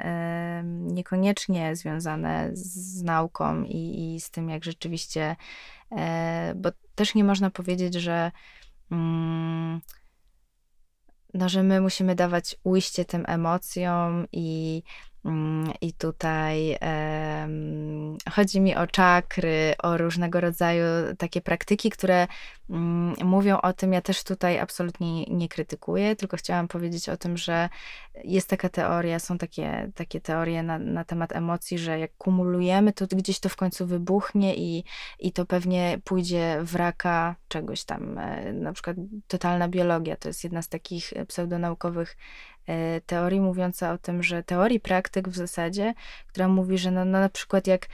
niekoniecznie 0.63 1.75
związane 1.75 2.49
z 2.53 3.03
nauką 3.03 3.63
i, 3.63 4.13
i 4.15 4.21
z 4.21 4.31
tym, 4.31 4.49
jak 4.49 4.63
rzeczywiście, 4.63 5.35
bo 6.55 6.69
też 6.95 7.15
nie 7.15 7.23
można 7.23 7.49
powiedzieć, 7.49 7.93
że 7.93 8.31
mm, 8.91 9.81
no, 11.33 11.49
że 11.49 11.63
my 11.63 11.81
musimy 11.81 12.15
dawać 12.15 12.55
ujście 12.63 13.05
tym 13.05 13.23
emocjom 13.27 14.27
i 14.31 14.83
I 15.81 15.93
tutaj 15.93 16.77
um, 16.81 18.17
chodzi 18.31 18.61
mi 18.61 18.75
o 18.75 18.87
czakry, 18.87 19.73
o 19.83 19.97
różnego 19.97 20.41
rodzaju 20.41 20.85
takie 21.17 21.41
praktyki, 21.41 21.89
które 21.89 22.27
um, 22.69 23.13
mówią 23.23 23.57
o 23.61 23.73
tym. 23.73 23.93
Ja 23.93 24.01
też 24.01 24.23
tutaj 24.23 24.59
absolutnie 24.59 25.23
nie 25.23 25.49
krytykuję, 25.49 26.15
tylko 26.15 26.37
chciałam 26.37 26.67
powiedzieć 26.67 27.09
o 27.09 27.17
tym, 27.17 27.37
że 27.37 27.69
jest 28.23 28.49
taka 28.49 28.69
teoria, 28.69 29.19
są 29.19 29.37
takie, 29.37 29.91
takie 29.95 30.21
teorie 30.21 30.63
na, 30.63 30.79
na 30.79 31.03
temat 31.03 31.35
emocji, 31.35 31.77
że 31.77 31.99
jak 31.99 32.11
kumulujemy, 32.17 32.93
to 32.93 33.07
gdzieś 33.07 33.39
to 33.39 33.49
w 33.49 33.55
końcu 33.55 33.85
wybuchnie 33.85 34.55
i, 34.55 34.83
i 35.19 35.31
to 35.31 35.45
pewnie 35.45 35.99
pójdzie 36.03 36.59
w 36.63 36.75
raka 36.75 37.35
czegoś 37.47 37.83
tam. 37.83 38.17
E, 38.17 38.53
na 38.53 38.73
przykład 38.73 38.97
totalna 39.27 39.67
biologia 39.67 40.15
to 40.15 40.29
jest 40.29 40.43
jedna 40.43 40.61
z 40.61 40.69
takich 40.69 41.13
pseudonaukowych 41.27 42.17
E, 42.17 42.50
teorii 43.05 43.41
mówiąca 43.41 43.91
o 43.91 43.97
tym, 43.97 44.23
że 44.23 44.43
teorii 44.43 44.79
praktyk 44.79 45.29
w 45.29 45.35
zasadzie, 45.35 45.93
która 46.27 46.47
mówi, 46.47 46.77
że 46.77 46.91
no, 46.91 47.05
no 47.05 47.19
na 47.19 47.29
przykład 47.29 47.67
jak 47.67 47.87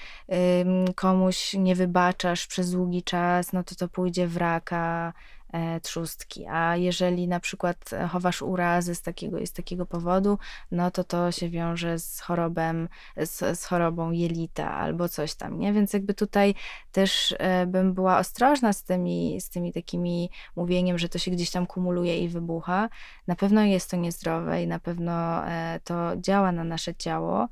komuś 0.95 1.53
nie 1.53 1.75
wybaczasz 1.75 2.47
przez 2.47 2.71
długi 2.71 3.03
czas, 3.03 3.53
no 3.53 3.63
to 3.63 3.75
to 3.75 3.87
pójdzie 3.87 4.27
w 4.27 4.37
raka, 4.37 5.13
E, 5.36 5.36
trzustki. 5.81 6.45
A 6.47 6.75
jeżeli 6.75 7.27
na 7.27 7.39
przykład 7.39 7.89
chowasz 8.09 8.41
urazy 8.41 8.95
z 8.95 9.01
takiego, 9.01 9.45
z 9.45 9.53
takiego 9.53 9.85
powodu, 9.85 10.37
no 10.71 10.91
to 10.91 11.03
to 11.03 11.31
się 11.31 11.49
wiąże 11.49 11.99
z 11.99 12.19
chorobem, 12.19 12.89
z, 13.17 13.59
z 13.59 13.65
chorobą 13.65 14.11
jelita 14.11 14.71
albo 14.71 15.09
coś 15.09 15.35
tam, 15.35 15.59
nie? 15.59 15.73
Więc 15.73 15.93
jakby 15.93 16.13
tutaj 16.13 16.55
też 16.91 17.35
e, 17.39 17.65
bym 17.65 17.93
była 17.93 18.17
ostrożna 18.17 18.73
z 18.73 18.83
tymi, 18.83 19.41
z 19.41 19.49
tymi 19.49 19.73
takimi 19.73 20.29
mówieniem, 20.55 20.97
że 20.97 21.09
to 21.09 21.17
się 21.17 21.31
gdzieś 21.31 21.51
tam 21.51 21.67
kumuluje 21.67 22.19
i 22.19 22.29
wybucha. 22.29 22.89
Na 23.27 23.35
pewno 23.35 23.63
jest 23.63 23.91
to 23.91 23.97
niezdrowe 23.97 24.63
i 24.63 24.67
na 24.67 24.79
pewno 24.79 25.47
e, 25.47 25.79
to 25.83 26.11
działa 26.17 26.51
na 26.51 26.63
nasze 26.63 26.95
ciało. 26.95 27.47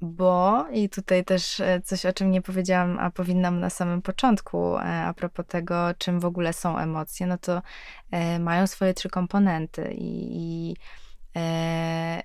Bo, 0.00 0.64
i 0.72 0.88
tutaj 0.88 1.24
też 1.24 1.60
e, 1.60 1.80
coś, 1.80 2.06
o 2.06 2.12
czym 2.12 2.30
nie 2.30 2.42
powiedziałam, 2.42 2.98
a 2.98 3.10
powinnam 3.10 3.60
na 3.60 3.70
samym 3.70 4.02
początku, 4.02 4.76
e, 4.78 4.82
a 4.82 5.14
propos 5.14 5.46
tego, 5.46 5.94
czym 5.98 6.20
w 6.20 6.24
ogóle 6.24 6.52
są 6.52 6.78
emocje, 6.78 7.26
no 7.26 7.38
to 7.38 7.62
e, 8.10 8.38
mają 8.38 8.66
swoje 8.66 8.94
trzy 8.94 9.08
komponenty 9.08 9.92
i, 9.92 10.36
i, 10.36 10.76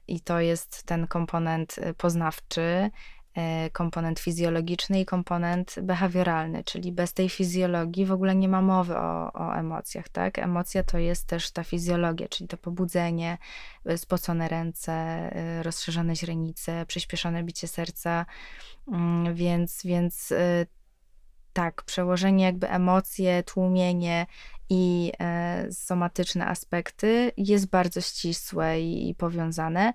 i 0.08 0.22
to 0.22 0.40
jest 0.40 0.84
ten 0.84 1.08
komponent 1.08 1.76
poznawczy, 1.98 2.92
komponent 3.74 4.20
fizjologiczny 4.20 5.00
i 5.00 5.06
komponent 5.06 5.76
behawioralny, 5.82 6.64
czyli 6.64 6.92
bez 6.92 7.14
tej 7.14 7.30
fizjologii 7.30 8.06
w 8.06 8.12
ogóle 8.12 8.36
nie 8.36 8.48
ma 8.48 8.62
mowy 8.62 8.98
o, 8.98 9.34
o, 9.34 9.56
emocjach, 9.56 10.10
tak? 10.10 10.40
Emocja 10.40 10.84
to 10.84 10.98
jest 10.98 11.28
też 11.28 11.52
ta 11.52 11.64
fizjologia, 11.64 12.28
czyli 12.28 12.48
to 12.48 12.58
pobudzenie, 12.58 13.38
e, 13.86 13.98
spocone 13.98 14.48
ręce, 14.48 14.94
e, 14.94 15.64
rozszerzone 15.64 16.16
źrenice, 16.16 16.86
przyspieszone 16.86 17.44
bicie 17.44 17.68
serca, 17.68 18.26
mm, 18.88 19.36
więc, 19.36 19.82
więc 19.86 20.34
tak, 21.54 21.84
przełożenie 21.84 22.46
jakby 22.46 22.70
emocje, 22.70 23.44
tłumienie 23.44 24.26
i 24.70 25.12
somatyczne 25.72 26.48
aspekty 26.48 27.32
jest 27.38 27.70
bardzo 27.70 28.02
ścisłe 28.02 28.82
i, 28.82 29.10
i 29.10 29.16
powiązane 29.16 29.94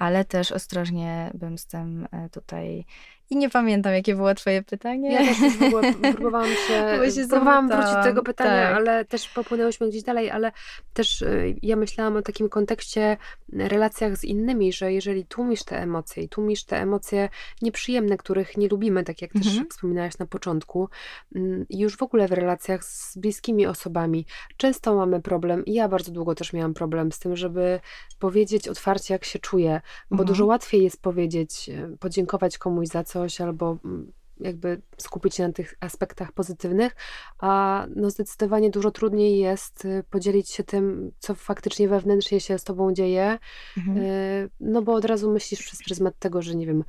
ale 0.00 0.24
też 0.24 0.52
ostrożnie 0.52 1.30
bym 1.34 1.58
z 1.58 1.66
tym 1.66 2.08
e, 2.12 2.28
tutaj 2.28 2.84
i 3.30 3.36
nie 3.36 3.50
pamiętam, 3.50 3.92
jakie 3.92 4.14
było 4.14 4.34
twoje 4.34 4.62
pytanie. 4.62 5.12
Ja 5.12 5.34
też 5.34 5.56
w 5.56 5.62
ogóle 5.62 5.94
próbowałam 6.14 6.48
się, 6.48 7.10
się 7.14 7.28
próbowałam 7.28 7.68
wrócić 7.68 7.94
do 7.94 8.02
tego 8.02 8.22
pytania, 8.22 8.66
tak. 8.66 8.76
ale 8.76 9.04
też 9.04 9.28
popłynęłyśmy 9.28 9.88
gdzieś 9.88 10.02
dalej, 10.02 10.30
ale 10.30 10.52
też 10.94 11.22
y, 11.22 11.56
ja 11.62 11.76
myślałam 11.76 12.16
o 12.16 12.22
takim 12.22 12.48
kontekście 12.48 13.16
relacjach 13.52 14.16
z 14.16 14.24
innymi, 14.24 14.72
że 14.72 14.92
jeżeli 14.92 15.26
tłumisz 15.26 15.64
te 15.64 15.82
emocje 15.82 16.22
i 16.22 16.28
tłumisz 16.28 16.64
te 16.64 16.76
emocje 16.76 17.28
nieprzyjemne, 17.62 18.16
których 18.16 18.56
nie 18.56 18.68
lubimy, 18.68 19.04
tak 19.04 19.22
jak 19.22 19.36
mhm. 19.36 19.56
też 19.56 19.68
wspominałaś 19.70 20.18
na 20.18 20.26
początku, 20.26 20.88
mm, 21.34 21.66
już 21.70 21.96
w 21.96 22.02
ogóle 22.02 22.28
w 22.28 22.32
relacjach 22.32 22.84
z 22.84 23.18
bliskimi 23.18 23.66
osobami 23.66 24.26
często 24.56 24.94
mamy 24.94 25.22
problem 25.22 25.64
i 25.64 25.72
ja 25.72 25.88
bardzo 25.88 26.12
długo 26.12 26.34
też 26.34 26.52
miałam 26.52 26.74
problem 26.74 27.12
z 27.12 27.18
tym, 27.18 27.36
żeby 27.36 27.80
powiedzieć 28.18 28.68
otwarcie, 28.68 29.14
jak 29.14 29.24
się 29.24 29.38
czuję, 29.38 29.80
bo 30.10 30.14
mhm. 30.14 30.26
dużo 30.26 30.46
łatwiej 30.46 30.82
jest 30.82 31.02
powiedzieć, 31.02 31.68
y, 31.68 31.96
podziękować 32.00 32.58
komuś 32.58 32.88
za 32.88 33.04
coś, 33.04 33.19
coś 33.20 33.40
albo 33.40 33.78
mm, 33.84 34.12
jakby 34.40 34.82
skupić 34.96 35.34
się 35.34 35.46
na 35.46 35.52
tych 35.52 35.74
aspektach 35.80 36.32
pozytywnych, 36.32 36.96
a 37.38 37.86
no 37.96 38.10
zdecydowanie 38.10 38.70
dużo 38.70 38.90
trudniej 38.90 39.38
jest 39.38 39.84
y, 39.84 40.04
podzielić 40.10 40.50
się 40.50 40.64
tym, 40.64 41.12
co 41.18 41.34
faktycznie 41.34 41.88
wewnętrznie 41.88 42.40
się 42.40 42.58
z 42.58 42.64
tobą 42.64 42.92
dzieje, 42.92 43.38
mhm. 43.76 43.96
Y, 43.98 44.50
no 44.60 44.82
bo 44.82 44.94
od 44.94 45.04
razu 45.04 45.32
myślisz 45.32 45.62
przez 45.62 45.82
pryzmat 45.84 46.18
tego, 46.18 46.42
że 46.42 46.54
nie 46.54 46.66
wiem, 46.66 46.84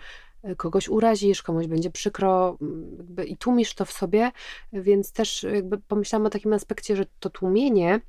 y, 0.50 0.56
kogoś 0.56 0.90
urazisz, 0.90 1.44
komuś 1.44 1.68
będzie 1.68 1.92
przykro 1.92 2.58
jakby 2.98 3.26
i 3.26 3.38
tłumisz 3.38 3.76
to 3.76 3.86
w 3.86 3.92
sobie, 3.92 4.32
więc 4.74 5.12
też 5.12 5.44
jakby 5.44 5.78
pomyślałam 5.78 6.26
o 6.26 6.30
takim 6.30 6.54
aspekcie, 6.54 6.96
że 6.96 7.06
to 7.20 7.30
tłumienie 7.30 8.02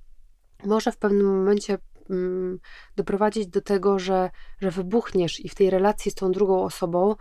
może 0.65 0.93
w 0.93 0.97
pewnym 0.97 1.27
momencie 1.27 1.79
Mm, 2.11 2.59
doprowadzić 2.97 3.47
do 3.47 3.61
tego, 3.61 3.99
że, 3.99 4.31
że 4.61 4.71
wybuchniesz 4.71 5.45
i 5.45 5.49
w 5.49 5.55
tej 5.55 5.71
relacji 5.71 6.11
z 6.11 6.15
tą 6.15 6.33
drugą 6.33 6.65
osobą 6.65 7.13
y, 7.13 7.17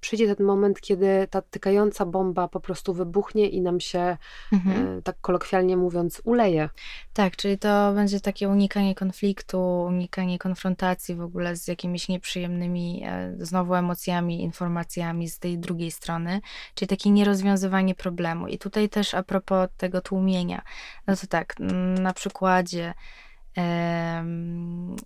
przyjdzie 0.00 0.36
ten 0.36 0.46
moment, 0.46 0.80
kiedy 0.80 1.26
ta 1.30 1.42
tykająca 1.42 2.06
bomba 2.06 2.48
po 2.48 2.60
prostu 2.60 2.94
wybuchnie 2.94 3.48
i 3.48 3.60
nam 3.60 3.80
się, 3.80 4.16
Mhm. 4.52 4.98
y, 4.98 5.02
tak 5.02 5.20
kolokwialnie 5.20 5.76
mówiąc, 5.76 6.22
uleje. 6.24 6.68
Tak, 7.12 7.36
czyli 7.36 7.58
to 7.58 7.92
będzie 7.94 8.20
takie 8.20 8.48
unikanie 8.48 8.94
konfliktu, 8.94 9.82
unikanie 9.82 10.38
konfrontacji 10.38 11.14
w 11.14 11.20
ogóle 11.20 11.56
z 11.56 11.68
jakimiś 11.68 12.08
nieprzyjemnymi 12.08 13.02
e, 13.06 13.34
znowu 13.38 13.74
emocjami, 13.74 14.42
informacjami 14.42 15.28
z 15.28 15.38
tej 15.38 15.58
drugiej 15.58 15.90
strony, 15.90 16.40
czyli 16.74 16.88
takie 16.88 17.10
nierozwiązywanie 17.10 17.94
problemu. 17.94 18.48
I 18.48 18.58
tutaj 18.58 18.88
też 18.88 19.14
a 19.14 19.22
propos 19.22 19.68
tego 19.76 20.00
tłumienia, 20.00 20.62
no 21.06 21.16
to 21.16 21.26
tak, 21.26 21.54
mm, 21.60 21.94
na 21.98 22.12
przykładzie 22.12 22.94
mm, 23.56 24.96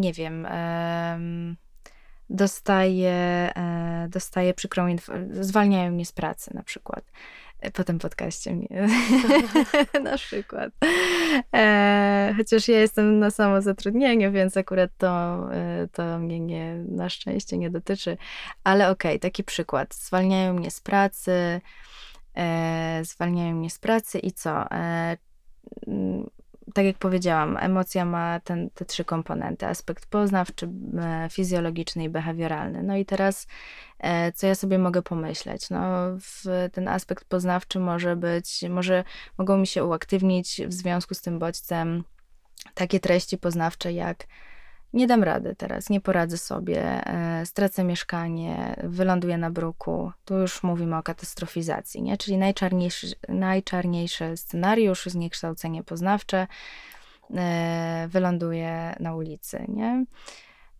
nie 0.00 0.12
wiem, 0.12 0.46
em, 0.46 1.56
dostaję, 2.30 3.12
e, 3.56 4.06
dostaję 4.10 4.54
przykrą 4.54 4.86
informację, 4.86 5.44
zwalniają 5.44 5.92
mnie 5.92 6.06
z 6.06 6.12
pracy 6.12 6.54
na 6.54 6.62
przykład 6.62 7.04
e, 7.60 7.70
po 7.70 7.84
tym 7.84 7.98
podcaście 7.98 8.54
mnie. 8.54 8.68
na 10.04 10.16
przykład. 10.16 10.72
E, 11.54 12.34
chociaż 12.36 12.68
ja 12.68 12.80
jestem 12.80 13.18
na 13.18 13.30
samozatrudnieniu, 13.30 14.32
więc 14.32 14.56
akurat 14.56 14.90
to, 14.98 15.46
to 15.92 16.18
mnie 16.18 16.40
nie, 16.40 16.74
na 16.88 17.08
szczęście 17.08 17.58
nie 17.58 17.70
dotyczy. 17.70 18.16
Ale 18.64 18.90
okej, 18.90 19.20
taki 19.20 19.44
przykład. 19.44 19.94
Zwalniają 19.94 20.54
mnie 20.54 20.70
z 20.70 20.80
pracy, 20.80 21.60
zwalniają 23.02 23.54
mnie 23.54 23.70
z 23.70 23.78
pracy 23.78 24.18
i 24.18 24.32
co? 24.32 24.66
Tak 26.74 26.84
jak 26.84 26.98
powiedziałam, 26.98 27.56
emocja 27.60 28.04
ma 28.04 28.40
ten, 28.40 28.70
te 28.70 28.84
trzy 28.84 29.04
komponenty: 29.04 29.66
aspekt 29.66 30.06
poznawczy, 30.06 30.68
e, 31.00 31.28
fizjologiczny 31.30 32.04
i 32.04 32.08
behawioralny. 32.08 32.82
No 32.82 32.96
i 32.96 33.04
teraz, 33.04 33.46
e, 33.98 34.32
co 34.32 34.46
ja 34.46 34.54
sobie 34.54 34.78
mogę 34.78 35.02
pomyśleć? 35.02 35.70
No, 35.70 35.80
ten 36.72 36.88
aspekt 36.88 37.24
poznawczy 37.24 37.80
może 37.80 38.16
być, 38.16 38.64
może 38.70 39.04
mogą 39.38 39.56
mi 39.56 39.66
się 39.66 39.84
uaktywnić 39.84 40.60
w 40.66 40.72
związku 40.72 41.14
z 41.14 41.20
tym 41.20 41.38
bodźcem 41.38 42.04
takie 42.74 43.00
treści 43.00 43.38
poznawcze 43.38 43.92
jak 43.92 44.26
nie 44.92 45.06
dam 45.06 45.22
rady 45.22 45.54
teraz, 45.54 45.90
nie 45.90 46.00
poradzę 46.00 46.38
sobie, 46.38 47.06
e, 47.06 47.46
stracę 47.46 47.84
mieszkanie, 47.84 48.76
wyląduję 48.82 49.38
na 49.38 49.50
bruku. 49.50 50.12
Tu 50.24 50.38
już 50.38 50.62
mówimy 50.62 50.96
o 50.96 51.02
katastrofizacji, 51.02 52.02
nie? 52.02 52.16
Czyli 52.16 52.38
najczarniejszy, 52.38 53.06
najczarniejszy 53.28 54.36
scenariusz, 54.36 55.06
zniekształcenie 55.06 55.82
poznawcze, 55.82 56.46
e, 57.34 58.08
wyląduję 58.10 58.96
na 59.00 59.14
ulicy, 59.14 59.64
nie? 59.68 60.04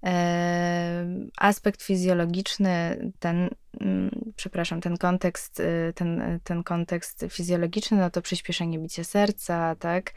E, 0.05 1.07
aspekt 1.37 1.83
fizjologiczny, 1.83 2.99
ten, 3.19 3.51
mm, 3.81 4.33
przepraszam, 4.37 4.81
ten 4.81 4.97
kontekst, 4.97 5.63
ten, 5.95 6.41
ten 6.45 6.63
kontekst 6.63 7.25
fizjologiczny, 7.29 7.97
no 7.97 8.11
to 8.11 8.23
przyspieszenie 8.23 8.79
bicia 8.79 9.05
serca, 9.05 9.75
tak? 9.75 10.13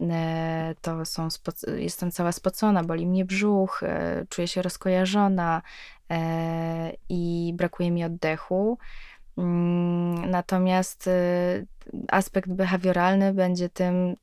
E, 0.00 0.74
to 0.80 1.04
są, 1.04 1.28
jestem 1.76 2.10
cała 2.10 2.32
spocona, 2.32 2.84
boli 2.84 3.06
mnie 3.06 3.24
brzuch, 3.24 3.82
e, 3.82 4.26
czuję 4.28 4.48
się 4.48 4.62
rozkojarzona 4.62 5.62
e, 6.10 6.92
i 7.08 7.52
brakuje 7.56 7.90
mi 7.90 8.04
oddechu. 8.04 8.78
Mm, 9.38 10.30
natomiast 10.30 11.10
aspekt 12.08 12.50
behawioralny 12.50 13.34
będzie 13.34 13.68
tym, 13.68 14.16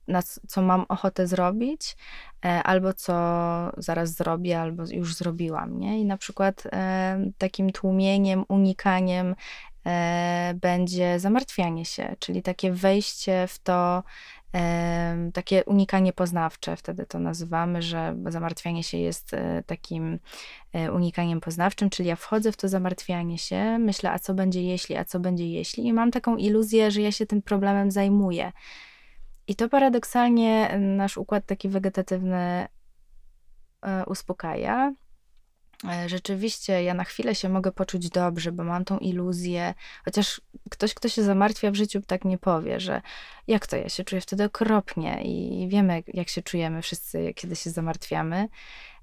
co 0.48 0.62
mam 0.62 0.86
ochotę 0.90 1.28
zrobić, 1.28 1.98
albo 2.64 2.94
co 2.94 3.14
zaraz 3.78 4.10
zrobię, 4.10 4.62
albo 4.62 4.84
już 4.92 5.16
zrobiłam. 5.16 5.80
Nie? 5.80 6.00
I 6.00 6.06
na 6.06 6.18
przykład 6.18 6.64
takim 7.38 7.72
tłumieniem, 7.72 8.46
unikaniem 8.48 9.36
będzie 10.56 11.20
zamartwianie 11.20 11.86
się, 11.86 12.16
czyli 12.20 12.44
takie 12.44 12.72
wejście 12.72 13.48
w 13.48 13.60
to, 13.60 14.04
takie 15.34 15.64
unikanie 15.64 16.14
poznawcze, 16.14 16.76
wtedy 16.76 17.06
to 17.06 17.20
nazywamy, 17.20 17.82
że 17.82 18.16
zamartwianie 18.28 18.84
się 18.84 18.98
jest 18.98 19.34
e, 19.34 19.64
takim 19.66 20.20
e, 20.74 20.92
unikaniem 20.92 21.42
poznawczym, 21.42 21.90
czyli 21.90 22.10
ja 22.10 22.16
wchodzę 22.16 22.52
w 22.52 22.58
to 22.58 22.70
zamartwianie 22.70 23.38
się, 23.38 23.80
myślę, 23.80 24.12
a 24.12 24.20
co 24.20 24.34
będzie 24.34 24.64
jeśli, 24.64 24.96
a 24.96 25.06
co 25.06 25.20
będzie 25.20 25.50
jeśli, 25.50 25.88
i 25.88 25.94
mam 25.94 26.12
taką 26.12 26.38
iluzję, 26.38 26.92
że 26.92 27.02
ja 27.02 27.12
się 27.12 27.26
tym 27.26 27.42
problemem 27.42 27.92
zajmuję. 27.92 28.52
I 29.48 29.56
to 29.56 29.70
paradoksalnie 29.70 30.78
nasz 30.80 31.18
układ 31.18 31.46
taki 31.46 31.70
wegetatywny 31.70 32.68
e, 33.82 34.06
uspokaja, 34.06 34.94
rzeczywiście 36.06 36.84
ja 36.84 36.94
na 36.94 37.04
chwilę 37.04 37.36
się 37.36 37.50
mogę 37.50 37.72
poczuć 37.72 38.10
dobrze, 38.10 38.52
bo 38.52 38.64
mam 38.64 38.86
tą 38.86 38.98
iluzję, 38.98 39.74
chociaż 40.06 40.42
ktoś, 40.70 40.94
kto 40.94 41.10
się 41.10 41.24
zamartwia 41.24 41.72
w 41.72 41.76
życiu, 41.76 42.02
tak 42.08 42.26
nie 42.26 42.38
powie, 42.38 42.80
że 42.80 43.02
jak 43.48 43.68
to 43.68 43.76
ja 43.76 43.90
się 43.90 44.04
czuję 44.04 44.22
wtedy 44.22 44.44
okropnie 44.44 45.22
i 45.24 45.68
wiemy, 45.70 46.04
jak 46.08 46.30
się 46.30 46.42
czujemy 46.42 46.82
wszyscy, 46.82 47.34
kiedy 47.34 47.56
się 47.56 47.70
zamartwiamy. 47.70 48.48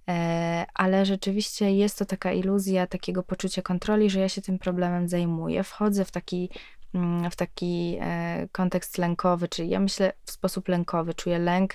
E, 0.09 0.67
ale 0.75 1.07
rzeczywiście 1.07 1.73
jest 1.73 1.99
to 1.99 2.05
taka 2.05 2.33
iluzja 2.33 2.87
takiego 2.87 3.23
poczucia 3.23 3.63
kontroli, 3.63 4.11
że 4.11 4.21
ja 4.21 4.29
się 4.29 4.43
tym 4.43 4.59
problemem 4.59 5.09
zajmuję. 5.09 5.65
Wchodzę 5.65 6.05
w 6.05 6.11
taki, 6.11 6.51
mm, 6.95 7.31
w 7.31 7.37
taki 7.37 7.99
e, 8.01 8.49
kontekst 8.53 8.99
lękowy, 8.99 9.49
czyli 9.49 9.69
ja 9.69 9.81
myślę 9.81 10.13
w 10.25 10.31
sposób 10.31 10.69
lękowy, 10.69 11.15
czuję 11.15 11.39
lęk 11.39 11.75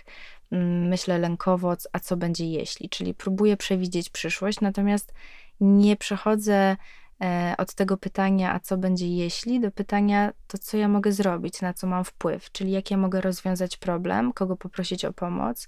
myślę 0.52 1.18
lękowo, 1.18 1.76
a 1.94 2.00
co 2.00 2.18
będzie 2.18 2.46
jeśli, 2.46 2.90
czyli 2.90 3.14
próbuję 3.14 3.58
przewidzieć 3.58 4.10
przyszłość, 4.10 4.62
natomiast 4.62 5.14
nie 5.60 5.96
przechodzę 5.96 6.78
e, 7.22 7.56
od 7.58 7.74
tego 7.74 7.98
pytania, 7.98 8.54
a 8.54 8.60
co 8.60 8.78
będzie 8.78 9.08
jeśli, 9.08 9.60
do 9.60 9.72
pytania, 9.72 10.34
to 10.48 10.58
co 10.58 10.78
ja 10.78 10.88
mogę 10.88 11.12
zrobić, 11.12 11.62
na 11.62 11.74
co 11.74 11.88
mam 11.88 12.04
wpływ, 12.04 12.52
czyli 12.52 12.72
jak 12.72 12.92
ja 12.92 12.98
mogę 12.98 13.22
rozwiązać 13.22 13.78
problem, 13.78 14.34
kogo 14.34 14.56
poprosić 14.56 15.06
o 15.06 15.14
pomoc, 15.14 15.68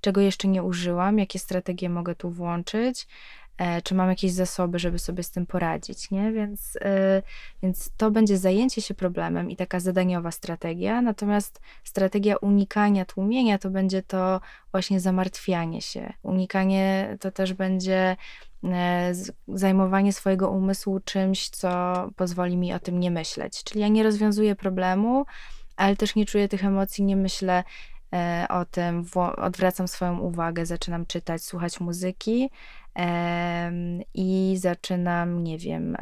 czego 0.00 0.20
jeszcze 0.20 0.48
nie 0.48 0.62
użyłam, 0.62 1.18
jakie 1.18 1.38
strategie 1.38 1.90
mogę 1.90 2.14
tu 2.14 2.30
włączyć, 2.30 3.06
czy 3.84 3.94
mam 3.94 4.08
jakieś 4.08 4.32
zasoby, 4.32 4.78
żeby 4.78 4.98
sobie 4.98 5.22
z 5.22 5.30
tym 5.30 5.46
poradzić, 5.46 6.10
nie? 6.10 6.32
Więc, 6.32 6.78
e, 6.80 7.22
więc 7.62 7.90
to 7.96 8.10
będzie 8.10 8.38
zajęcie 8.38 8.82
się 8.82 8.94
problemem 8.94 9.50
i 9.50 9.56
taka 9.56 9.80
zadaniowa 9.80 10.30
strategia, 10.30 11.02
natomiast 11.02 11.60
strategia 11.84 12.36
unikania 12.36 13.04
tłumienia 13.04 13.58
to 13.58 13.70
będzie 13.70 14.02
to 14.02 14.40
właśnie 14.72 15.00
zamartwianie 15.00 15.82
się. 15.82 16.12
Unikanie 16.22 17.16
to 17.20 17.30
też 17.30 17.52
będzie 17.52 18.16
e, 18.64 19.12
zajmowanie 19.48 20.12
swojego 20.12 20.50
umysłu 20.50 21.00
czymś, 21.00 21.48
co 21.48 21.70
pozwoli 22.16 22.56
mi 22.56 22.74
o 22.74 22.78
tym 22.78 23.00
nie 23.00 23.10
myśleć. 23.10 23.64
Czyli 23.64 23.80
ja 23.80 23.88
nie 23.88 24.02
rozwiązuję 24.02 24.56
problemu, 24.56 25.26
ale 25.76 25.96
też 25.96 26.14
nie 26.14 26.26
czuję 26.26 26.48
tych 26.48 26.64
emocji, 26.64 27.04
nie 27.04 27.16
myślę 27.16 27.64
o 28.48 28.64
tym, 28.64 29.04
odwracam 29.36 29.88
swoją 29.88 30.18
uwagę, 30.18 30.66
zaczynam 30.66 31.06
czytać, 31.06 31.42
słuchać 31.42 31.80
muzyki, 31.80 32.50
i 34.14 34.56
zaczynam, 34.58 35.44
nie 35.44 35.58
wiem, 35.58 35.96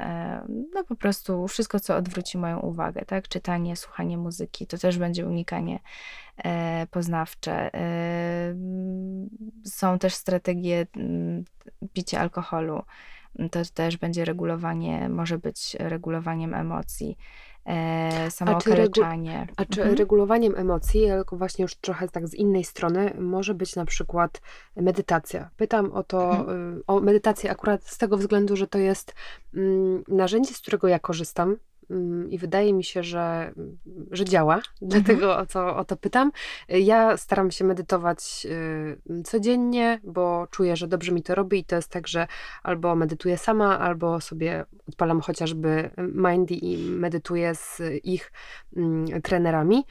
no 0.74 0.84
po 0.84 0.96
prostu 0.96 1.48
wszystko, 1.48 1.80
co 1.80 1.96
odwróci 1.96 2.38
moją 2.38 2.60
uwagę, 2.60 3.04
tak? 3.04 3.28
Czytanie, 3.28 3.76
słuchanie 3.76 4.18
muzyki, 4.18 4.66
to 4.66 4.78
też 4.78 4.98
będzie 4.98 5.26
unikanie 5.26 5.78
e, 6.44 6.86
poznawcze. 6.90 7.70
Są 9.64 9.98
też 9.98 10.14
strategie 10.14 10.86
mm, 10.96 11.44
picia 11.92 12.20
alkoholu. 12.20 12.82
To 13.50 13.60
też 13.74 13.96
będzie 13.96 14.24
regulowanie, 14.24 15.08
może 15.08 15.38
być 15.38 15.76
regulowaniem 15.80 16.54
emocji 16.54 17.16
e, 17.66 18.30
samookaleczanie. 18.30 19.40
A 19.40 19.46
czy, 19.46 19.52
regu- 19.52 19.54
a 19.56 19.74
czy 19.74 19.80
mhm. 19.80 19.98
regulowaniem 19.98 20.54
emocji, 20.56 21.00
tylko 21.00 21.36
właśnie 21.36 21.62
już 21.62 21.74
trochę 21.74 22.08
tak 22.08 22.28
z 22.28 22.34
innej 22.34 22.64
strony, 22.64 23.14
może 23.18 23.54
być 23.54 23.76
na 23.76 23.84
przykład 23.84 24.40
medytacja. 24.76 25.50
Pytam 25.56 25.92
o 25.92 26.02
to, 26.02 26.30
mhm. 26.30 26.78
Y, 26.78 26.82
o 26.86 27.00
medytację 27.00 27.50
akurat 27.50 27.84
z 27.84 27.98
tego 27.98 28.16
względu, 28.16 28.56
że 28.56 28.66
to 28.66 28.78
jest 28.78 29.14
mm, 29.54 30.04
narzędzie, 30.08 30.54
z 30.54 30.58
którego 30.58 30.88
ja 30.88 30.98
korzystam 30.98 31.56
i 32.30 32.38
wydaje 32.38 32.72
mi 32.72 32.84
się, 32.84 33.02
że, 33.02 33.52
że 34.10 34.24
działa, 34.24 34.54
mhm. 34.82 35.02
dlatego 35.02 35.36
o 35.36 35.46
to, 35.46 35.76
o 35.76 35.84
to 35.84 35.96
pytam. 35.96 36.32
Ja 36.68 37.16
staram 37.16 37.50
się 37.50 37.64
medytować 37.64 38.46
y, 39.10 39.22
codziennie, 39.22 40.00
bo 40.04 40.46
czuję, 40.50 40.76
że 40.76 40.88
dobrze 40.88 41.12
mi 41.12 41.22
to 41.22 41.34
robi 41.34 41.58
i 41.58 41.64
to 41.64 41.76
jest 41.76 41.88
tak, 41.88 42.08
że 42.08 42.26
albo 42.62 42.96
medytuję 42.96 43.38
sama, 43.38 43.78
albo 43.78 44.20
sobie 44.20 44.64
odpalam 44.88 45.20
chociażby 45.20 45.90
Mindy 45.98 46.54
i 46.54 46.78
medytuję 46.78 47.54
z 47.54 47.82
ich 48.04 48.32
mm, 48.76 49.22
trenerami. 49.22 49.84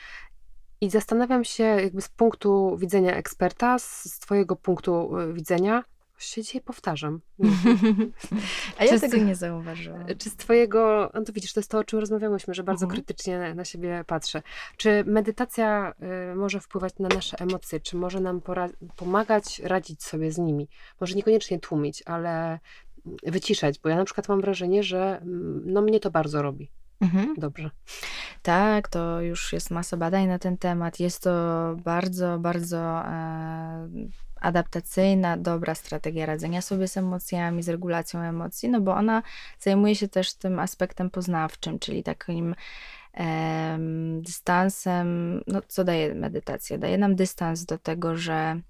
I 0.82 0.90
zastanawiam 0.90 1.44
się, 1.44 1.64
jakby 1.64 2.02
z 2.02 2.10
punktu 2.10 2.78
widzenia 2.78 3.16
eksperta, 3.16 3.80
z 3.80 4.20
Twojego 4.20 4.56
punktu 4.56 5.20
y, 5.20 5.34
widzenia, 5.34 5.84
się 6.18 6.44
dzisiaj 6.44 6.62
powtarzam. 6.62 7.22
A 8.80 8.86
ja 8.86 9.00
tego 9.00 9.18
nie 9.18 9.36
zauważyłam. 9.36 10.06
Czy 10.18 10.30
z 10.30 10.36
twojego, 10.36 11.12
no 11.14 11.22
to 11.22 11.34
widzisz, 11.34 11.54
to 11.54 11.60
jest 11.60 11.72
to, 11.72 11.80
o 11.80 11.84
czym 11.84 12.00
rozmawiałyśmy, 12.00 12.54
że 12.54 12.64
bardzo 12.64 12.86
mhm. 12.86 12.96
krytycznie 12.96 13.54
na, 13.54 13.66
siebie 13.66 14.04
patrzę. 14.08 14.42
Czy 14.78 15.04
medytacja 15.06 15.94
y, 16.32 16.36
może 16.36 16.60
wpływać 16.60 16.94
na 17.00 17.10
nasze 17.10 17.38
emocje? 17.40 17.80
Czy 17.80 17.98
może 17.98 18.20
nam 18.20 18.42
pomagać 18.96 19.60
radzić 19.60 20.04
sobie 20.04 20.32
z 20.32 20.38
nimi? 20.38 20.68
Może 21.02 21.16
niekoniecznie 21.16 21.60
tłumić, 21.60 22.04
ale 22.06 22.60
wyciszać, 23.24 23.80
bo 23.80 23.90
ja 23.90 23.96
na 23.96 24.06
przykład 24.06 24.30
mam 24.30 24.42
wrażenie, 24.42 24.84
że 24.84 25.20
mm, 25.22 25.62
no 25.66 25.82
mnie 25.82 26.00
to 26.00 26.12
bardzo 26.12 26.42
robi. 26.42 26.72
Mhm. 27.02 27.34
Dobrze. 27.38 27.70
Tak, 28.42 28.88
to 28.88 29.22
już 29.22 29.54
jest 29.54 29.72
masa 29.72 29.98
badań 29.98 30.28
na 30.28 30.40
ten 30.40 30.58
temat. 30.58 31.00
Jest 31.00 31.24
to 31.24 31.32
bardzo, 31.84 32.40
bardzo 32.40 32.78
e, 33.06 33.90
adaptacyjna, 34.46 35.38
dobra 35.38 35.76
strategia 35.76 36.26
radzenia 36.26 36.62
sobie 36.62 36.88
z 36.88 36.98
emocjami, 36.98 37.64
z 37.64 37.70
regulacją 37.70 38.20
emocji, 38.20 38.70
no 38.70 38.82
bo 38.82 38.96
ona 38.96 39.24
zajmuje 39.60 39.96
się 39.96 40.08
też 40.08 40.34
tym 40.34 40.60
aspektem 40.60 41.10
poznawczym, 41.10 41.80
czyli 41.80 42.04
takim 42.04 42.56
e, 43.14 43.78
dystansem, 44.22 45.42
no 45.48 45.62
co 45.68 45.84
daje 45.84 46.16
medytacja? 46.16 46.78
Daje 46.78 46.98
nam 46.98 47.16
dystans 47.16 47.66
do 47.66 47.78
tego, 47.78 48.18
że 48.18 48.62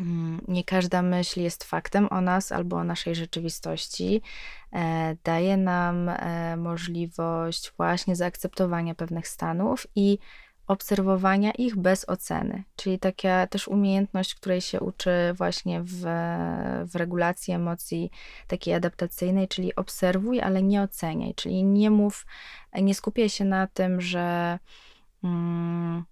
Mm, 0.00 0.40
nie 0.48 0.64
każda 0.64 1.02
myśl 1.02 1.40
jest 1.40 1.64
faktem 1.64 2.08
o 2.10 2.20
nas 2.20 2.52
albo 2.52 2.76
o 2.76 2.84
naszej 2.84 3.14
rzeczywistości. 3.14 4.22
E, 4.72 5.16
daje 5.24 5.56
nam 5.56 6.08
e, 6.08 6.56
możliwość 6.56 7.72
właśnie 7.76 8.16
zaakceptowania 8.16 8.94
pewnych 8.94 9.28
stanów 9.28 9.86
i 9.94 10.18
obserwowania 10.70 11.50
ich 11.52 11.76
bez 11.76 12.08
oceny, 12.08 12.64
czyli 12.76 12.98
taka 12.98 13.46
też 13.46 13.68
umiejętność, 13.68 14.34
której 14.34 14.60
się 14.60 14.80
uczy 14.80 15.10
właśnie 15.34 15.82
w, 15.82 16.00
w 16.84 16.96
regulacji 16.96 17.54
emocji 17.54 18.10
takiej 18.46 18.74
adaptacyjnej, 18.74 19.48
czyli 19.48 19.74
obserwuj, 19.74 20.40
ale 20.40 20.62
nie 20.62 20.82
oceniaj, 20.82 21.34
czyli 21.34 21.64
nie 21.64 21.90
mów, 21.90 22.26
nie 22.82 22.94
skupiaj 22.94 23.28
się 23.28 23.44
na 23.44 23.66
tym, 23.66 24.00
że. 24.00 24.58
Mm, 25.24 26.04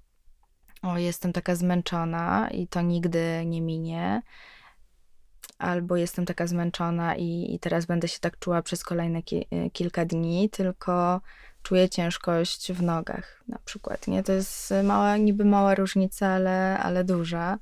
o, 0.82 0.98
jestem 0.98 1.32
taka 1.32 1.54
zmęczona 1.54 2.48
i 2.50 2.68
to 2.68 2.80
nigdy 2.80 3.42
nie 3.46 3.60
minie, 3.60 4.22
albo 5.58 5.96
jestem 5.96 6.26
taka 6.26 6.46
zmęczona 6.46 7.16
i, 7.16 7.54
i 7.54 7.58
teraz 7.58 7.86
będę 7.86 8.08
się 8.08 8.18
tak 8.20 8.38
czuła 8.38 8.62
przez 8.62 8.84
kolejne 8.84 9.22
ki 9.22 9.46
e, 9.50 9.70
kilka 9.70 10.04
dni, 10.04 10.50
tylko 10.50 11.20
czuję 11.68 11.88
ciężkość 11.88 12.72
w 12.72 12.82
nogach 12.82 13.42
na 13.48 13.58
przykład, 13.64 14.06
nie? 14.06 14.22
To 14.22 14.32
jest 14.32 14.74
mała, 14.84 15.16
niby 15.16 15.44
mała 15.44 15.74
różnica, 15.74 16.26
ale, 16.26 16.78
ale 16.78 17.04
duża. 17.04 17.58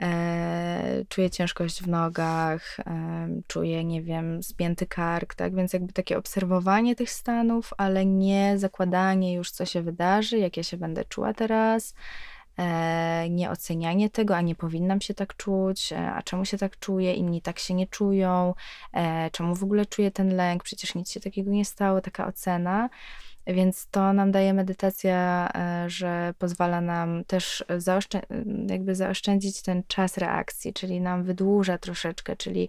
E, 0.00 1.04
czuję 1.08 1.30
ciężkość 1.30 1.82
w 1.82 1.88
nogach, 1.88 2.80
e, 2.80 3.28
czuję, 3.46 3.84
nie 3.84 4.02
wiem, 4.02 4.42
spięty 4.42 4.86
kark, 4.86 5.34
tak? 5.34 5.54
Więc 5.54 5.72
jakby 5.72 5.92
takie 5.92 6.18
obserwowanie 6.18 6.96
tych 6.96 7.10
stanów, 7.10 7.70
ale 7.78 8.06
nie 8.06 8.58
zakładanie 8.58 9.34
już, 9.34 9.50
co 9.50 9.64
się 9.64 9.82
wydarzy, 9.82 10.38
jak 10.38 10.56
ja 10.56 10.62
się 10.62 10.76
będę 10.76 11.04
czuła 11.04 11.34
teraz, 11.34 11.94
E, 12.60 13.30
nieocenianie 13.30 14.10
tego, 14.10 14.36
a 14.36 14.40
nie 14.40 14.54
powinnam 14.54 15.00
się 15.00 15.14
tak 15.14 15.36
czuć, 15.36 15.92
e, 15.92 16.12
a 16.12 16.22
czemu 16.22 16.44
się 16.44 16.58
tak 16.58 16.78
czuję, 16.78 17.14
inni 17.14 17.42
tak 17.42 17.58
się 17.58 17.74
nie 17.74 17.86
czują, 17.86 18.54
e, 18.92 19.30
czemu 19.30 19.54
w 19.54 19.64
ogóle 19.64 19.86
czuję 19.86 20.10
ten 20.10 20.36
lęk, 20.36 20.62
przecież 20.62 20.94
nic 20.94 21.10
się 21.10 21.20
takiego 21.20 21.50
nie 21.50 21.64
stało, 21.64 22.00
taka 22.00 22.26
ocena. 22.26 22.88
Więc 23.46 23.86
to 23.90 24.12
nam 24.12 24.30
daje 24.30 24.54
medytacja, 24.54 25.48
że 25.86 26.34
pozwala 26.38 26.80
nam 26.80 27.24
też 27.24 27.64
zaoszczę 27.78 28.20
jakby 28.68 28.94
zaoszczędzić 28.94 29.62
ten 29.62 29.82
czas 29.86 30.18
reakcji, 30.18 30.72
czyli 30.72 31.00
nam 31.00 31.24
wydłuża 31.24 31.78
troszeczkę, 31.78 32.36
czyli 32.36 32.68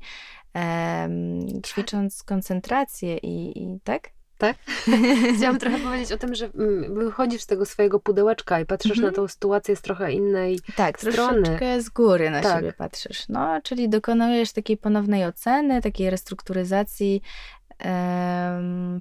ćwicząc 1.66 2.24
koncentrację 2.24 3.18
i, 3.18 3.64
i 3.64 3.80
tak? 3.84 4.10
tak? 4.42 4.58
Chciałam 5.38 5.60
trochę 5.60 5.80
powiedzieć 5.80 6.12
o 6.12 6.18
tym, 6.18 6.36
że 6.36 6.46
mm, 6.46 6.96
wychodzisz 6.96 7.42
z 7.42 7.46
tego 7.46 7.66
swojego 7.66 8.00
pudełeczka 8.00 8.60
i 8.60 8.66
patrzysz 8.66 8.98
na 8.98 9.08
mhm. 9.08 9.14
tą 9.14 9.28
sytuację 9.28 9.76
z 9.76 9.82
trochę 9.82 10.12
innej 10.12 10.60
tak, 10.76 11.00
strony. 11.00 11.42
troszeczkę 11.42 11.82
z 11.82 11.90
góry 11.90 12.30
na 12.30 12.42
tak. 12.42 12.58
siebie 12.58 12.74
patrzysz. 12.74 13.30
No, 13.30 13.62
czyli 13.64 13.90
dokonujesz 13.90 14.52
takiej 14.52 14.78
ponownej 14.78 15.26
oceny, 15.26 15.82
takiej 15.82 16.10
restrukturyzacji 16.10 17.22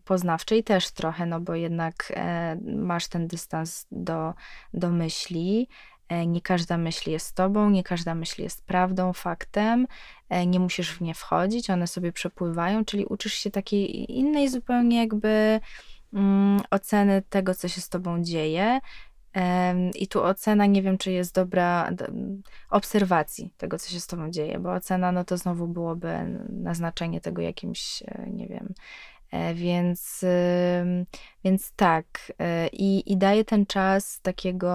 poznawczej 0.04 0.64
też 0.64 0.90
trochę, 0.90 1.26
no 1.26 1.40
bo 1.40 1.54
jednak 1.54 2.12
e, 2.16 2.56
masz 2.76 3.08
ten 3.08 3.26
dystans 3.26 3.86
do, 3.90 4.34
do 4.74 4.90
myśli, 4.90 5.68
E, 6.10 6.26
nie 6.26 6.40
każda 6.40 6.78
myśl 6.78 7.10
jest 7.10 7.34
tobą, 7.34 7.70
nie 7.70 7.82
każda 7.82 8.14
myśl 8.14 8.42
jest 8.42 8.64
prawdą, 8.64 9.12
faktem, 9.12 9.86
e, 10.28 10.46
nie 10.46 10.60
musisz 10.60 10.92
w 10.92 11.00
nie 11.00 11.14
wchodzić, 11.14 11.70
one 11.70 11.86
sobie 11.86 12.12
przepływają, 12.12 12.84
czyli 12.84 13.06
uczysz 13.06 13.34
się 13.34 13.50
takiej 13.50 14.12
innej 14.18 14.48
zupełnie 14.48 14.98
jakby 14.98 15.60
mm, 16.14 16.60
oceny 16.70 17.22
tego, 17.28 17.54
co 17.54 17.68
się 17.68 17.80
z 17.80 17.88
tobą 17.88 18.22
dzieje. 18.22 18.80
I 19.94 20.08
tu 20.08 20.22
ocena, 20.22 20.66
nie 20.66 20.82
wiem, 20.82 20.98
czy 20.98 21.12
jest 21.12 21.34
dobra, 21.34 21.90
obserwacji 22.70 23.52
tego, 23.56 23.78
co 23.78 23.90
się 23.90 24.00
z 24.00 24.06
tobą 24.06 24.30
dzieje, 24.30 24.58
bo 24.58 24.72
ocena, 24.72 25.12
no 25.12 25.24
to 25.24 25.36
znowu 25.36 25.68
byłoby 25.68 26.08
naznaczenie 26.48 27.20
tego 27.20 27.42
jakimś, 27.42 28.02
e, 28.02 28.26
nie 28.30 28.48
wiem, 28.48 28.74
więc, 29.54 30.24
więc 31.44 31.72
tak. 31.72 32.32
I, 32.72 33.12
i 33.12 33.16
daje 33.16 33.44
ten 33.44 33.66
czas 33.66 34.20
takiego 34.20 34.70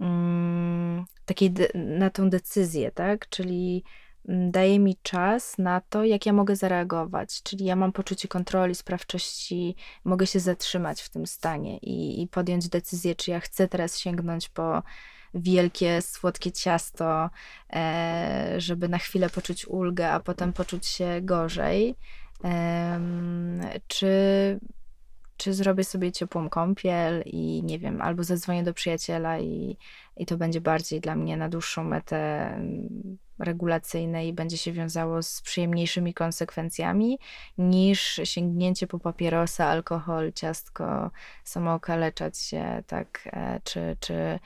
Mm, 0.00 1.04
takiej 1.24 1.52
na 1.74 2.10
tą 2.10 2.30
decyzję, 2.30 2.90
tak? 2.90 3.28
Czyli 3.28 3.84
daje 4.28 4.78
mi 4.78 4.96
czas 5.02 5.58
na 5.58 5.80
to, 5.80 6.04
jak 6.04 6.26
ja 6.26 6.32
mogę 6.32 6.56
zareagować. 6.56 7.42
Czyli 7.42 7.64
ja 7.64 7.76
mam 7.76 7.92
poczucie 7.92 8.28
kontroli, 8.28 8.74
sprawczości, 8.74 9.76
mogę 10.04 10.26
się 10.26 10.40
zatrzymać 10.40 11.02
w 11.02 11.08
tym 11.10 11.26
stanie 11.26 11.78
i, 11.78 12.22
i 12.22 12.28
podjąć 12.28 12.68
decyzję, 12.68 13.14
czy 13.14 13.30
ja 13.30 13.40
chcę 13.40 13.68
teraz 13.68 13.98
sięgnąć 13.98 14.48
po 14.48 14.82
wielkie, 15.34 16.02
słodkie 16.02 16.52
ciasto, 16.52 17.30
e, 17.72 18.54
żeby 18.58 18.88
na 18.88 18.98
chwilę 18.98 19.30
poczuć 19.30 19.68
ulgę, 19.68 20.12
a 20.12 20.20
potem 20.20 20.52
poczuć 20.52 20.86
się 20.86 21.20
gorzej. 21.22 21.94
E, 22.44 23.00
czy 23.86 24.06
czy 25.36 25.54
zrobię 25.54 25.84
sobie 25.84 26.12
ciepłą 26.12 26.48
kąpiel 26.48 27.22
i 27.26 27.62
nie 27.62 27.78
wiem, 27.78 28.02
albo 28.02 28.24
zadzwonię 28.24 28.64
do 28.64 28.74
przyjaciela 28.74 29.38
i, 29.38 29.76
i 30.16 30.26
to 30.26 30.36
będzie 30.36 30.60
bardziej 30.60 31.00
dla 31.00 31.16
mnie 31.16 31.36
na 31.36 31.48
dłuższą 31.48 31.84
metę 31.84 32.16
mm, 32.54 33.18
regulacyjne 33.38 34.26
i 34.26 34.32
będzie 34.32 34.56
się 34.56 34.72
wiązało 34.72 35.22
z 35.22 35.42
przyjemniejszymi 35.42 36.14
konsekwencjami 36.14 37.18
niż 37.58 38.20
sięgnięcie 38.24 38.86
po 38.86 38.98
papierosa, 38.98 39.66
alkohol, 39.66 40.32
ciastko, 40.32 41.10
samookaleczać 41.44 42.38
się, 42.38 42.82
tak, 42.86 43.28
e, 43.32 43.60
czy, 43.64 43.96
czy, 44.00 44.38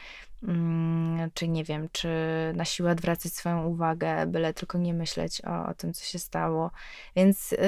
mm, 0.42 1.30
czy 1.34 1.48
nie 1.48 1.64
wiem, 1.64 1.88
czy 1.92 2.08
na 2.54 2.64
siłę 2.64 2.90
odwracać 2.90 3.32
swoją 3.32 3.66
uwagę, 3.66 4.26
byle 4.26 4.54
tylko 4.54 4.78
nie 4.78 4.94
myśleć 4.94 5.42
o, 5.44 5.66
o 5.66 5.74
tym, 5.74 5.92
co 5.94 6.04
się 6.04 6.18
stało. 6.18 6.70
Więc 7.16 7.50
yy, 7.52 7.58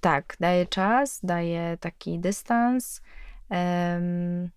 tak, 0.00 0.36
daje 0.40 0.66
czas, 0.66 1.20
daje 1.22 1.76
taki 1.80 2.18
dystans. 2.18 3.02
Um, 3.50 4.50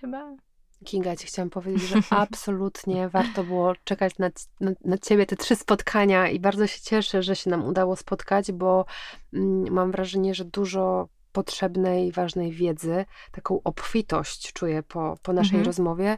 chyba. 0.00 0.47
Kinga, 0.84 1.16
ci 1.16 1.26
chciałam 1.26 1.50
powiedzieć, 1.50 1.82
że 1.82 1.96
absolutnie 2.10 3.08
warto 3.08 3.44
było 3.44 3.72
czekać 3.84 4.18
na, 4.18 4.30
na, 4.60 4.70
na, 4.84 4.98
ciebie 4.98 5.26
te 5.26 5.36
trzy 5.36 5.56
spotkania 5.56 6.28
i 6.28 6.40
bardzo 6.40 6.66
się 6.66 6.80
cieszę, 6.80 7.22
że 7.22 7.36
się 7.36 7.50
nam 7.50 7.64
udało 7.64 7.96
spotkać, 7.96 8.52
bo 8.52 8.84
mm, 9.32 9.72
mam 9.74 9.90
wrażenie, 9.90 10.34
że 10.34 10.44
dużo 10.44 11.08
potrzebnej, 11.32 12.12
ważnej 12.12 12.52
wiedzy, 12.52 13.04
taką 13.32 13.60
obfitość 13.64 14.52
czuję 14.52 14.82
po, 14.82 15.18
po 15.22 15.32
naszej 15.32 15.58
mhm. 15.58 15.66
rozmowie. 15.66 16.16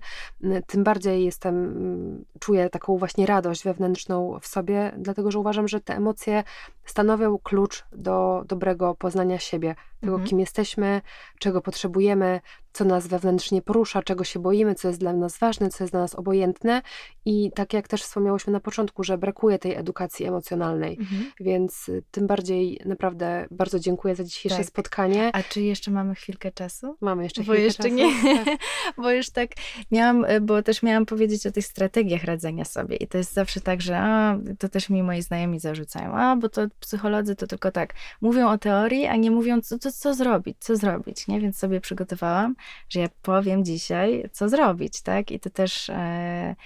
Tym 0.67 0.85
bardziej 0.85 1.25
jestem, 1.25 2.25
czuję 2.39 2.71
taką 2.71 2.99
właśnie 2.99 3.27
radość 3.27 3.65
wewnętrzną 3.65 4.39
w 4.43 4.47
sobie, 4.47 4.93
dlatego 4.99 5.31
że 5.31 5.39
uważam, 5.39 5.69
że 5.69 5.81
te 5.81 5.97
emocje 5.97 6.45
stanowią 6.91 7.39
klucz 7.39 7.85
do 7.93 8.45
dobrego 8.47 8.95
poznania 8.95 9.39
siebie, 9.39 9.75
tego, 10.01 10.13
mhm. 10.13 10.29
kim 10.29 10.41
jesteśmy, 10.41 11.01
czego 11.39 11.61
potrzebujemy, 11.61 12.41
co 12.73 12.85
nas 12.85 13.07
wewnętrznie 13.07 13.63
porusza, 13.63 14.03
czego 14.03 14.25
się 14.25 14.41
boimy, 14.41 14.75
co 14.75 14.89
jest 14.89 15.01
dla 15.01 15.13
nas 15.13 15.39
ważne, 15.39 15.71
co 15.71 15.85
jest 15.85 15.93
dla 15.93 16.01
nas 16.01 16.15
obojętne. 16.15 16.83
I 17.25 17.51
tak 17.55 17.73
jak 17.73 17.89
też 17.89 18.03
wspomniałyśmy 18.03 18.53
na 18.53 18.61
początku, 18.61 19.05
że 19.05 19.19
brakuje 19.19 19.59
tej 19.59 19.75
edukacji 19.75 20.27
emocjonalnej, 20.27 20.97
mhm. 21.01 21.33
więc 21.41 21.89
y, 21.89 22.03
tym 22.11 22.27
bardziej 22.27 22.81
naprawdę 22.85 23.47
bardzo 23.51 23.79
dziękuję 23.79 24.15
za 24.15 24.25
dzisiejsze 24.25 24.57
tak. 24.57 24.67
spotkanie. 24.67 25.31
A 25.33 25.43
czy 25.43 25.63
jeszcze 25.63 25.91
mamy 25.91 26.15
chwilkę 26.15 26.53
czasu? 26.53 26.97
Mamy 27.01 27.23
jeszcze 27.23 27.41
bo 27.41 27.53
chwilkę 27.53 27.63
jeszcze 27.63 27.83
czasu. 27.83 27.95
nie, 27.95 28.45
tak. 28.45 28.59
bo 29.03 29.11
już 29.11 29.31
tak 29.31 29.51
miałam, 29.91 30.25
y, 30.25 30.41
bo 30.41 30.63
też 30.63 30.83
miałam 30.83 31.07
powiedzieć 31.07 31.47
o 31.47 31.53
tych 31.53 31.67
strategiach 31.67 32.25
radzenia 32.25 32.65
sobie 32.65 32.97
i 32.97 33.07
to 33.07 33.19
jest 33.19 33.33
zawsze 33.33 33.61
tak, 33.61 33.83
że 33.83 33.99
a, 33.99 34.39
to 34.59 34.69
też 34.69 34.91
mi 34.91 35.03
moi 35.03 35.23
znajomi 35.23 35.61
zarzucają, 35.61 36.15
a, 36.15 36.37
bo 36.37 36.49
to 36.49 36.63
psycholodzy 36.81 37.37
to 37.37 37.47
tylko 37.47 37.71
tak, 37.71 37.95
mówią 38.21 38.49
o 38.49 38.59
teorii, 38.59 39.07
a 39.07 39.17
nie 39.17 39.31
mówią 39.31 39.61
co, 39.61 39.79
co, 39.79 39.93
co 39.93 40.15
zrobić, 40.15 40.57
co 40.61 40.77
zrobić, 40.77 41.29
nie? 41.29 41.41
Więc 41.41 41.59
sobie 41.59 41.81
przygotowałam 41.81 42.55
że 42.89 43.01
ja 43.01 43.09
powiem 43.23 43.65
dzisiaj, 43.65 44.29
co 44.33 44.49
zrobić, 44.49 45.03
tak? 45.03 45.31
I 45.31 45.41
to 45.41 45.51
też 45.51 45.91
e, 45.91 46.57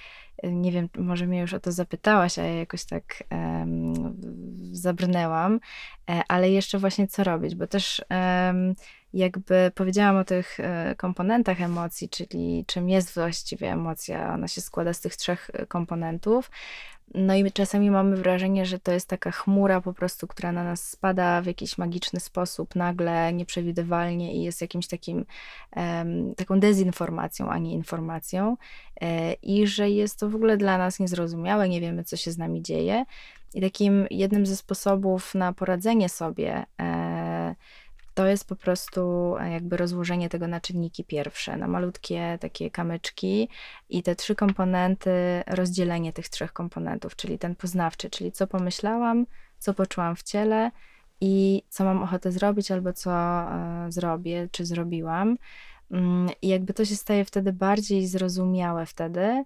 nie 0.42 0.72
wiem, 0.72 0.88
może 0.98 1.26
mnie 1.26 1.40
już 1.40 1.54
o 1.54 1.60
to 1.60 1.72
zapytałaś, 1.72 2.38
a 2.38 2.42
ja 2.42 2.54
jakoś 2.54 2.84
tak 2.84 3.24
zabrnęłam, 4.72 5.60
e, 6.10 6.22
ale 6.28 6.50
jeszcze 6.50 6.78
właśnie 6.78 7.08
co 7.08 7.24
robić, 7.24 7.54
bo 7.54 7.66
też 7.66 8.04
jakby 9.14 9.72
powiedziałam 9.74 10.16
o 10.16 10.24
tych 10.24 10.60
e, 10.60 10.94
komponentach 10.96 11.60
emocji, 11.60 12.08
czyli 12.08 12.64
czym 12.66 12.88
jest 12.88 13.14
właściwie 13.14 13.72
emocja. 13.72 14.34
Ona 14.34 14.48
się 14.48 14.60
składa 14.60 14.92
z 14.92 15.00
tych 15.00 15.16
trzech 15.16 15.50
e, 15.52 15.66
komponentów. 15.66 16.50
No 17.14 17.34
i 17.34 17.52
czasami 17.52 17.90
mamy 17.90 18.16
wrażenie, 18.16 18.66
że 18.66 18.78
to 18.78 18.92
jest 18.92 19.08
taka 19.08 19.30
chmura 19.30 19.80
po 19.80 19.92
prostu, 19.92 20.26
która 20.26 20.52
na 20.52 20.64
nas 20.64 20.88
spada 20.88 21.42
w 21.42 21.46
jakiś 21.46 21.78
magiczny 21.78 22.20
sposób, 22.20 22.74
nagle, 22.74 23.32
nieprzewidywalnie 23.32 24.34
i 24.34 24.42
jest 24.42 24.60
jakimś 24.60 24.86
takim, 24.86 25.24
taką 26.36 26.60
dezinformacją, 26.60 27.50
a 27.50 27.58
nie 27.58 27.72
informacją. 27.72 28.56
E, 29.00 29.32
I 29.32 29.66
że 29.66 29.90
jest 29.90 30.18
to 30.18 30.30
w 30.30 30.34
ogóle 30.34 30.56
dla 30.56 30.78
nas 30.78 30.98
niezrozumiałe, 30.98 31.68
nie 31.68 31.80
wiemy, 31.80 32.04
co 32.04 32.16
się 32.16 32.32
z 32.32 32.38
nami 32.38 32.62
dzieje. 32.62 33.04
I 33.54 33.60
takim 33.60 34.06
jednym 34.10 34.46
ze 34.46 34.56
sposobów 34.56 35.34
na 35.34 35.52
poradzenie 35.52 36.08
sobie 36.08 36.66
to 38.14 38.26
jest 38.26 38.48
po 38.48 38.56
prostu 38.56 39.34
e, 39.40 39.50
jakby 39.50 39.76
rozłożenie 39.76 40.28
tego 40.28 40.48
na 40.48 40.60
czynniki 40.60 41.04
pierwsze, 41.04 41.56
na 41.56 41.68
malutkie 41.68 42.38
takie 42.40 42.70
kamyczki 42.70 43.48
i 43.88 44.02
te 44.02 44.16
trzy 44.16 44.34
komponenty, 44.34 45.10
rozdzielenie 45.46 46.12
tych 46.12 46.28
trzech 46.28 46.52
komponentów, 46.52 47.16
czyli 47.16 47.38
ten 47.38 47.54
poznawczy, 47.54 48.10
czyli 48.10 48.32
co 48.32 48.46
pomyślałam, 48.46 49.26
co 49.58 49.74
poczułam 49.74 50.16
w 50.16 50.22
ciele 50.22 50.70
i 51.20 51.62
co 51.68 51.84
mam 51.84 52.02
ochotę 52.02 52.32
zrobić 52.32 52.70
albo 52.70 52.92
co 52.92 53.10
e, 53.12 53.86
zrobię, 53.88 54.48
czy 54.52 54.66
zrobiłam. 54.66 55.36
Mm, 55.90 56.28
I 56.42 56.48
jakby 56.48 56.74
to 56.74 56.84
się 56.84 56.96
staje 56.96 57.24
wtedy 57.24 57.52
bardziej 57.52 58.06
zrozumiałe 58.06 58.86
wtedy, 58.86 59.44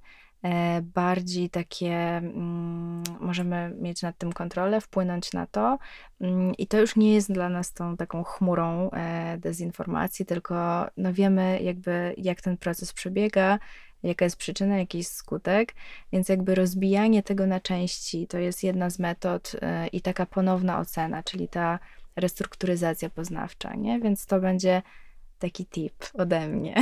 bardziej 0.82 1.50
takie, 1.50 1.94
mm, 1.94 3.02
możemy 3.20 3.74
mieć 3.80 4.02
nad 4.02 4.18
tym 4.18 4.32
kontrolę, 4.32 4.80
wpłynąć 4.80 5.32
na 5.32 5.46
to. 5.46 5.78
Mm, 6.20 6.54
I 6.54 6.66
to 6.66 6.80
już 6.80 6.96
nie 6.96 7.14
jest 7.14 7.32
dla 7.32 7.48
nas 7.48 7.72
tą 7.72 7.96
taką 7.96 8.24
chmurą 8.24 8.90
e, 8.90 9.38
dezinformacji, 9.38 10.26
tylko 10.26 10.86
no 10.96 11.12
wiemy 11.12 11.60
jakby 11.62 12.14
jak 12.16 12.40
ten 12.40 12.56
proces 12.56 12.92
przebiega, 12.92 13.58
jaka 14.02 14.24
jest 14.24 14.36
przyczyna, 14.36 14.78
jaki 14.78 14.98
jest 14.98 15.14
skutek, 15.14 15.74
więc 16.12 16.28
jakby 16.28 16.54
rozbijanie 16.54 17.22
tego 17.22 17.46
na 17.46 17.60
części 17.60 18.26
to 18.26 18.38
jest 18.38 18.64
jedna 18.64 18.90
z 18.90 18.98
metod 18.98 19.56
e, 19.62 19.86
i 19.86 20.00
taka 20.00 20.26
ponowna 20.26 20.78
ocena, 20.78 21.22
czyli 21.22 21.48
ta 21.48 21.78
restrukturyzacja 22.16 23.10
poznawcza, 23.10 23.74
nie? 23.74 24.00
Więc 24.00 24.26
to 24.26 24.40
będzie 24.40 24.82
taki 25.38 25.66
tip 25.66 25.94
ode 26.14 26.48
mnie. 26.48 26.74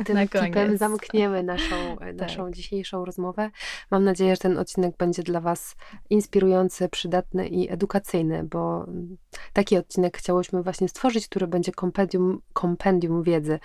I 0.00 0.04
tym 0.04 0.16
tipem 0.28 0.76
zamkniemy 0.76 1.42
naszą, 1.42 1.96
tak. 1.98 2.16
naszą 2.16 2.50
dzisiejszą 2.50 3.04
rozmowę. 3.04 3.50
Mam 3.90 4.04
nadzieję, 4.04 4.34
że 4.34 4.40
ten 4.40 4.58
odcinek 4.58 4.96
będzie 4.96 5.22
dla 5.22 5.40
Was 5.40 5.76
inspirujący, 6.10 6.88
przydatny 6.88 7.48
i 7.48 7.72
edukacyjny, 7.72 8.44
bo 8.44 8.86
taki 9.52 9.78
odcinek 9.78 10.18
chciałyśmy 10.18 10.62
właśnie 10.62 10.88
stworzyć, 10.88 11.28
który 11.28 11.46
będzie 11.46 11.72
kompendium, 11.72 12.40
kompendium 12.52 13.22
wiedzy 13.22 13.58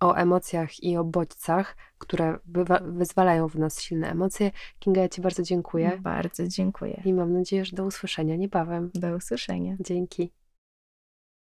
o 0.00 0.14
emocjach 0.14 0.82
i 0.82 0.96
o 0.96 1.04
bodźcach, 1.04 1.76
które 1.98 2.38
wyzwalają 2.82 3.48
w 3.48 3.54
nas 3.54 3.82
silne 3.82 4.10
emocje. 4.10 4.50
Kinga, 4.78 5.00
ja 5.00 5.08
Ci 5.08 5.20
bardzo 5.20 5.42
dziękuję. 5.42 5.98
Bardzo 6.02 6.48
dziękuję. 6.48 7.02
I 7.04 7.12
mam 7.12 7.32
nadzieję, 7.32 7.64
że 7.64 7.76
do 7.76 7.84
usłyszenia 7.84 8.36
niebawem. 8.36 8.90
Do 8.94 9.16
usłyszenia. 9.16 9.76
Dzięki. 9.80 10.32